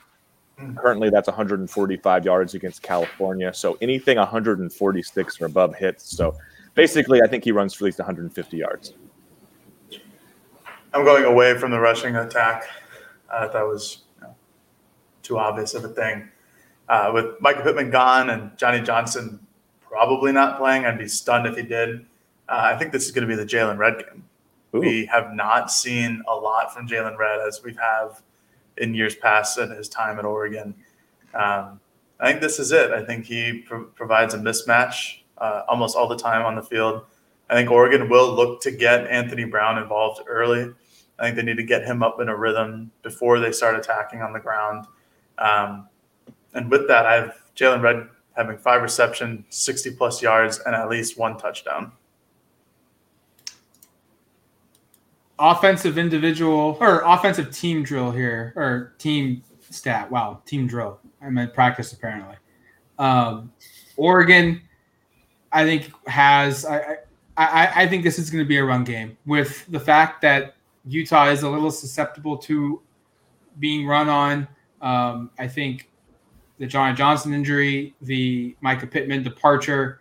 Hmm. 0.58 0.76
Currently, 0.76 1.10
that's 1.10 1.26
145 1.26 2.24
yards 2.24 2.54
against 2.54 2.82
California. 2.82 3.52
So 3.52 3.76
anything 3.80 4.16
146 4.16 5.40
or 5.40 5.46
above 5.46 5.74
hits. 5.74 6.16
So 6.16 6.36
basically, 6.74 7.20
I 7.20 7.26
think 7.26 7.42
he 7.42 7.50
runs 7.50 7.74
for 7.74 7.84
at 7.84 7.86
least 7.86 7.98
150 7.98 8.56
yards. 8.56 8.94
I'm 10.98 11.04
going 11.04 11.24
away 11.24 11.56
from 11.56 11.70
the 11.70 11.78
rushing 11.78 12.16
attack. 12.16 12.64
Uh, 13.30 13.46
that 13.46 13.62
was 13.62 13.98
you 14.16 14.26
know, 14.26 14.34
too 15.22 15.38
obvious 15.38 15.74
of 15.74 15.84
a 15.84 15.88
thing. 15.88 16.28
Uh, 16.88 17.12
with 17.14 17.38
Mycah 17.40 17.62
Pittman 17.62 17.90
gone 17.90 18.30
and 18.30 18.58
Johnny 18.58 18.80
Johnson 18.80 19.38
probably 19.80 20.32
not 20.32 20.58
playing, 20.58 20.86
I'd 20.86 20.98
be 20.98 21.06
stunned 21.06 21.46
if 21.46 21.54
he 21.54 21.62
did. 21.62 22.00
Uh, 22.48 22.72
I 22.74 22.76
think 22.76 22.90
this 22.90 23.04
is 23.04 23.12
going 23.12 23.28
to 23.28 23.28
be 23.28 23.36
the 23.36 23.46
Jaylon 23.46 23.78
Redd 23.78 23.98
game. 23.98 24.24
Ooh. 24.74 24.80
We 24.80 25.04
have 25.06 25.34
not 25.34 25.70
seen 25.70 26.20
a 26.26 26.34
lot 26.34 26.74
from 26.74 26.88
Jaylon 26.88 27.16
Redd 27.16 27.46
as 27.46 27.62
we 27.62 27.74
have 27.74 28.20
in 28.76 28.92
years 28.92 29.14
past 29.14 29.56
in 29.56 29.70
his 29.70 29.88
time 29.88 30.18
at 30.18 30.24
Oregon. 30.24 30.74
Um, 31.32 31.78
I 32.18 32.28
think 32.28 32.40
this 32.40 32.58
is 32.58 32.72
it. 32.72 32.90
I 32.90 33.04
think 33.04 33.24
he 33.24 33.62
pro- 33.64 33.84
provides 33.84 34.34
a 34.34 34.38
mismatch 34.38 35.20
uh, 35.36 35.62
almost 35.68 35.96
all 35.96 36.08
the 36.08 36.18
time 36.18 36.44
on 36.44 36.56
the 36.56 36.62
field. 36.62 37.04
I 37.48 37.54
think 37.54 37.70
Oregon 37.70 38.08
will 38.08 38.34
look 38.34 38.60
to 38.62 38.72
get 38.72 39.06
Anthony 39.06 39.44
Brown 39.44 39.78
involved 39.78 40.22
early. 40.26 40.74
I 41.18 41.24
think 41.24 41.36
they 41.36 41.42
need 41.42 41.56
to 41.56 41.64
get 41.64 41.84
him 41.84 42.02
up 42.02 42.20
in 42.20 42.28
a 42.28 42.36
rhythm 42.36 42.90
before 43.02 43.40
they 43.40 43.52
start 43.52 43.76
attacking 43.76 44.22
on 44.22 44.32
the 44.32 44.40
ground. 44.40 44.86
Um, 45.38 45.88
and 46.54 46.70
with 46.70 46.86
that, 46.88 47.06
I 47.06 47.14
have 47.14 47.42
Jaylon 47.56 47.82
Redd 47.82 48.08
having 48.36 48.56
five 48.56 48.82
reception, 48.82 49.44
60 49.48 49.92
plus 49.92 50.22
yards, 50.22 50.60
and 50.60 50.74
at 50.74 50.88
least 50.88 51.18
one 51.18 51.36
touchdown. 51.36 51.92
offensive 55.38 55.98
individual 55.98 56.76
or 56.80 57.02
offensive 57.04 57.52
team 57.52 57.82
drill 57.82 58.10
here 58.10 58.52
or 58.56 58.94
team 58.98 59.42
stat. 59.70 60.10
Wow, 60.10 60.42
team 60.44 60.66
drill. 60.66 60.98
I 61.22 61.30
meant 61.30 61.54
practice 61.54 61.92
apparently. 61.92 62.36
Um, 62.98 63.52
Oregon, 63.96 64.60
I 65.52 65.64
think 65.64 65.90
has 66.06 66.64
I, 66.64 66.96
I 67.36 67.82
I 67.82 67.88
think 67.88 68.02
this 68.02 68.18
is 68.18 68.30
going 68.30 68.42
to 68.44 68.48
be 68.48 68.58
a 68.58 68.64
run 68.64 68.84
game 68.84 69.16
with 69.26 69.64
the 69.68 69.80
fact 69.80 70.22
that 70.22 70.54
Utah 70.88 71.28
is 71.28 71.42
a 71.42 71.48
little 71.48 71.70
susceptible 71.70 72.36
to 72.38 72.80
being 73.58 73.86
run 73.86 74.08
on. 74.08 74.48
Um, 74.80 75.30
I 75.38 75.46
think 75.46 75.90
the 76.58 76.66
Johnny 76.66 76.94
Johnson 76.94 77.34
injury, 77.34 77.94
the 78.00 78.56
Mycah 78.62 78.90
Pittman 78.90 79.22
departure, 79.22 80.00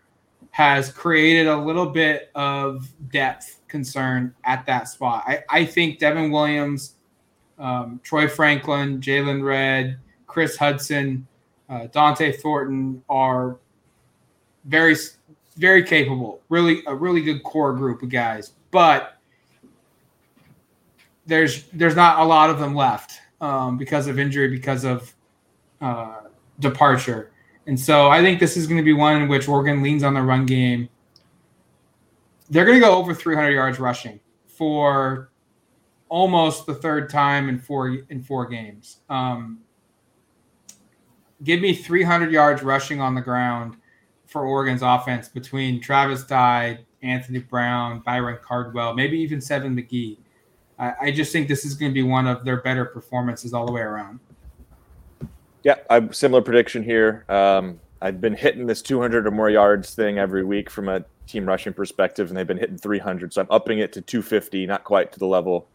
has 0.51 0.91
created 0.91 1.47
a 1.47 1.57
little 1.57 1.85
bit 1.85 2.31
of 2.35 2.87
depth 3.11 3.61
concern 3.67 4.33
at 4.43 4.65
that 4.65 4.87
spot. 4.87 5.23
I, 5.27 5.43
I 5.49 5.65
think 5.65 5.99
Devon 5.99 6.31
Williams, 6.31 6.95
um, 7.59 7.99
Troy 8.03 8.27
Franklin, 8.27 8.99
Jaylon 8.99 9.43
Redd, 9.43 9.99
Kris 10.25 10.57
Hutson, 10.57 11.23
uh, 11.69 11.87
Dont'e 11.87 12.39
Thornton 12.39 13.03
are 13.09 13.57
very, 14.65 14.95
very 15.57 15.83
capable. 15.83 16.41
Really, 16.49 16.81
a 16.87 16.95
really 16.95 17.21
good 17.21 17.43
core 17.43 17.73
group 17.73 18.01
of 18.01 18.09
guys. 18.09 18.53
But 18.71 19.16
there's 21.27 21.63
there's 21.73 21.95
not 21.95 22.19
a 22.19 22.23
lot 22.23 22.49
of 22.49 22.59
them 22.59 22.73
left 22.73 23.19
um, 23.41 23.77
because 23.77 24.07
of 24.07 24.17
injury, 24.17 24.47
because 24.47 24.83
of 24.83 25.13
uh, 25.81 26.21
departure. 26.59 27.31
And 27.67 27.79
so 27.79 28.09
I 28.09 28.21
think 28.21 28.39
this 28.39 28.55
is 28.57 28.65
going 28.65 28.77
to 28.77 28.83
be 28.83 28.93
one 28.93 29.21
in 29.21 29.27
which 29.27 29.47
Oregon 29.47 29.83
leans 29.83 30.03
on 30.03 30.13
the 30.13 30.21
run 30.21 30.45
game. 30.45 30.89
They're 32.49 32.65
going 32.65 32.79
to 32.79 32.85
go 32.85 32.95
over 32.95 33.13
300 33.13 33.51
yards 33.51 33.77
rushing 33.77 34.21
for 34.47 35.29
almost 36.09 36.65
the 36.65 36.73
third 36.73 37.09
time 37.09 37.49
in 37.49 37.59
four 37.59 37.89
in 38.09 38.23
four 38.23 38.47
games. 38.47 38.99
Um, 39.09 39.59
give 41.43 41.59
me 41.59 41.73
300 41.73 42.31
yards 42.31 42.63
rushing 42.63 43.01
on 43.01 43.15
the 43.15 43.21
ground 43.21 43.75
for 44.25 44.45
Oregon's 44.45 44.81
offense 44.81 45.27
between 45.27 45.81
Travis 45.81 46.23
Dye, 46.23 46.79
Anthony 47.01 47.39
Brown, 47.39 47.99
Byron 47.99 48.39
Cardwell, 48.41 48.93
maybe 48.93 49.17
even 49.19 49.41
Seven 49.41 49.75
McGee. 49.75 50.17
I, 50.79 50.93
I 51.01 51.11
just 51.11 51.31
think 51.31 51.47
this 51.47 51.65
is 51.65 51.73
going 51.73 51.91
to 51.91 51.93
be 51.93 52.03
one 52.03 52.27
of 52.27 52.45
their 52.45 52.61
better 52.61 52.85
performances 52.85 53.53
all 53.53 53.65
the 53.65 53.71
way 53.71 53.81
around. 53.81 54.19
Yeah, 55.63 55.75
I'm 55.89 56.13
similar 56.13 56.41
prediction 56.41 56.83
here. 56.83 57.25
Um, 57.29 57.79
I've 58.01 58.21
been 58.21 58.35
hitting 58.35 58.67
this 58.67 58.81
200 58.81 59.25
or 59.25 59.31
more 59.31 59.49
yards 59.49 59.95
thing 59.95 60.19
every 60.19 60.43
week 60.43 60.69
from 60.69 60.87
a 60.87 61.03
team 61.25 61.45
rushing 61.45 61.73
perspective, 61.73 62.29
and 62.29 62.37
they've 62.37 62.47
been 62.47 62.57
hitting 62.57 62.77
300. 62.77 63.33
So 63.33 63.41
I'm 63.41 63.47
upping 63.49 63.79
it 63.79 63.91
to 63.93 64.01
250, 64.01 64.65
not 64.67 64.83
quite 64.83 65.11
to 65.13 65.19
the 65.19 65.25
level 65.25 65.67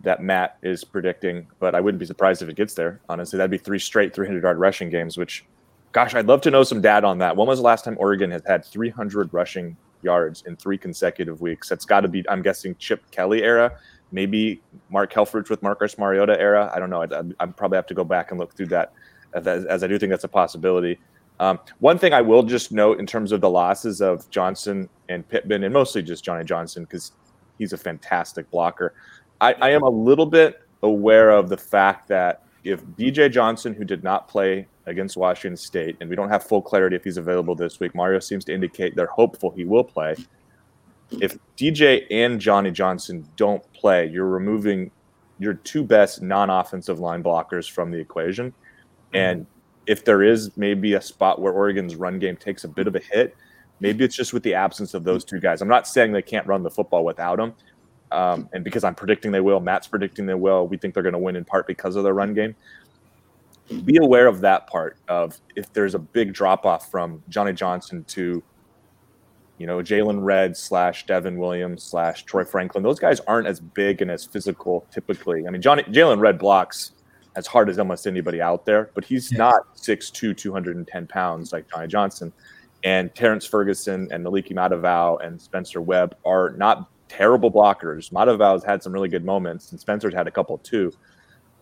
that 0.00 0.22
Matt 0.22 0.56
is 0.62 0.82
predicting, 0.82 1.46
but 1.60 1.74
I 1.74 1.80
wouldn't 1.80 2.00
be 2.00 2.06
surprised 2.06 2.42
if 2.42 2.48
it 2.48 2.56
gets 2.56 2.74
there. 2.74 3.00
Honestly, 3.08 3.36
that'd 3.36 3.50
be 3.50 3.58
three 3.58 3.78
straight 3.78 4.14
300 4.14 4.42
yard 4.42 4.58
rushing 4.58 4.90
games, 4.90 5.16
which, 5.16 5.44
gosh, 5.92 6.14
I'd 6.14 6.26
love 6.26 6.40
to 6.42 6.50
know 6.50 6.64
some 6.64 6.80
data 6.80 7.06
on 7.06 7.18
that. 7.18 7.36
When 7.36 7.46
was 7.46 7.58
the 7.60 7.64
last 7.64 7.84
time 7.84 7.96
Oregon 8.00 8.30
has 8.30 8.42
had 8.46 8.64
300 8.64 9.32
rushing 9.32 9.76
yards 10.02 10.42
in 10.46 10.56
three 10.56 10.78
consecutive 10.78 11.40
weeks? 11.40 11.68
That's 11.68 11.84
got 11.84 12.00
to 12.00 12.08
be, 12.08 12.28
I'm 12.28 12.42
guessing, 12.42 12.74
Chip 12.76 13.08
Kelly 13.12 13.44
era 13.44 13.78
maybe 14.12 14.60
Mark 14.90 15.12
Helfrich 15.12 15.48
with 15.50 15.62
Marcus 15.62 15.98
Mariota 15.98 16.38
era. 16.38 16.70
I 16.74 16.78
don't 16.78 16.90
know. 16.90 17.02
I, 17.02 17.42
I, 17.42 17.46
probably 17.46 17.76
have 17.76 17.86
to 17.86 17.94
go 17.94 18.04
back 18.04 18.30
and 18.30 18.38
look 18.38 18.54
through 18.54 18.66
that 18.66 18.92
as, 19.32 19.46
as 19.46 19.82
I 19.82 19.86
do 19.86 19.98
think 19.98 20.10
that's 20.10 20.24
a 20.24 20.28
possibility. 20.28 20.98
Um, 21.40 21.58
one 21.80 21.98
thing 21.98 22.12
I 22.12 22.20
will 22.20 22.42
just 22.42 22.70
note 22.70 23.00
in 23.00 23.06
terms 23.06 23.32
of 23.32 23.40
the 23.40 23.50
losses 23.50 24.00
of 24.00 24.28
Johnson 24.30 24.88
and 25.08 25.28
Pittman, 25.28 25.64
and 25.64 25.72
mostly 25.72 26.02
just 26.02 26.22
Johnny 26.22 26.44
Johnson 26.44 26.84
because 26.84 27.12
he's 27.58 27.72
a 27.72 27.78
fantastic 27.78 28.50
blocker. 28.50 28.94
I, 29.40 29.54
I 29.54 29.70
am 29.70 29.82
a 29.82 29.90
little 29.90 30.26
bit 30.26 30.62
aware 30.82 31.30
of 31.30 31.48
the 31.48 31.56
fact 31.56 32.06
that 32.08 32.44
if 32.64 32.84
DJ 32.84 33.30
Johnson, 33.30 33.74
who 33.74 33.84
did 33.84 34.04
not 34.04 34.28
play 34.28 34.68
against 34.86 35.16
Washington 35.16 35.56
State, 35.56 35.96
and 36.00 36.08
we 36.08 36.14
don't 36.14 36.28
have 36.28 36.44
full 36.44 36.62
clarity 36.62 36.94
if 36.94 37.02
he's 37.02 37.16
available 37.16 37.54
this 37.54 37.80
week, 37.80 37.94
Mario 37.94 38.20
seems 38.20 38.44
to 38.44 38.54
indicate 38.54 38.94
they're 38.94 39.06
hopeful 39.06 39.50
he 39.50 39.64
will 39.64 39.84
play 39.84 40.14
if 41.20 41.36
DJ 41.56 42.06
and 42.10 42.40
Johnny 42.40 42.70
Johnson 42.70 43.26
don't 43.36 43.62
play, 43.72 44.06
you're 44.06 44.26
removing 44.26 44.90
your 45.38 45.54
two 45.54 45.82
best 45.82 46.22
non-offensive 46.22 46.98
line 47.00 47.22
blockers 47.22 47.70
from 47.70 47.90
the 47.90 47.98
equation. 47.98 48.50
Mm-hmm. 48.50 49.16
And 49.16 49.46
if 49.86 50.04
there 50.04 50.22
is 50.22 50.56
maybe 50.56 50.94
a 50.94 51.00
spot 51.00 51.40
where 51.40 51.52
Oregon's 51.52 51.96
run 51.96 52.18
game 52.18 52.36
takes 52.36 52.64
a 52.64 52.68
bit 52.68 52.86
of 52.86 52.94
a 52.94 53.00
hit, 53.00 53.36
maybe 53.80 54.04
it's 54.04 54.14
just 54.14 54.32
with 54.32 54.44
the 54.44 54.54
absence 54.54 54.94
of 54.94 55.04
those 55.04 55.24
two 55.24 55.40
guys. 55.40 55.60
I'm 55.60 55.68
not 55.68 55.88
saying 55.88 56.12
they 56.12 56.22
can't 56.22 56.46
run 56.46 56.62
the 56.62 56.70
football 56.70 57.04
without 57.04 57.36
them. 57.36 57.54
Um, 58.12 58.48
and 58.52 58.62
because 58.62 58.84
I'm 58.84 58.94
predicting 58.94 59.32
they 59.32 59.40
will, 59.40 59.58
Matt's 59.58 59.88
predicting 59.88 60.26
they 60.26 60.34
will, 60.34 60.68
we 60.68 60.76
think 60.76 60.94
they're 60.94 61.02
going 61.02 61.14
to 61.14 61.18
win 61.18 61.34
in 61.34 61.44
part 61.44 61.66
because 61.66 61.96
of 61.96 62.04
their 62.04 62.14
run 62.14 62.34
game. 62.34 62.54
Be 63.84 63.96
aware 63.96 64.26
of 64.26 64.40
that 64.42 64.66
part 64.66 64.98
of 65.08 65.40
if 65.56 65.72
there's 65.72 65.94
a 65.94 65.98
big 65.98 66.34
drop 66.34 66.66
off 66.66 66.90
from 66.90 67.22
Johnny 67.28 67.54
Johnson 67.54 68.04
to 68.08 68.42
you 69.58 69.66
know, 69.66 69.78
Jaylon 69.78 70.24
Redd 70.24 70.56
slash 70.56 71.06
Devon 71.06 71.38
Williams 71.38 71.82
slash 71.82 72.24
Troy 72.24 72.44
Franklin. 72.44 72.82
Those 72.82 72.98
guys 72.98 73.20
aren't 73.20 73.46
as 73.46 73.60
big 73.60 74.02
and 74.02 74.10
as 74.10 74.24
physical 74.24 74.86
typically. 74.90 75.46
I 75.46 75.50
mean, 75.50 75.62
Johnny 75.62 75.82
Jaylon 75.84 76.20
Redd 76.20 76.38
blocks 76.38 76.92
as 77.36 77.46
hard 77.46 77.68
as 77.70 77.78
almost 77.78 78.06
anybody 78.06 78.40
out 78.40 78.66
there, 78.66 78.90
but 78.94 79.04
he's 79.04 79.32
yeah. 79.32 79.38
not 79.38 79.76
6'2", 79.76 80.36
210 80.36 81.06
pounds 81.06 81.52
like 81.52 81.70
Johnny 81.70 81.86
Johnson. 81.86 82.32
And 82.84 83.14
Terrance 83.14 83.46
Ferguson 83.46 84.08
and 84.10 84.24
Moliki 84.24 84.52
Matavao 84.52 85.24
and 85.24 85.40
Spencer 85.40 85.80
Webb 85.80 86.16
are 86.26 86.50
not 86.56 86.90
terrible 87.08 87.50
blockers. 87.50 88.10
Matavao 88.10 88.54
has 88.54 88.64
had 88.64 88.82
some 88.82 88.92
really 88.92 89.08
good 89.08 89.24
moments, 89.24 89.70
and 89.70 89.80
Spencer's 89.80 90.14
had 90.14 90.26
a 90.26 90.30
couple 90.30 90.58
too 90.58 90.92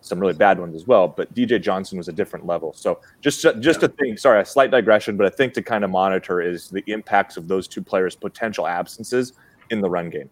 some 0.01 0.19
really 0.19 0.33
bad 0.33 0.59
ones 0.59 0.75
as 0.75 0.85
well. 0.85 1.07
But 1.07 1.33
DJ 1.33 1.61
Johnson 1.61 1.97
was 1.97 2.07
a 2.07 2.11
different 2.11 2.45
level. 2.45 2.73
So 2.73 2.99
just 3.21 3.41
just 3.59 3.83
a 3.83 3.87
thing. 3.87 4.17
Sorry, 4.17 4.41
a 4.41 4.45
slight 4.45 4.71
digression, 4.71 5.15
but 5.15 5.25
I 5.25 5.29
think 5.29 5.53
to 5.53 5.61
kind 5.61 5.83
of 5.83 5.89
monitor 5.89 6.41
is 6.41 6.69
the 6.69 6.83
impacts 6.87 7.37
of 7.37 7.47
those 7.47 7.67
two 7.67 7.81
players' 7.81 8.15
potential 8.15 8.67
absences 8.67 9.33
in 9.69 9.79
the 9.79 9.89
run 9.89 10.09
game. 10.09 10.29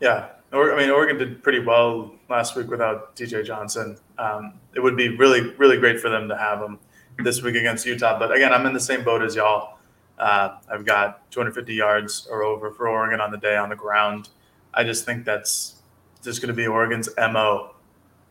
Yeah, 0.00 0.30
I 0.52 0.76
mean 0.76 0.90
Oregon 0.90 1.18
did 1.18 1.42
pretty 1.42 1.60
well 1.60 2.14
last 2.28 2.56
week 2.56 2.68
without 2.68 3.14
DJ 3.14 3.44
Johnson. 3.44 3.96
Um, 4.18 4.54
it 4.74 4.80
would 4.80 4.96
be 4.96 5.16
really 5.16 5.52
really 5.56 5.78
great 5.78 6.00
for 6.00 6.08
them 6.08 6.28
to 6.28 6.36
have 6.36 6.60
him 6.60 6.78
this 7.18 7.42
week 7.42 7.54
against 7.54 7.86
Utah. 7.86 8.18
But 8.18 8.34
again, 8.34 8.52
I'm 8.52 8.66
in 8.66 8.72
the 8.72 8.80
same 8.80 9.04
boat 9.04 9.22
as 9.22 9.36
y'all. 9.36 9.78
Uh, 10.18 10.56
I've 10.70 10.84
got 10.84 11.30
250 11.32 11.74
yards 11.74 12.28
or 12.30 12.44
over 12.44 12.70
for 12.70 12.88
Oregon 12.88 13.20
on 13.20 13.30
the 13.30 13.36
day 13.36 13.56
on 13.56 13.68
the 13.68 13.76
ground. 13.76 14.28
I 14.72 14.84
just 14.84 15.04
think 15.04 15.24
that's 15.24 15.82
just 16.22 16.40
going 16.40 16.48
to 16.48 16.54
be 16.54 16.66
Oregon's 16.66 17.08
mo 17.16 17.73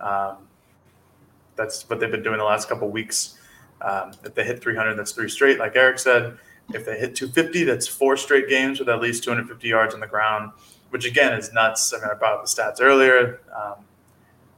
um, 0.03 0.37
that's 1.55 1.89
what 1.89 1.99
they've 1.99 2.11
been 2.11 2.23
doing 2.23 2.37
the 2.37 2.43
last 2.43 2.67
couple 2.67 2.89
weeks. 2.89 3.37
Um, 3.81 4.11
if 4.23 4.35
they 4.35 4.43
hit 4.43 4.61
300, 4.61 4.95
that's 4.95 5.11
three 5.11 5.29
straight, 5.29 5.59
like 5.59 5.75
Eric 5.75 5.99
said. 5.99 6.37
If 6.73 6.85
they 6.85 6.97
hit 6.97 7.15
250, 7.15 7.63
that's 7.65 7.87
four 7.87 8.15
straight 8.17 8.47
games 8.47 8.79
with 8.79 8.89
at 8.89 9.01
least 9.01 9.23
250 9.23 9.67
yards 9.67 9.93
on 9.93 9.99
the 9.99 10.07
ground, 10.07 10.51
which 10.89 11.05
again 11.05 11.33
is 11.33 11.51
nuts. 11.53 11.93
I 11.93 11.97
mean, 11.97 12.09
I 12.11 12.13
brought 12.15 12.33
up 12.33 12.45
the 12.45 12.49
stats 12.49 12.81
earlier. 12.81 13.41
Um, 13.53 13.85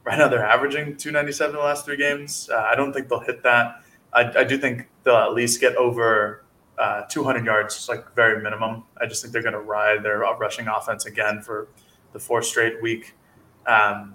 right 0.04 0.18
now, 0.18 0.28
they're 0.28 0.44
averaging 0.44 0.96
297 0.96 1.56
the 1.56 1.62
last 1.62 1.84
three 1.84 1.96
games. 1.96 2.48
Uh, 2.52 2.58
I 2.58 2.76
don't 2.76 2.92
think 2.92 3.08
they'll 3.08 3.20
hit 3.20 3.42
that. 3.42 3.82
I, 4.12 4.40
I, 4.40 4.44
do 4.44 4.56
think 4.56 4.88
they'll 5.02 5.16
at 5.16 5.34
least 5.34 5.60
get 5.60 5.74
over 5.76 6.44
uh, 6.78 7.02
200 7.02 7.44
yards, 7.44 7.88
like 7.88 8.14
very 8.14 8.40
minimum. 8.40 8.84
I 9.00 9.06
just 9.06 9.20
think 9.20 9.32
they're 9.32 9.42
going 9.42 9.52
to 9.52 9.60
ride 9.60 10.02
their 10.02 10.18
rushing 10.18 10.68
offense 10.68 11.06
again 11.06 11.42
for 11.42 11.68
the 12.12 12.20
fourth 12.20 12.46
straight 12.46 12.80
week. 12.80 13.14
Um, 13.66 14.14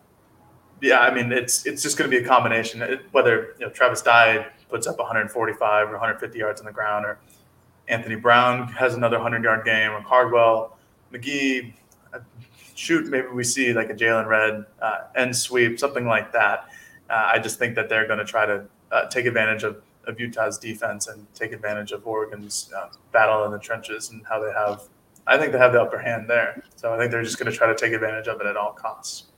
yeah, 0.81 0.99
I 0.99 1.13
mean, 1.13 1.31
it's 1.31 1.65
it's 1.65 1.83
just 1.83 1.97
going 1.97 2.09
to 2.09 2.17
be 2.17 2.23
a 2.23 2.27
combination. 2.27 2.81
It, 2.81 3.01
whether 3.11 3.55
you 3.59 3.65
know 3.65 3.71
Travis 3.71 4.01
Dye 4.01 4.47
puts 4.69 4.87
up 4.87 4.97
145 4.97 5.89
or 5.89 5.91
150 5.91 6.37
yards 6.37 6.59
on 6.59 6.65
the 6.65 6.71
ground, 6.71 7.05
or 7.05 7.19
Anthony 7.87 8.15
Brown 8.15 8.67
has 8.69 8.95
another 8.95 9.17
100 9.17 9.43
yard 9.43 9.63
game, 9.63 9.91
or 9.91 10.01
Cardwell, 10.03 10.77
McGee, 11.13 11.73
uh, 12.13 12.19
shoot, 12.75 13.07
maybe 13.07 13.27
we 13.27 13.43
see 13.43 13.73
like 13.73 13.89
a 13.89 13.93
Jaylon 13.93 14.27
Redd 14.27 14.65
uh, 14.81 14.97
end 15.15 15.35
sweep, 15.35 15.79
something 15.79 16.05
like 16.05 16.31
that. 16.33 16.67
Uh, 17.09 17.31
I 17.33 17.39
just 17.39 17.59
think 17.59 17.75
that 17.75 17.89
they're 17.89 18.07
going 18.07 18.19
to 18.19 18.25
try 18.25 18.45
to 18.45 18.65
uh, 18.91 19.07
take 19.07 19.25
advantage 19.25 19.63
of, 19.63 19.81
of 20.05 20.19
Utah's 20.19 20.57
defense 20.57 21.07
and 21.07 21.27
take 21.35 21.51
advantage 21.51 21.91
of 21.91 22.07
Oregon's 22.07 22.71
uh, 22.75 22.87
battle 23.11 23.43
in 23.45 23.51
the 23.51 23.59
trenches 23.59 24.09
and 24.09 24.23
how 24.27 24.41
they 24.41 24.51
have. 24.51 24.83
I 25.27 25.37
think 25.37 25.51
they 25.51 25.59
have 25.59 25.73
the 25.73 25.81
upper 25.81 25.99
hand 25.99 26.29
there. 26.29 26.63
So 26.75 26.93
I 26.93 26.97
think 26.97 27.11
they're 27.11 27.23
just 27.23 27.37
going 27.37 27.51
to 27.51 27.55
try 27.55 27.67
to 27.67 27.75
take 27.75 27.93
advantage 27.93 28.27
of 28.27 28.41
it 28.41 28.47
at 28.47 28.57
all 28.57 28.71
costs. 28.71 29.30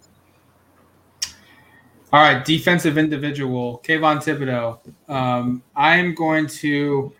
All 2.13 2.21
right, 2.21 2.45
defensive 2.45 2.99
individual, 2.99 3.81
Kayvon 3.83 4.17
Thibodeaux. 4.17 4.79
Um, 5.11 5.63
I'm 5.75 6.13
going 6.13 6.45
to. 6.45 7.11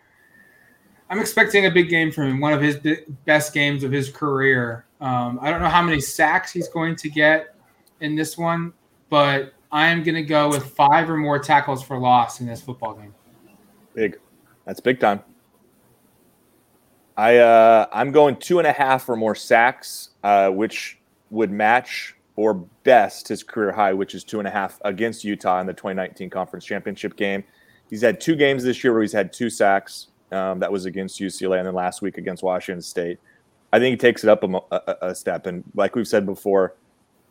I'm 1.09 1.19
expecting 1.19 1.65
a 1.65 1.71
big 1.71 1.89
game 1.89 2.11
from 2.11 2.27
him, 2.27 2.39
one 2.39 2.53
of 2.53 2.61
his 2.61 2.77
best 3.25 3.55
games 3.55 3.83
of 3.83 3.91
his 3.91 4.11
career. 4.11 4.85
Um, 5.01 5.39
I 5.41 5.49
don't 5.49 5.63
know 5.63 5.67
how 5.67 5.81
many 5.81 5.99
sacks 5.99 6.51
he's 6.51 6.67
going 6.67 6.95
to 6.97 7.09
get 7.09 7.55
in 8.01 8.13
this 8.13 8.37
one, 8.37 8.71
but 9.09 9.53
I 9.71 9.87
am 9.87 10.03
going 10.03 10.13
to 10.13 10.21
go 10.21 10.47
with 10.47 10.63
five 10.63 11.09
or 11.09 11.17
more 11.17 11.39
tackles 11.39 11.81
for 11.81 11.97
loss 11.97 12.39
in 12.39 12.45
this 12.45 12.61
football 12.61 12.93
game. 12.93 13.15
Big, 13.95 14.19
that's 14.65 14.79
big 14.79 14.99
time. 14.99 15.23
I 17.17 17.37
uh, 17.37 17.87
I'm 17.91 18.11
going 18.11 18.35
two 18.35 18.59
and 18.59 18.67
a 18.67 18.73
half 18.73 19.09
or 19.09 19.15
more 19.15 19.33
sacks, 19.33 20.11
uh, 20.23 20.49
which 20.49 20.99
would 21.31 21.49
match 21.49 22.15
or 22.35 22.55
best 22.83 23.27
his 23.27 23.43
career 23.43 23.71
high, 23.71 23.93
which 23.93 24.15
is 24.15 24.23
two 24.23 24.39
and 24.39 24.47
a 24.47 24.51
half 24.51 24.79
against 24.85 25.23
Utah 25.23 25.59
in 25.59 25.67
the 25.67 25.73
2019 25.73 26.29
conference 26.29 26.65
championship 26.65 27.15
game. 27.15 27.43
He's 27.89 28.01
had 28.01 28.19
two 28.19 28.35
games 28.35 28.63
this 28.63 28.83
year 28.83 28.93
where 28.93 29.01
he's 29.01 29.13
had 29.13 29.31
two 29.31 29.49
sacks. 29.49 30.07
Um, 30.31 30.59
that 30.59 30.71
was 30.71 30.85
against 30.85 31.19
UCLA, 31.19 31.59
and 31.59 31.67
then 31.67 31.75
last 31.75 32.01
week 32.01 32.17
against 32.17 32.41
Washington 32.41 32.81
State. 32.81 33.19
I 33.71 33.77
think 33.77 33.93
he 33.93 33.97
takes 33.97 34.23
it 34.23 34.29
up 34.29 34.43
a, 34.43 34.61
a, 34.71 35.09
a 35.09 35.15
step. 35.15 35.45
And 35.45 35.63
like 35.75 35.95
we've 35.95 36.07
said 36.07 36.25
before 36.25 36.75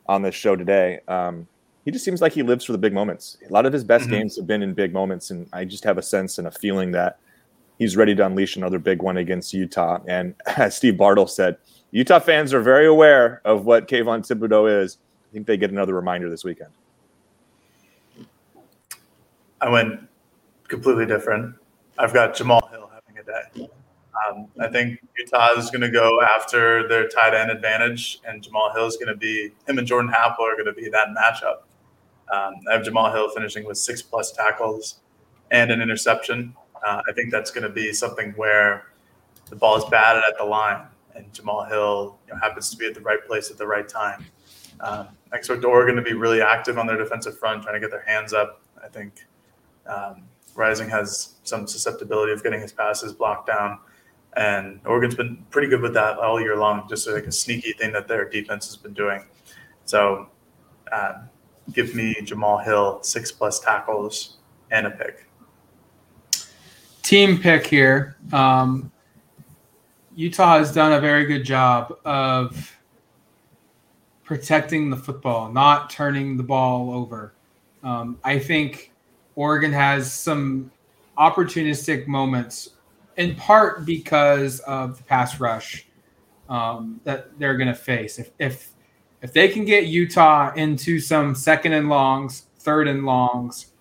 on 0.06 0.22
this 0.22 0.36
show 0.36 0.54
today, 0.54 1.00
um, 1.08 1.48
he 1.84 1.90
just 1.90 2.04
seems 2.04 2.20
like 2.20 2.32
he 2.32 2.44
lives 2.44 2.64
for 2.64 2.70
the 2.70 2.78
big 2.78 2.92
moments. 2.92 3.38
A 3.48 3.52
lot 3.52 3.66
of 3.66 3.72
his 3.72 3.82
best 3.82 4.04
mm-hmm. 4.04 4.12
games 4.12 4.36
have 4.36 4.46
been 4.46 4.62
in 4.62 4.72
big 4.72 4.92
moments, 4.92 5.30
and 5.30 5.48
I 5.52 5.64
just 5.64 5.82
have 5.82 5.98
a 5.98 6.02
sense 6.02 6.38
and 6.38 6.46
a 6.46 6.50
feeling 6.52 6.92
that 6.92 7.18
he's 7.78 7.96
ready 7.96 8.14
to 8.14 8.24
unleash 8.24 8.56
another 8.56 8.78
big 8.78 9.02
one 9.02 9.16
against 9.16 9.52
Utah. 9.52 9.98
And 10.06 10.34
as 10.56 10.76
Steve 10.76 10.96
Bartle 10.96 11.26
said, 11.26 11.56
Utah 11.92 12.18
fans 12.18 12.54
are 12.54 12.60
very 12.62 12.86
aware 12.86 13.42
of 13.44 13.66
what 13.66 13.86
Kayvon 13.86 14.26
Thibodeaux 14.26 14.82
is. 14.82 14.96
I 15.30 15.32
think 15.32 15.46
they 15.46 15.58
get 15.58 15.70
another 15.70 15.94
reminder 15.94 16.30
this 16.30 16.42
weekend. 16.42 16.70
I 19.60 19.68
went 19.68 20.00
completely 20.68 21.06
different. 21.06 21.54
I've 21.98 22.14
got 22.14 22.34
Jamal 22.34 22.66
Hill 22.72 22.90
having 22.92 23.20
a 23.20 23.24
day. 23.24 23.68
Um, 24.26 24.46
I 24.58 24.68
think 24.68 25.00
Utah 25.18 25.52
is 25.52 25.70
going 25.70 25.82
to 25.82 25.90
go 25.90 26.20
after 26.22 26.88
their 26.88 27.08
tight 27.08 27.34
end 27.34 27.50
advantage, 27.50 28.20
and 28.26 28.42
Jamal 28.42 28.72
Hill 28.72 28.86
is 28.86 28.96
going 28.96 29.08
to 29.08 29.16
be 29.16 29.52
him 29.68 29.78
and 29.78 29.86
Jordan 29.86 30.10
Happle 30.10 30.40
are 30.40 30.54
going 30.54 30.66
to 30.66 30.72
be 30.72 30.88
that 30.88 31.08
matchup. 31.08 31.62
Um, 32.34 32.54
I 32.70 32.72
have 32.72 32.84
Jamal 32.84 33.12
Hill 33.12 33.28
finishing 33.30 33.66
with 33.66 33.76
six 33.76 34.00
plus 34.00 34.32
tackles 34.32 35.00
and 35.50 35.70
an 35.70 35.82
interception. 35.82 36.54
Uh, 36.84 37.02
I 37.06 37.12
think 37.12 37.30
that's 37.30 37.50
going 37.50 37.64
to 37.64 37.68
be 37.68 37.92
something 37.92 38.32
where 38.32 38.86
the 39.50 39.56
ball 39.56 39.76
is 39.76 39.84
batted 39.84 40.22
at 40.26 40.38
the 40.38 40.44
line, 40.44 40.86
and 41.14 41.32
Jamal 41.32 41.64
Hill 41.64 42.18
you 42.26 42.34
know, 42.34 42.40
happens 42.40 42.70
to 42.70 42.76
be 42.76 42.86
at 42.86 42.94
the 42.94 43.00
right 43.00 43.24
place 43.26 43.50
at 43.50 43.58
the 43.58 43.66
right 43.66 43.88
time. 43.88 44.24
Um, 44.80 45.08
I 45.32 45.36
expect 45.36 45.64
Oregon 45.64 45.96
to 45.96 46.02
be 46.02 46.12
really 46.12 46.42
active 46.42 46.78
on 46.78 46.86
their 46.86 46.96
defensive 46.96 47.38
front, 47.38 47.62
trying 47.62 47.74
to 47.74 47.80
get 47.80 47.90
their 47.90 48.04
hands 48.06 48.32
up. 48.32 48.62
I 48.82 48.88
think 48.88 49.26
um, 49.86 50.24
Rising 50.54 50.88
has 50.88 51.34
some 51.44 51.66
susceptibility 51.66 52.32
of 52.32 52.42
getting 52.42 52.60
his 52.60 52.72
passes 52.72 53.12
blocked 53.12 53.46
down, 53.46 53.78
and 54.36 54.80
Oregon's 54.84 55.14
been 55.14 55.44
pretty 55.50 55.68
good 55.68 55.80
with 55.80 55.94
that 55.94 56.18
all 56.18 56.40
year 56.40 56.56
long. 56.56 56.88
Just 56.88 57.08
like 57.08 57.24
a 57.24 57.32
sneaky 57.32 57.72
thing 57.72 57.92
that 57.92 58.08
their 58.08 58.28
defense 58.28 58.66
has 58.66 58.76
been 58.76 58.92
doing. 58.92 59.24
So, 59.84 60.28
uh, 60.90 61.22
give 61.72 61.94
me 61.94 62.16
Jamal 62.24 62.58
Hill 62.58 63.02
six 63.02 63.30
plus 63.30 63.60
tackles 63.60 64.38
and 64.70 64.86
a 64.86 64.90
pick 64.90 65.26
team 67.12 67.38
pick 67.38 67.66
here. 67.66 68.16
Um, 68.32 68.90
Utah 70.14 70.58
has 70.58 70.72
done 70.72 70.92
a 70.92 71.00
very 71.00 71.24
good 71.24 71.44
job 71.44 71.96
of 72.04 72.76
protecting 74.24 74.90
the 74.90 74.96
football, 74.96 75.50
not 75.50 75.90
turning 75.90 76.36
the 76.36 76.42
ball 76.42 76.92
over. 76.92 77.34
Um, 77.82 78.18
I 78.22 78.38
think 78.38 78.92
Oregon 79.34 79.72
has 79.72 80.12
some 80.12 80.70
opportunistic 81.18 82.06
moments, 82.06 82.70
in 83.16 83.34
part 83.36 83.84
because 83.84 84.60
of 84.60 84.98
the 84.98 85.04
pass 85.04 85.40
rush 85.40 85.86
um, 86.48 87.00
that 87.04 87.38
they're 87.38 87.56
going 87.56 87.68
to 87.68 87.74
face. 87.74 88.18
If, 88.18 88.30
if 88.38 88.68
if 89.22 89.32
they 89.32 89.48
can 89.48 89.64
get 89.64 89.86
Utah 89.86 90.52
into 90.54 90.98
some 90.98 91.36
second 91.36 91.74
and 91.74 91.88
longs, 91.88 92.46
third 92.58 92.88
and 92.88 93.04
longs, 93.04 93.72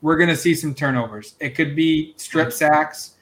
we're 0.00 0.16
going 0.16 0.30
to 0.30 0.36
see 0.36 0.54
some 0.54 0.74
turnovers. 0.74 1.34
It 1.38 1.50
could 1.50 1.76
be 1.76 2.14
strip 2.16 2.50
sacks. 2.50 3.16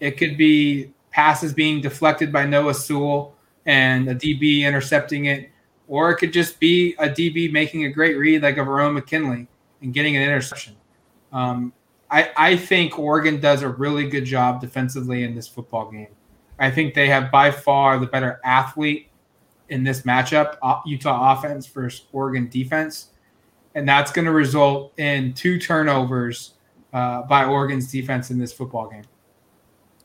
It 0.00 0.12
could 0.12 0.36
be 0.36 0.92
passes 1.18 1.52
being 1.52 1.80
deflected 1.80 2.32
by 2.32 2.46
Noah 2.46 2.74
Sewell 2.74 3.34
and 3.66 4.08
a 4.08 4.14
DB 4.14 4.60
intercepting 4.60 5.24
it, 5.24 5.50
or 5.88 6.12
it 6.12 6.18
could 6.18 6.32
just 6.32 6.60
be 6.60 6.94
a 7.00 7.08
DB 7.08 7.50
making 7.50 7.86
a 7.86 7.88
great 7.88 8.16
read 8.16 8.42
like 8.42 8.56
a 8.56 8.60
Verone 8.60 8.94
McKinley 8.94 9.48
and 9.82 9.92
getting 9.92 10.16
an 10.16 10.22
interception. 10.22 10.76
Um, 11.32 11.72
I, 12.08 12.30
I 12.36 12.56
think 12.56 13.00
Oregon 13.00 13.40
does 13.40 13.62
a 13.62 13.68
really 13.68 14.08
good 14.08 14.24
job 14.24 14.60
defensively 14.60 15.24
in 15.24 15.34
this 15.34 15.48
football 15.48 15.90
game. 15.90 16.14
I 16.60 16.70
think 16.70 16.94
they 16.94 17.08
have 17.08 17.32
by 17.32 17.50
far 17.50 17.98
the 17.98 18.06
better 18.06 18.40
athlete 18.44 19.08
in 19.70 19.82
this 19.82 20.02
matchup, 20.02 20.56
Utah 20.86 21.32
offense 21.32 21.66
versus 21.66 22.06
Oregon 22.12 22.48
defense 22.48 23.08
and 23.74 23.88
that's 23.88 24.12
going 24.12 24.24
to 24.24 24.32
result 24.32 24.92
in 24.98 25.32
two 25.34 25.58
turnovers 25.58 26.54
uh, 26.92 27.22
by 27.22 27.44
Oregon's 27.44 27.90
defense 27.90 28.30
in 28.30 28.38
this 28.38 28.52
football 28.52 28.88
game. 28.88 29.04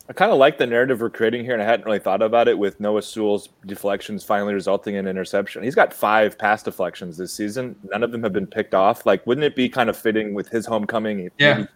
I 0.10 0.14
kind 0.14 0.32
of 0.32 0.38
like 0.38 0.58
the 0.58 0.68
narrative 0.68 1.00
we're 1.00 1.10
creating 1.10 1.46
here, 1.46 1.54
and 1.54 1.62
I 1.62 1.66
hadn't 1.66 1.86
really 1.86 2.00
thought 2.00 2.22
about 2.22 2.50
it 2.50 2.58
with 2.58 2.80
Noah 2.80 3.02
Sewell's 3.02 3.50
deflections 3.66 4.24
finally 4.24 4.54
resulting 4.54 4.96
in 4.96 5.08
interception. 5.08 5.64
He's 5.64 5.76
got 5.76 5.94
five 5.94 6.38
pass 6.38 6.62
deflections 6.62 7.16
this 7.16 7.32
season. 7.34 7.76
None 7.90 8.04
of 8.04 8.12
them 8.12 8.22
have 8.24 8.34
been 8.34 8.48
picked 8.48 8.76
off. 8.76 9.06
Like, 9.06 9.26
wouldn't 9.26 9.46
it 9.46 9.56
be 9.56 9.70
kind 9.70 9.90
of 9.90 9.96
fitting 9.96 10.34
with 10.34 10.50
his 10.50 10.66
homecoming? 10.66 11.32
Yeah. 11.38 11.54
Maybe, 11.58 11.70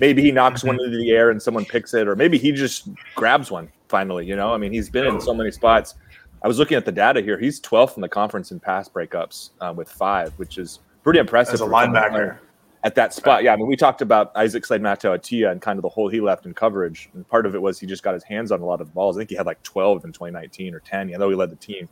maybe 0.00 0.22
he 0.22 0.32
knocks 0.32 0.60
mm-hmm. 0.60 0.68
one 0.68 0.80
into 0.82 0.96
the 0.96 1.10
air 1.10 1.30
and 1.30 1.42
someone 1.42 1.66
picks 1.66 1.92
it, 1.92 2.08
or 2.08 2.16
maybe 2.16 2.38
he 2.38 2.52
just 2.52 2.88
grabs 3.14 3.50
one 3.50 3.70
finally. 3.88 4.24
You 4.24 4.36
know, 4.36 4.54
I 4.54 4.56
mean, 4.56 4.72
he's 4.72 4.88
been 4.88 5.06
in 5.06 5.20
so 5.20 5.34
many 5.34 5.50
spots. 5.50 5.94
I 6.42 6.48
was 6.48 6.58
looking 6.58 6.76
at 6.76 6.86
the 6.86 6.92
data 6.92 7.20
here. 7.20 7.38
He's 7.38 7.60
12th 7.60 7.96
in 7.96 8.00
the 8.00 8.08
conference 8.08 8.50
in 8.50 8.60
pass 8.60 8.88
breakups 8.88 9.50
uh, 9.60 9.72
with 9.76 9.90
five, 9.90 10.32
which 10.38 10.58
is– 10.58 10.80
pretty 11.04 11.20
impressive 11.20 11.54
as 11.54 11.60
a 11.60 11.66
linebacker 11.66 12.38
at 12.84 12.94
that 12.94 13.14
spot. 13.14 13.42
Yeah, 13.42 13.54
I 13.54 13.56
mean, 13.56 13.66
we 13.66 13.76
talked 13.76 14.02
about 14.02 14.30
Isaac 14.36 14.64
Slade 14.64 14.82
Matautia 14.82 15.50
and 15.50 15.60
kind 15.60 15.78
of 15.78 15.82
the 15.82 15.88
hole 15.88 16.08
he 16.08 16.20
left 16.20 16.44
in 16.46 16.52
coverage, 16.52 17.08
and 17.14 17.26
part 17.26 17.46
of 17.46 17.54
it 17.54 17.62
was 17.62 17.80
he 17.80 17.86
just 17.86 18.02
got 18.02 18.14
his 18.14 18.22
hands 18.22 18.52
on 18.52 18.60
a 18.60 18.64
lot 18.64 18.80
of 18.80 18.92
balls. 18.92 19.16
I 19.16 19.20
think 19.20 19.30
he 19.30 19.36
had 19.36 19.46
like 19.46 19.62
12 19.62 20.04
in 20.04 20.12
2019 20.12 20.74
or 20.74 20.80
10. 20.80 21.12
I 21.12 21.16
know 21.16 21.30
he 21.30 21.34
led 21.34 21.50
the 21.50 21.56
team. 21.56 21.88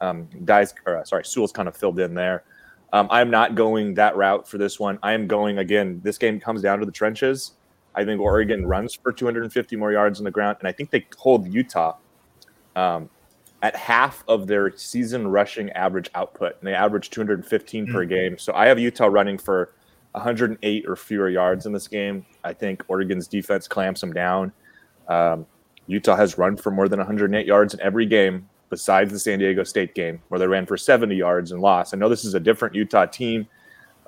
Um, 0.00 0.28
guys, 0.46 0.74
or 0.86 0.96
uh, 0.96 1.04
sorry, 1.04 1.26
Sewell's 1.26 1.52
kind 1.52 1.68
of 1.68 1.76
filled 1.76 2.00
in 2.00 2.14
there. 2.14 2.44
Um, 2.92 3.06
I'm 3.10 3.30
not 3.30 3.54
going 3.54 3.94
that 3.94 4.16
route 4.16 4.48
for 4.48 4.56
this 4.56 4.80
one. 4.80 4.98
I 5.02 5.12
am 5.12 5.26
going 5.26 5.58
again. 5.58 6.00
This 6.02 6.16
game 6.16 6.40
comes 6.40 6.62
down 6.62 6.80
to 6.80 6.86
the 6.86 6.92
trenches. 6.92 7.52
I 7.94 8.04
think 8.04 8.20
Oregon 8.20 8.66
runs 8.66 8.94
for 8.94 9.12
250 9.12 9.76
more 9.76 9.92
yards 9.92 10.18
on 10.20 10.24
the 10.24 10.30
ground, 10.30 10.56
and 10.60 10.68
I 10.68 10.72
think 10.72 10.90
they 10.90 11.06
hold 11.18 11.52
Utah 11.52 11.96
um, 12.76 13.10
at 13.62 13.76
half 13.76 14.24
of 14.26 14.46
their 14.46 14.74
season 14.76 15.28
rushing 15.28 15.70
average 15.70 16.08
output, 16.14 16.56
and 16.58 16.66
they 16.66 16.74
average 16.74 17.10
215 17.10 17.84
mm-hmm. 17.84 17.94
per 17.94 18.06
mm. 18.06 18.08
game. 18.08 18.38
So 18.38 18.54
I 18.54 18.66
have 18.66 18.78
Utah 18.78 19.06
running 19.06 19.36
for 19.36 19.74
108 20.12 20.84
or 20.88 20.96
fewer 20.96 21.28
yards 21.28 21.66
in 21.66 21.72
this 21.72 21.88
game. 21.88 22.24
I 22.44 22.52
think 22.52 22.82
Oregon's 22.88 23.28
defense 23.28 23.68
clamps 23.68 24.00
them 24.00 24.12
down. 24.12 24.52
Um, 25.08 25.46
Utah 25.86 26.16
has 26.16 26.38
run 26.38 26.56
for 26.56 26.70
more 26.70 26.88
than 26.88 26.98
108 26.98 27.46
yards 27.46 27.74
in 27.74 27.80
every 27.80 28.06
game 28.06 28.48
besides 28.70 29.12
the 29.12 29.18
San 29.18 29.40
Diego 29.40 29.64
State 29.64 29.94
game, 29.94 30.22
where 30.28 30.38
they 30.38 30.46
ran 30.46 30.64
for 30.64 30.76
70 30.76 31.14
yards 31.14 31.52
and 31.52 31.60
lost. 31.60 31.92
I 31.92 31.96
know 31.96 32.08
this 32.08 32.24
is 32.24 32.34
a 32.34 32.40
different 32.40 32.74
Utah 32.74 33.06
team. 33.06 33.46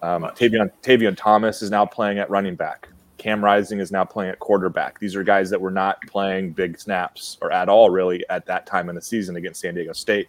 Um, 0.03 0.23
Tavion, 0.23 0.71
Tavion 0.83 1.17
Thomas 1.17 1.63
is 1.63 1.71
now 1.71 1.85
playing 1.85 2.19
at 2.19 2.31
running 2.31 2.55
back. 2.55 2.89
Cam 3.19 3.45
Rising 3.45 3.79
is 3.79 3.93
now 3.93 4.05
playing 4.05 4.31
at 4.31 4.41
quarterback. 4.41 4.99
These 4.99 5.15
are 5.15 5.23
guys 5.23 5.49
that 5.51 5.61
were 5.61 5.71
not 5.71 6.01
playing 6.09 6.53
big 6.53 6.79
snaps 6.79 7.39
or 7.41 7.53
at 7.53 7.69
all 7.69 7.91
really 7.91 8.25
at 8.31 8.47
that 8.47 8.67
time 8.67 8.89
in 8.89 8.97
the 8.97 9.03
season 9.03 9.37
against 9.37 9.61
San 9.61 9.75
Diego 9.75 9.93
State. 9.93 10.29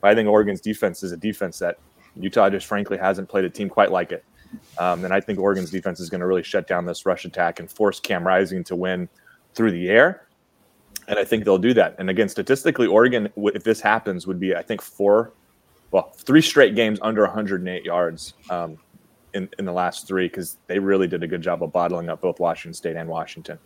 But 0.00 0.10
I 0.10 0.14
think 0.14 0.28
Oregon's 0.28 0.62
defense 0.62 1.02
is 1.02 1.12
a 1.12 1.18
defense 1.18 1.58
that 1.58 1.78
Utah 2.14 2.48
just 2.48 2.66
frankly 2.66 2.96
hasn't 2.96 3.28
played 3.28 3.44
a 3.44 3.50
team 3.50 3.68
quite 3.68 3.92
like 3.92 4.12
it. 4.12 4.24
Um, 4.78 5.04
and 5.04 5.12
I 5.12 5.20
think 5.20 5.38
Oregon's 5.38 5.70
defense 5.70 6.00
is 6.00 6.10
going 6.10 6.20
to 6.20 6.26
really 6.26 6.42
shut 6.42 6.66
down 6.66 6.86
this 6.86 7.06
rush 7.06 7.24
attack 7.24 7.60
and 7.60 7.70
force 7.70 8.00
Cam 8.00 8.26
Rising 8.26 8.64
to 8.64 8.76
win 8.76 9.08
through 9.54 9.72
the 9.72 9.88
air. 9.88 10.26
And 11.08 11.18
I 11.18 11.24
think 11.24 11.44
they'll 11.44 11.58
do 11.58 11.74
that. 11.74 11.96
And 11.98 12.10
again, 12.10 12.28
statistically, 12.28 12.86
Oregon, 12.86 13.28
if 13.36 13.64
this 13.64 13.80
happens, 13.80 14.26
would 14.26 14.38
be, 14.38 14.54
I 14.54 14.62
think, 14.62 14.80
four, 14.80 15.32
well, 15.90 16.12
three 16.16 16.42
straight 16.42 16.74
games 16.74 16.98
under 17.02 17.22
108 17.22 17.84
yards. 17.84 18.34
Um, 18.48 18.78
in, 19.34 19.48
in 19.58 19.64
the 19.64 19.72
last 19.72 20.06
three 20.06 20.28
because 20.28 20.56
they 20.66 20.78
really 20.78 21.06
did 21.06 21.22
a 21.22 21.26
good 21.26 21.42
job 21.42 21.62
of 21.62 21.72
bottling 21.72 22.08
up 22.08 22.20
both 22.20 22.40
Washington 22.40 22.74
State 22.74 22.96
and 22.96 23.08
Washington. 23.08 23.58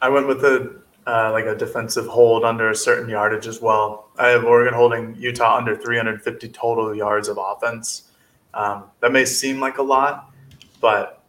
I 0.00 0.08
went 0.08 0.26
with 0.26 0.44
a 0.44 0.80
uh, 1.06 1.30
like 1.32 1.44
a 1.44 1.54
defensive 1.54 2.06
hold 2.06 2.44
under 2.44 2.70
a 2.70 2.74
certain 2.74 3.08
yardage 3.10 3.46
as 3.46 3.60
well. 3.60 4.08
I 4.18 4.28
have 4.28 4.44
Oregon 4.44 4.72
holding 4.72 5.14
Utah 5.16 5.56
under 5.56 5.76
350 5.76 6.48
total 6.48 6.94
yards 6.94 7.28
of 7.28 7.38
offense. 7.38 8.10
Um, 8.54 8.84
that 9.00 9.12
may 9.12 9.24
seem 9.24 9.60
like 9.60 9.78
a 9.78 9.82
lot, 9.82 10.32
but 10.80 11.22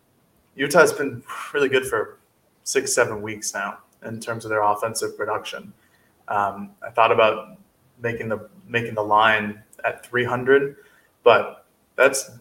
Utah's 0.56 0.94
been 0.94 1.24
really 1.54 1.70
good 1.70 1.86
for 1.86 2.20
six, 2.64 2.94
seven 2.94 3.22
weeks 3.22 3.54
now 3.54 3.80
in 4.04 4.20
terms 4.20 4.46
of 4.46 4.50
their 4.50 4.62
offensive 4.62 5.18
production. 5.18 5.74
Um, 6.28 6.72
I 6.86 6.90
thought 6.92 7.12
about 7.12 7.58
making 8.02 8.30
the 8.30 8.50
making 8.68 8.96
the 8.96 9.04
line 9.04 9.62
at 9.84 10.06
300, 10.06 10.78
but 11.24 11.66
that's 11.96 12.32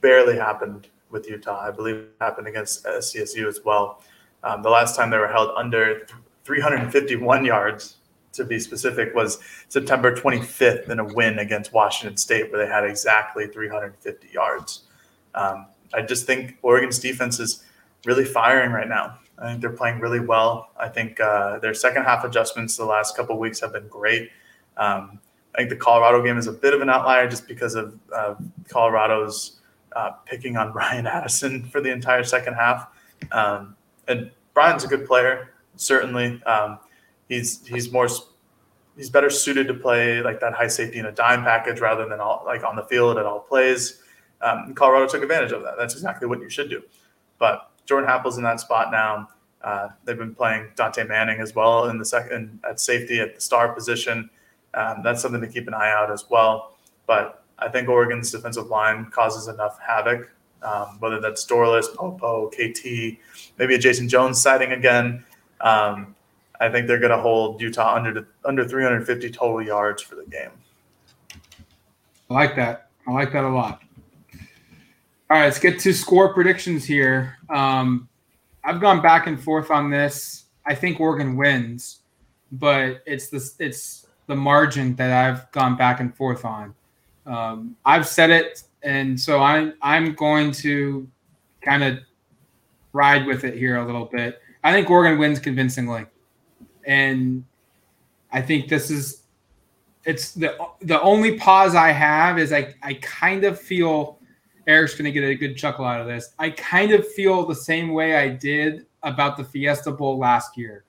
barely 0.00 0.36
happened 0.36 0.88
with 1.10 1.28
Utah. 1.28 1.60
I 1.60 1.70
believe 1.70 1.96
it 1.96 2.14
happened 2.20 2.46
against 2.46 2.84
CSU 2.84 3.46
as 3.46 3.60
well. 3.64 4.02
Um, 4.44 4.62
the 4.62 4.70
last 4.70 4.94
time 4.94 5.10
they 5.10 5.18
were 5.18 5.28
held 5.28 5.50
under 5.56 6.06
351 6.44 7.44
yards, 7.44 7.97
to 8.32 8.44
be 8.44 8.58
specific, 8.58 9.14
was 9.14 9.38
September 9.68 10.14
25th 10.14 10.90
in 10.90 10.98
a 10.98 11.04
win 11.04 11.38
against 11.38 11.72
Washington 11.72 12.16
State, 12.16 12.50
where 12.52 12.64
they 12.64 12.70
had 12.70 12.84
exactly 12.84 13.46
350 13.46 14.28
yards. 14.32 14.82
Um, 15.34 15.66
I 15.94 16.02
just 16.02 16.26
think 16.26 16.58
Oregon's 16.62 16.98
defense 16.98 17.40
is 17.40 17.64
really 18.04 18.24
firing 18.24 18.70
right 18.72 18.88
now. 18.88 19.18
I 19.38 19.48
think 19.48 19.60
they're 19.60 19.70
playing 19.70 20.00
really 20.00 20.20
well. 20.20 20.70
I 20.78 20.88
think 20.88 21.20
uh, 21.20 21.58
their 21.60 21.74
second 21.74 22.04
half 22.04 22.24
adjustments 22.24 22.76
the 22.76 22.84
last 22.84 23.16
couple 23.16 23.38
weeks 23.38 23.60
have 23.60 23.72
been 23.72 23.88
great. 23.88 24.30
Um, 24.76 25.20
I 25.54 25.58
think 25.58 25.70
the 25.70 25.76
Colorado 25.76 26.22
game 26.22 26.38
is 26.38 26.46
a 26.46 26.52
bit 26.52 26.74
of 26.74 26.80
an 26.80 26.90
outlier 26.90 27.28
just 27.28 27.48
because 27.48 27.74
of 27.74 27.98
uh, 28.14 28.34
Colorado's 28.68 29.60
uh, 29.94 30.10
picking 30.26 30.56
on 30.56 30.72
Bryan 30.72 31.06
Addison 31.06 31.64
for 31.64 31.80
the 31.80 31.90
entire 31.90 32.24
second 32.24 32.54
half. 32.54 32.88
Um, 33.32 33.76
and 34.06 34.30
Bryan's 34.54 34.84
a 34.84 34.88
good 34.88 35.06
player, 35.06 35.52
certainly. 35.76 36.42
Um, 36.44 36.78
he's 37.28 37.66
he's 37.66 37.92
more 37.92 38.08
he's 38.96 39.10
better 39.10 39.30
suited 39.30 39.68
to 39.68 39.74
play 39.74 40.20
like 40.20 40.40
that 40.40 40.52
high 40.52 40.66
safety 40.66 40.98
in 40.98 41.06
a 41.06 41.12
dime 41.12 41.44
package 41.44 41.80
rather 41.80 42.06
than 42.08 42.20
all 42.20 42.42
like 42.44 42.64
on 42.64 42.76
the 42.76 42.84
field 42.84 43.16
at 43.18 43.26
all 43.26 43.40
plays. 43.40 44.02
Um, 44.40 44.74
Colorado 44.74 45.06
took 45.06 45.22
advantage 45.22 45.52
of 45.52 45.62
that. 45.62 45.74
That's 45.78 45.94
exactly 45.94 46.28
what 46.28 46.40
you 46.40 46.48
should 46.48 46.70
do. 46.70 46.82
But 47.38 47.70
Jordan 47.86 48.08
Happle's 48.08 48.36
in 48.36 48.44
that 48.44 48.60
spot 48.60 48.90
now. 48.90 49.28
Uh, 49.62 49.88
they've 50.04 50.18
been 50.18 50.34
playing 50.34 50.68
Dontae 50.76 51.08
Manning 51.08 51.40
as 51.40 51.54
well 51.54 51.88
in 51.88 51.98
the 51.98 52.04
second 52.04 52.60
at 52.68 52.78
safety 52.78 53.20
at 53.20 53.34
the 53.34 53.40
star 53.40 53.72
position. 53.72 54.30
Um, 54.74 55.00
that's 55.02 55.22
something 55.22 55.40
to 55.40 55.48
keep 55.48 55.66
an 55.66 55.74
eye 55.74 55.90
out 55.90 56.12
as 56.12 56.26
well. 56.30 56.76
But 57.06 57.42
I 57.58 57.68
think 57.68 57.88
Oregon's 57.88 58.30
defensive 58.30 58.68
line 58.68 59.06
causes 59.06 59.48
enough 59.48 59.78
havoc, 59.80 60.30
um, 60.62 60.98
whether 61.00 61.20
that's 61.20 61.44
Dorlus, 61.44 61.92
Popo, 61.94 62.50
KT, 62.50 63.18
maybe 63.58 63.74
a 63.74 63.78
Jason 63.78 64.08
Jones 64.08 64.40
sighting 64.40 64.72
again. 64.72 65.24
Um, 65.60 66.14
I 66.60 66.68
think 66.68 66.86
they're 66.86 66.98
going 66.98 67.10
to 67.10 67.20
hold 67.20 67.60
Utah 67.60 67.94
under 67.94 68.28
under 68.44 68.66
350 68.66 69.30
total 69.30 69.62
yards 69.62 70.02
for 70.02 70.16
the 70.16 70.24
game. 70.24 70.50
I 72.30 72.34
like 72.34 72.56
that. 72.56 72.88
I 73.06 73.12
like 73.12 73.32
that 73.32 73.44
a 73.44 73.48
lot. 73.48 73.82
All 75.30 75.36
right, 75.36 75.44
let's 75.44 75.58
get 75.58 75.78
to 75.80 75.92
score 75.92 76.32
predictions 76.32 76.84
here. 76.84 77.36
Um, 77.50 78.08
I've 78.64 78.80
gone 78.80 79.00
back 79.02 79.26
and 79.26 79.42
forth 79.42 79.70
on 79.70 79.90
this. 79.90 80.44
I 80.66 80.74
think 80.74 81.00
Oregon 81.00 81.36
wins, 81.36 82.00
but 82.52 83.02
it's 83.06 83.28
the 83.28 83.50
it's 83.58 84.06
the 84.26 84.36
margin 84.36 84.94
that 84.96 85.10
I've 85.10 85.50
gone 85.52 85.76
back 85.76 86.00
and 86.00 86.14
forth 86.14 86.44
on. 86.44 86.74
Um, 87.26 87.76
I've 87.84 88.06
said 88.06 88.30
it, 88.30 88.62
and 88.82 89.18
so 89.18 89.40
I'm 89.40 89.74
I'm 89.82 90.14
going 90.14 90.52
to 90.52 91.08
kind 91.62 91.84
of 91.84 91.98
ride 92.92 93.26
with 93.26 93.44
it 93.44 93.54
here 93.54 93.76
a 93.76 93.86
little 93.86 94.06
bit. 94.06 94.40
I 94.64 94.72
think 94.72 94.90
Oregon 94.90 95.18
wins 95.18 95.38
convincingly, 95.38 96.06
and 96.88 97.44
I 98.32 98.42
think 98.42 98.68
this 98.68 98.90
is 98.90 99.22
it's 100.04 100.32
the 100.32 100.56
the 100.80 101.00
only 101.02 101.38
pause 101.38 101.76
I 101.76 101.92
have 101.92 102.38
is 102.38 102.52
I 102.52 102.74
I 102.82 102.94
kind 102.94 103.44
of 103.44 103.60
feel 103.60 104.18
Eric's 104.66 104.94
going 104.94 105.04
to 105.04 105.12
get 105.12 105.22
a 105.22 105.34
good 105.34 105.56
chuckle 105.56 105.84
out 105.84 106.00
of 106.00 106.06
this. 106.06 106.34
I 106.38 106.50
kind 106.50 106.92
of 106.92 107.06
feel 107.12 107.46
the 107.46 107.54
same 107.54 107.92
way 107.92 108.16
I 108.16 108.28
did 108.28 108.86
about 109.02 109.36
the 109.36 109.44
Fiesta 109.44 109.92
Bowl 109.92 110.18
last 110.18 110.58
year. 110.58 110.84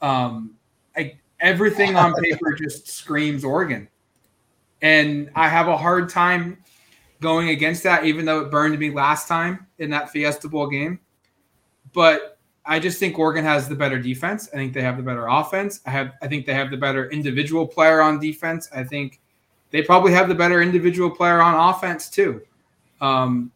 Um, 0.00 0.54
I, 0.96 1.18
everything 1.38 1.94
on 1.94 2.14
paper 2.14 2.52
just 2.58 2.88
screams 2.88 3.44
Oregon. 3.44 3.88
And 4.80 5.30
I 5.36 5.48
have 5.48 5.68
a 5.68 5.76
hard 5.76 6.08
time 6.08 6.58
going 7.20 7.50
against 7.50 7.84
that, 7.84 8.04
even 8.04 8.24
though 8.24 8.40
it 8.40 8.50
burned 8.50 8.76
me 8.76 8.90
last 8.90 9.28
time 9.28 9.68
in 9.78 9.90
that 9.90 10.10
Fiesta 10.10 10.48
Bowl 10.48 10.66
game. 10.66 10.98
But 11.92 12.31
I 12.64 12.78
just 12.78 12.98
think 12.98 13.18
Oregon 13.18 13.44
has 13.44 13.68
the 13.68 13.74
better 13.74 13.98
defense. 13.98 14.48
I 14.52 14.56
think 14.56 14.72
they 14.72 14.82
have 14.82 14.96
the 14.96 15.02
better 15.02 15.26
offense. 15.26 15.80
I 15.84 15.90
have 15.90 16.12
I 16.22 16.28
think 16.28 16.46
they 16.46 16.54
have 16.54 16.70
the 16.70 16.76
better 16.76 17.10
individual 17.10 17.66
player 17.66 18.00
on 18.00 18.20
defense. 18.20 18.68
I 18.74 18.84
think 18.84 19.20
they 19.70 19.82
probably 19.82 20.12
have 20.12 20.28
the 20.28 20.34
better 20.34 20.62
individual 20.62 21.10
player 21.10 21.40
on 21.40 21.54
offense 21.54 22.08
too. 22.08 22.42
Um, 23.00 23.50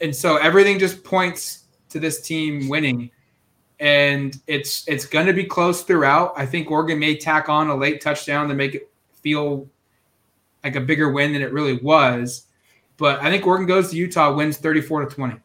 and 0.00 0.14
so 0.14 0.36
everything 0.36 0.78
just 0.78 1.04
points 1.04 1.64
to 1.90 2.00
this 2.00 2.20
team 2.22 2.68
winning, 2.68 3.10
and 3.78 4.40
it's 4.46 4.88
it's 4.88 5.04
going 5.04 5.26
to 5.26 5.34
be 5.34 5.44
close 5.44 5.82
throughout. 5.82 6.32
I 6.36 6.46
think 6.46 6.70
Oregon 6.70 6.98
may 6.98 7.16
tack 7.16 7.48
on 7.48 7.68
a 7.68 7.76
late 7.76 8.00
touchdown 8.00 8.48
to 8.48 8.54
make 8.54 8.74
it 8.74 8.90
feel 9.12 9.68
like 10.64 10.76
a 10.76 10.80
bigger 10.80 11.12
win 11.12 11.32
than 11.32 11.42
it 11.42 11.52
really 11.52 11.78
was, 11.78 12.46
but 12.96 13.20
I 13.20 13.30
think 13.30 13.46
Oregon 13.46 13.66
goes 13.66 13.90
to 13.90 13.96
Utah, 13.96 14.34
wins 14.34 14.56
thirty-four 14.56 15.04
to 15.04 15.14
twenty. 15.14 15.36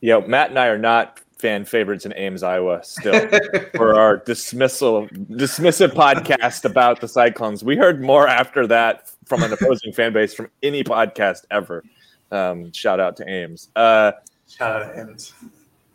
Yo, 0.00 0.20
Matt 0.20 0.50
and 0.50 0.58
I 0.58 0.66
are 0.66 0.78
not 0.78 1.20
fan 1.44 1.62
favorites 1.66 2.06
in 2.06 2.14
Ames, 2.16 2.42
Iowa, 2.42 2.82
still 2.82 3.28
for 3.76 4.00
our 4.00 4.16
dismissal 4.16 5.06
dismissive 5.08 5.90
podcast 5.90 6.64
about 6.64 7.02
the 7.02 7.06
Cyclones. 7.06 7.62
We 7.62 7.76
heard 7.76 8.00
more 8.00 8.26
after 8.26 8.66
that 8.68 9.10
from 9.26 9.42
an 9.42 9.52
opposing 9.52 9.92
fan 9.92 10.14
base 10.14 10.32
from 10.32 10.48
any 10.62 10.82
podcast 10.82 11.44
ever. 11.50 11.84
Um, 12.30 12.72
shout 12.72 12.98
out 12.98 13.14
to 13.18 13.28
Ames. 13.28 13.68
Uh, 13.76 14.12
shout 14.48 14.72
out 14.72 14.94
to 14.94 15.00
Ames. 15.02 15.34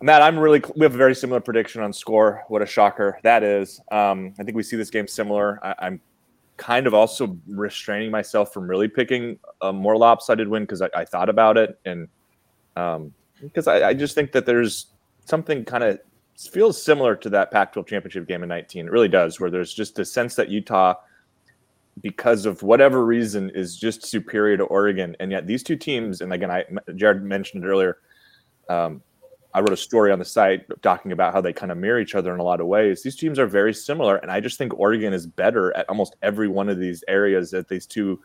Matt, 0.04 0.22
I'm 0.22 0.38
really. 0.38 0.62
We 0.76 0.84
have 0.84 0.94
a 0.94 0.98
very 1.00 1.16
similar 1.16 1.40
prediction 1.40 1.82
on 1.82 1.94
score. 1.94 2.44
What 2.48 2.62
a 2.62 2.68
shocker 2.68 3.18
that 3.24 3.42
is. 3.42 3.82
Um, 3.92 4.36
I 4.40 4.44
think 4.44 4.56
we 4.56 4.62
see 4.62 4.78
this 4.78 4.92
game 4.92 5.08
similar. 5.08 5.60
I, 5.64 5.88
am 5.88 6.00
kind 6.58 6.86
of 6.86 6.94
also 6.94 7.36
restraining 7.48 8.12
myself 8.12 8.54
from 8.54 8.70
really 8.70 8.88
picking 8.88 9.40
a 9.62 9.74
more 9.74 9.98
lopsided 9.98 10.48
win 10.48 10.62
because 10.62 10.84
I, 10.84 10.90
I, 10.96 11.06
thought 11.06 11.30
about 11.30 11.58
it 11.58 11.80
and 11.86 12.08
um, 12.76 13.14
because 13.42 13.66
I, 13.66 13.90
I 13.90 13.94
just 13.96 14.14
think 14.14 14.32
that 14.34 14.46
there's 14.46 14.88
something 15.30 15.64
kind 15.64 15.84
of 15.84 16.00
feels 16.38 16.82
similar 16.82 17.16
to 17.16 17.30
that 17.30 17.52
Pac-12 17.52 17.88
championship 17.88 18.28
game 18.28 18.44
in 18.44 18.50
19. 18.50 18.88
It 18.88 18.92
really 18.92 19.08
does, 19.08 19.40
where 19.40 19.50
there's 19.50 19.74
just 19.74 20.00
a 20.00 20.06
sense 20.06 20.36
that 20.36 20.50
Utah 20.50 20.96
because 22.02 22.46
of 22.46 22.64
whatever 22.64 23.06
reason 23.06 23.50
is 23.54 23.78
just 23.78 24.06
superior 24.06 24.58
to 24.58 24.64
Oregon. 24.64 25.16
And 25.20 25.32
yet 25.32 25.48
these 25.48 25.64
two 25.64 25.76
teams, 25.76 26.22
and 26.22 26.32
again, 26.34 26.50
I 26.50 26.64
Jared 26.96 27.24
mentioned 27.24 27.66
earlier. 27.66 27.98
Um, 28.70 29.02
I 29.54 29.60
wrote 29.60 29.74
a 29.74 29.78
story 29.78 30.12
on 30.12 30.20
the 30.20 30.26
site 30.26 30.62
talking 30.82 31.12
about 31.12 31.34
how 31.34 31.42
they 31.42 31.52
kind 31.52 31.72
of 31.72 31.78
mirror 31.78 32.00
each 32.00 32.16
other 32.16 32.34
in 32.34 32.40
a 32.40 32.44
lot 32.44 32.62
of 32.62 32.68
ways. 32.68 33.02
These 33.02 33.16
teams 33.16 33.40
are 33.40 33.48
very 33.48 33.74
similar, 33.74 34.18
and 34.18 34.32
I 34.32 34.40
just 34.40 34.58
think 34.58 34.78
Oregon 34.80 35.12
is 35.12 35.26
better 35.26 35.76
at 35.76 35.90
almost 35.90 36.16
every 36.22 36.48
one 36.48 36.70
of 36.70 36.80
these 36.80 37.04
areas 37.08 37.52
that 37.52 37.68
these 37.68 37.88
two 37.88 38.22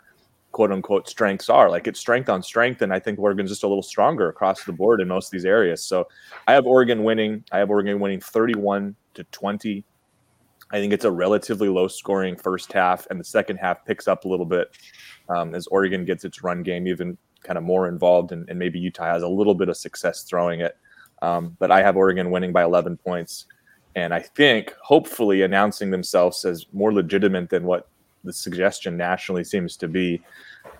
quote 0.55 0.71
unquote 0.71 1.09
strengths 1.09 1.51
are. 1.51 1.69
Like 1.69 1.87
it's 1.89 2.01
strength 2.01 2.29
on 2.31 2.43
strength, 2.43 2.81
and 2.81 2.93
I 2.93 3.01
think 3.01 3.19
Oregon's 3.19 3.51
just 3.51 3.65
a 3.65 3.69
little 3.69 3.83
stronger 3.83 4.29
across 4.29 4.63
the 4.65 4.73
board 4.73 5.01
in 5.01 5.09
most 5.09 5.27
of 5.27 5.31
these 5.33 5.45
areas. 5.45 5.83
So 5.83 6.09
I 6.47 6.53
have 6.55 6.65
Oregon 6.65 7.03
winning. 7.03 7.45
I 7.53 7.59
have 7.59 7.71
Oregon 7.71 7.99
winning 7.99 8.21
31 8.21 8.95
to 9.15 9.25
20. 9.25 9.85
I 10.71 10.77
think 10.79 10.93
it's 10.93 11.05
a 11.05 11.11
relatively 11.11 11.69
low 11.69 11.89
scoring 11.89 12.37
first 12.37 12.73
half, 12.73 13.07
and 13.11 13.19
the 13.19 13.25
second 13.25 13.57
half 13.57 13.85
picks 13.85 14.07
up 14.07 14.25
a 14.25 14.29
little 14.29 14.47
bit 14.47 14.69
um, 15.29 15.55
as 15.55 15.67
Oregon 15.67 16.05
gets 16.05 16.25
its 16.25 16.43
run 16.43 16.63
game 16.63 16.87
even 16.87 17.19
kind 17.43 17.59
of 17.59 17.65
more 17.65 17.89
involved, 17.89 18.31
and, 18.31 18.49
and, 18.49 18.59
maybe 18.59 18.79
Utah 18.79 19.13
has 19.13 19.23
a 19.23 19.29
little 19.29 19.55
bit 19.55 19.69
of 19.69 19.77
success 19.77 20.23
throwing 20.23 20.61
it. 20.61 20.79
Um, 21.21 21.57
but 21.59 21.71
I 21.71 21.83
have 21.83 21.97
Oregon 21.97 22.31
winning 22.31 22.53
by 22.53 22.63
11 22.63 22.97
points, 22.99 23.47
and 23.97 24.15
I 24.15 24.21
think 24.21 24.75
hopefully 24.83 25.43
announcing 25.43 25.91
themselves 25.91 26.45
as 26.45 26.65
more 26.73 26.93
legitimate 26.93 27.51
than 27.51 27.65
what 27.65 27.89
the 28.25 28.33
suggestion 28.33 28.97
nationally 28.97 29.45
seems 29.45 29.77
to 29.77 29.89
be. 29.89 30.22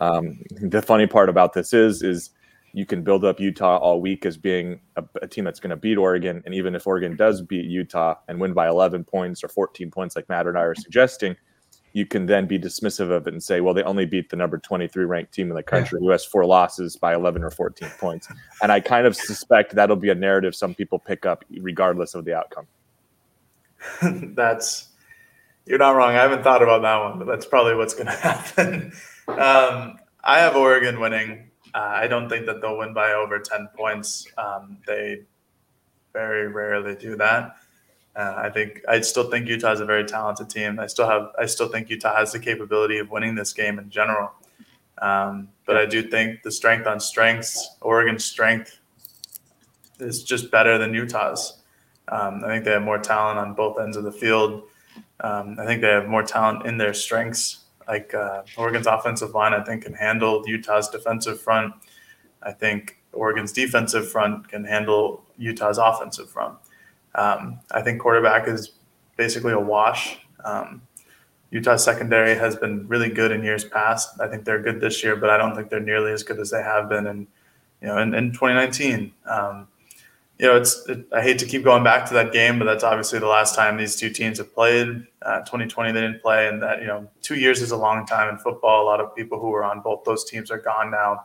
Um, 0.01 0.42
the 0.61 0.82
funny 0.82 1.07
part 1.07 1.28
about 1.28 1.53
this 1.53 1.72
is 1.72 2.03
is 2.03 2.30
you 2.74 2.84
can 2.84 3.03
build 3.03 3.24
up 3.24 3.38
Utah 3.38 3.76
all 3.76 4.01
week 4.01 4.26
as 4.26 4.36
being 4.36 4.80
a, 4.97 5.05
a 5.22 5.28
team 5.28 5.45
that's 5.45 5.61
going 5.61 5.70
to 5.70 5.76
beat 5.76 5.97
Oregon. 5.97 6.42
And 6.45 6.55
even 6.55 6.74
if 6.74 6.86
Oregon 6.88 7.14
does 7.14 7.40
beat 7.40 7.66
Utah 7.66 8.16
and 8.26 8.40
win 8.40 8.53
by 8.53 8.68
11 8.68 9.05
points 9.05 9.45
or 9.45 9.49
14 9.49 9.92
points, 9.92 10.16
like 10.16 10.28
Matt 10.28 10.49
and 10.49 10.59
I 10.59 10.62
are 10.62 10.74
suggesting, 10.74 11.36
you 11.92 12.05
can 12.05 12.26
then 12.26 12.49
be 12.49 12.59
dismissive 12.59 13.12
of 13.12 13.28
it 13.28 13.32
and 13.32 13.40
say, 13.40 13.61
well, 13.61 13.72
they 13.74 13.84
only 13.84 14.05
beat 14.05 14.28
the 14.28 14.36
number 14.36 14.59
23 14.59 15.05
ranked 15.05 15.32
team 15.32 15.51
in 15.51 15.55
the 15.55 15.62
country 15.62 16.01
yeah. 16.01 16.05
who 16.05 16.11
has 16.11 16.24
four 16.24 16.45
losses 16.45 16.97
by 16.97 17.14
11 17.14 17.45
or 17.45 17.51
14 17.51 17.88
points. 18.01 18.28
And 18.61 18.72
I 18.72 18.80
kind 18.80 19.07
of 19.07 19.14
suspect 19.14 19.76
that'll 19.76 19.95
be 19.95 20.11
a 20.11 20.14
narrative 20.14 20.57
some 20.57 20.74
people 20.74 20.99
pick 20.99 21.24
up 21.24 21.45
regardless 21.61 22.16
of 22.16 22.24
the 22.24 22.34
outcome. 22.34 22.66
that's, 24.34 24.88
you're 25.67 25.79
not 25.79 25.97
wrong. 25.97 26.11
I 26.11 26.23
haven't 26.23 26.43
thought 26.43 26.62
about 26.62 26.83
that 26.83 26.97
one, 26.97 27.19
but 27.19 27.27
that's 27.27 27.47
probably 27.47 27.75
what's 27.75 27.95
going 27.95 28.07
to 28.07 28.12
happen. 28.12 28.93
Um, 29.29 29.99
I 30.23 30.39
have 30.41 30.57
Oregon 30.57 31.01
winning 31.01 31.51
uh, 31.75 31.91
I 31.93 32.07
don't 32.07 32.29
think 32.29 32.47
that 32.47 32.61
they'll 32.61 32.79
win 32.79 32.95
by 32.95 33.12
over 33.12 33.41
10 33.41 33.69
points. 33.77 34.27
Um, 34.39 34.79
they 34.87 35.23
very 36.12 36.47
rarely 36.47 36.95
do 36.95 37.17
that. 37.17 37.57
Uh, 38.15 38.35
I 38.37 38.49
think 38.49 38.81
I 38.89 39.01
still 39.01 39.29
think 39.29 39.49
Utah 39.49 39.73
is 39.73 39.81
a 39.81 39.85
very 39.85 40.05
talented 40.05 40.49
team. 40.49 40.79
I 40.79 40.87
still 40.87 41.09
have 41.09 41.33
I 41.37 41.47
still 41.47 41.67
think 41.67 41.91
Utah 41.91 42.15
has 42.15 42.31
the 42.31 42.39
capability 42.39 42.99
of 42.99 43.11
winning 43.11 43.35
this 43.35 43.53
game 43.53 43.81
in 43.81 43.91
general. 43.91 44.31
Um, 45.03 45.49
but 45.67 45.77
I 45.77 45.85
do 45.85 46.09
think 46.09 46.45
the 46.45 46.53
strength 46.53 46.87
on 46.87 47.01
strengths, 47.01 47.77
Oregon's 47.81 48.25
strength 48.25 48.79
is 49.99 50.23
just 50.23 50.53
better 50.53 50.79
than 50.79 50.95
Utah's. 50.95 51.61
Um, 52.07 52.45
I 52.45 52.49
think 52.49 52.65
they 52.65 52.71
have 52.71 52.83
more 52.83 52.99
talent 52.99 53.41
on 53.41 53.55
both 53.55 53.81
ends 53.81 53.97
of 53.97 54.05
the 54.05 54.12
field. 54.12 54.62
Um, 55.21 55.57
I 55.59 55.65
think 55.65 55.81
they 55.81 55.89
have 55.89 56.09
more 56.09 56.23
talent 56.23 56.67
in 56.67 56.79
their 56.79 56.95
strengths 56.95 57.65
like 57.87 58.15
uh, 58.15 58.43
Oregon's 58.57 58.87
offensive 58.87 59.35
line, 59.35 59.53
I 59.53 59.62
think, 59.62 59.85
can 59.85 59.95
handle 59.95 60.43
Utah's 60.47 60.89
defensive 60.89 61.41
front. 61.41 61.75
I 62.43 62.53
think 62.53 62.99
Oregon's 63.12 63.53
defensive 63.53 64.11
front 64.11 64.49
can 64.49 64.65
handle 64.65 65.23
Utah's 65.39 65.79
offensive 65.79 66.31
front. 66.31 66.59
Um, 67.15 67.61
I 67.71 67.83
think 67.83 68.01
quarterback 68.01 68.49
is 68.49 68.73
basically 69.17 69.53
a 69.53 69.61
wash. 69.61 70.19
Um, 70.45 70.83
Utah's 71.51 71.85
secondary 71.85 72.35
has 72.35 72.57
been 72.57 72.89
really 72.89 73.09
good 73.09 73.31
in 73.31 73.45
years 73.45 73.65
past. 73.65 74.21
I 74.21 74.27
think 74.27 74.45
they're 74.45 74.61
good 74.61 74.81
this 74.81 75.05
year, 75.05 75.15
but 75.15 75.31
I 75.31 75.37
don't 75.37 75.55
think 75.55 75.71
they're 75.71 75.79
nearly 75.79 76.12
as 76.12 76.23
good 76.23 76.41
as 76.41 76.51
they 76.51 76.62
have 76.62 76.89
been 76.89 77.07
in, 77.07 77.27
you 77.81 77.89
know, 77.89 77.99
in, 77.99 78.15
in 78.15 78.33
2019. 78.33 79.12
Um, 79.27 79.69
you 80.45 80.51
know, 80.51 80.57
it's 80.59 80.86
it, 80.90 81.07
I 81.11 81.22
hate 81.22 81.38
to 81.38 81.47
keep 81.47 81.64
going 81.64 81.82
back 81.82 82.05
to 82.09 82.14
that 82.14 82.30
game, 82.30 82.59
but 82.59 82.66
that's 82.66 82.84
obviously 82.84 83.18
the 83.18 83.26
last 83.26 83.55
time 83.55 83.78
these 83.78 83.97
two 83.97 84.11
teams 84.11 84.36
have 84.36 84.55
played. 84.55 85.07
Uh, 85.22 85.38
2020 85.38 85.90
they 85.90 86.03
didn't 86.03 86.20
play, 86.20 86.49
and 86.49 86.62
that 86.62 86.82
you 86.82 86.86
know, 86.86 87.09
two 87.22 87.36
years 87.36 87.62
is 87.62 87.70
a 87.70 87.76
long 87.76 88.05
time 88.05 88.28
in 88.28 88.36
football. 88.36 88.82
A 88.82 88.84
lot 88.84 89.01
of 89.01 89.16
people 89.16 89.40
who 89.40 89.49
were 89.49 89.64
on 89.64 89.80
both 89.80 90.05
those 90.05 90.22
teams 90.22 90.51
are 90.51 90.59
gone 90.59 90.90
now, 90.90 91.24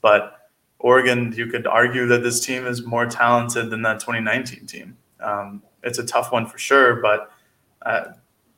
but 0.00 0.50
Oregon, 0.78 1.30
you 1.36 1.46
could 1.46 1.66
argue 1.66 2.06
that 2.06 2.22
this 2.22 2.40
team 2.40 2.66
is 2.66 2.86
more 2.86 3.04
talented 3.04 3.68
than 3.68 3.82
that 3.82 4.00
2019 4.00 4.64
team. 4.64 4.96
Um, 5.20 5.62
it's 5.82 5.98
a 5.98 6.06
tough 6.06 6.32
one 6.32 6.46
for 6.46 6.56
sure, 6.56 7.02
but 7.02 7.32
uh, 7.82 8.12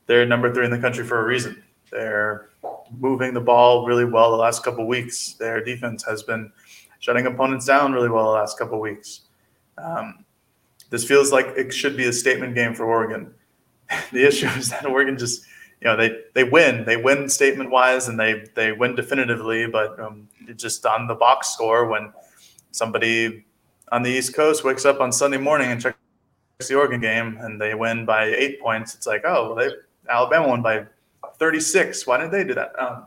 they're 0.06 0.24
number 0.24 0.54
three 0.54 0.66
in 0.66 0.70
the 0.70 0.78
country 0.78 1.04
for 1.04 1.18
a 1.18 1.24
reason. 1.24 1.64
They're 1.90 2.50
moving 2.96 3.34
the 3.34 3.40
ball 3.40 3.84
really 3.84 4.04
well 4.04 4.30
the 4.30 4.36
last 4.36 4.62
couple 4.62 4.86
weeks. 4.86 5.32
Their 5.32 5.64
defense 5.64 6.04
has 6.04 6.22
been 6.22 6.52
shutting 7.00 7.26
opponents 7.26 7.66
down 7.66 7.92
really 7.92 8.08
well 8.08 8.26
the 8.26 8.38
last 8.38 8.56
couple 8.56 8.80
weeks. 8.80 9.25
Um, 9.78 10.24
this 10.90 11.04
feels 11.04 11.32
like 11.32 11.46
it 11.56 11.72
should 11.72 11.96
be 11.96 12.06
a 12.06 12.12
statement 12.12 12.54
game 12.54 12.74
for 12.74 12.84
Oregon. 12.84 13.34
the 14.12 14.26
issue 14.26 14.48
is 14.48 14.70
that 14.70 14.86
Oregon 14.86 15.18
just, 15.18 15.44
you 15.80 15.88
know, 15.88 15.96
they 15.96 16.18
they 16.34 16.44
win, 16.44 16.84
they 16.84 16.96
win 16.96 17.28
statement 17.28 17.70
wise, 17.70 18.08
and 18.08 18.18
they 18.18 18.44
they 18.54 18.72
win 18.72 18.94
definitively, 18.94 19.66
but 19.66 19.98
um, 20.00 20.28
just 20.56 20.84
on 20.86 21.06
the 21.06 21.14
box 21.14 21.50
score 21.50 21.86
when 21.86 22.12
somebody 22.70 23.44
on 23.92 24.02
the 24.02 24.10
East 24.10 24.34
Coast 24.34 24.64
wakes 24.64 24.84
up 24.84 25.00
on 25.00 25.12
Sunday 25.12 25.38
morning 25.38 25.70
and 25.70 25.80
checks 25.80 25.96
the 26.68 26.74
Oregon 26.74 27.00
game 27.00 27.38
and 27.40 27.60
they 27.60 27.74
win 27.74 28.04
by 28.04 28.24
eight 28.24 28.60
points, 28.60 28.94
it's 28.94 29.06
like, 29.06 29.22
oh, 29.24 29.54
well, 29.54 29.54
they 29.54 29.74
Alabama 30.08 30.48
won 30.48 30.62
by 30.62 30.86
36. 31.38 32.06
Why 32.06 32.18
didn't 32.18 32.32
they 32.32 32.44
do 32.44 32.54
that? 32.54 32.78
Um, 32.80 33.06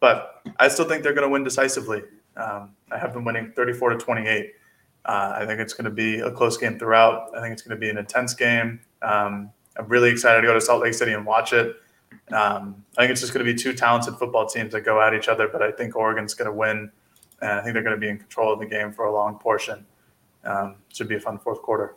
but 0.00 0.42
I 0.58 0.68
still 0.68 0.86
think 0.86 1.02
they're 1.02 1.12
going 1.12 1.26
to 1.26 1.32
win 1.32 1.44
decisively. 1.44 2.02
Um, 2.36 2.74
I 2.90 2.98
have 2.98 3.14
them 3.14 3.24
winning 3.24 3.52
34 3.54 3.90
to 3.90 3.98
28. 3.98 4.52
Uh, 5.04 5.32
I 5.36 5.46
think 5.46 5.60
it's 5.60 5.72
going 5.72 5.86
to 5.86 5.90
be 5.90 6.20
a 6.20 6.30
close 6.30 6.56
game 6.56 6.78
throughout. 6.78 7.36
I 7.36 7.40
think 7.40 7.52
it's 7.52 7.62
going 7.62 7.76
to 7.76 7.80
be 7.80 7.90
an 7.90 7.98
intense 7.98 8.34
game. 8.34 8.80
Um, 9.02 9.50
I'm 9.76 9.88
really 9.88 10.10
excited 10.10 10.40
to 10.42 10.46
go 10.46 10.54
to 10.54 10.60
Salt 10.60 10.82
Lake 10.82 10.94
City 10.94 11.12
and 11.12 11.24
watch 11.24 11.52
it. 11.52 11.76
Um, 12.32 12.84
I 12.96 13.02
think 13.02 13.12
it's 13.12 13.20
just 13.20 13.32
going 13.32 13.44
to 13.44 13.52
be 13.52 13.58
two 13.58 13.72
talented 13.72 14.14
football 14.16 14.46
teams 14.46 14.72
that 14.72 14.82
go 14.82 15.00
at 15.00 15.14
each 15.14 15.28
other, 15.28 15.48
but 15.48 15.62
I 15.62 15.70
think 15.70 15.96
Oregon's 15.96 16.34
going 16.34 16.46
to 16.46 16.56
win, 16.56 16.90
and 17.40 17.50
I 17.50 17.62
think 17.62 17.74
they're 17.74 17.82
going 17.82 17.96
to 17.96 18.00
be 18.00 18.08
in 18.08 18.18
control 18.18 18.52
of 18.52 18.60
the 18.60 18.66
game 18.66 18.92
for 18.92 19.06
a 19.06 19.12
long 19.12 19.38
portion. 19.38 19.86
Um, 20.44 20.76
should 20.92 21.08
be 21.08 21.16
a 21.16 21.20
fun 21.20 21.38
fourth 21.38 21.62
quarter. 21.62 21.96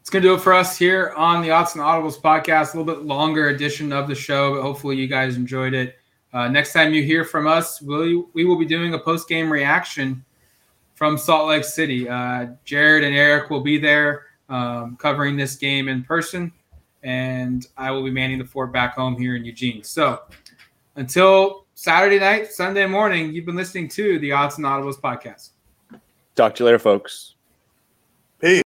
It's 0.00 0.10
going 0.10 0.22
to 0.22 0.28
do 0.28 0.34
it 0.34 0.40
for 0.40 0.54
us 0.54 0.78
here 0.78 1.12
on 1.16 1.42
the 1.42 1.50
Odds 1.50 1.74
and 1.74 1.82
Audibles 1.82 2.20
podcast. 2.20 2.74
A 2.74 2.78
little 2.78 2.94
bit 2.94 3.04
longer 3.04 3.48
edition 3.48 3.92
of 3.92 4.06
the 4.06 4.14
show, 4.14 4.54
but 4.54 4.62
hopefully 4.62 4.96
you 4.96 5.08
guys 5.08 5.36
enjoyed 5.36 5.74
it. 5.74 5.96
Uh, 6.32 6.48
next 6.48 6.72
time 6.72 6.94
you 6.94 7.02
hear 7.02 7.24
from 7.24 7.46
us, 7.46 7.82
we, 7.82 8.22
we 8.32 8.44
will 8.44 8.58
be 8.58 8.66
doing 8.66 8.94
a 8.94 8.98
post 8.98 9.28
game 9.28 9.50
reaction 9.50 10.24
from 10.96 11.16
Salt 11.16 11.48
Lake 11.48 11.64
City. 11.64 12.08
Uh, 12.08 12.48
Jared 12.64 13.04
and 13.04 13.14
Eric 13.14 13.50
will 13.50 13.60
be 13.60 13.78
there 13.78 14.24
um, 14.48 14.96
covering 14.96 15.36
this 15.36 15.54
game 15.54 15.88
in 15.88 16.02
person, 16.02 16.50
and 17.04 17.66
I 17.76 17.92
will 17.92 18.02
be 18.02 18.10
manning 18.10 18.38
the 18.38 18.44
fort 18.44 18.72
back 18.72 18.94
home 18.94 19.16
here 19.16 19.36
in 19.36 19.44
Eugene. 19.44 19.84
So 19.84 20.22
until 20.96 21.66
Saturday 21.74 22.18
night, 22.18 22.50
Sunday 22.50 22.86
morning, 22.86 23.32
you've 23.32 23.46
been 23.46 23.56
listening 23.56 23.88
to 23.90 24.18
the 24.18 24.32
Odds 24.32 24.56
and 24.56 24.66
Audibles 24.66 24.98
podcast. 24.98 25.50
Talk 26.34 26.54
to 26.56 26.64
you 26.64 26.66
later, 26.66 26.78
folks. 26.78 27.34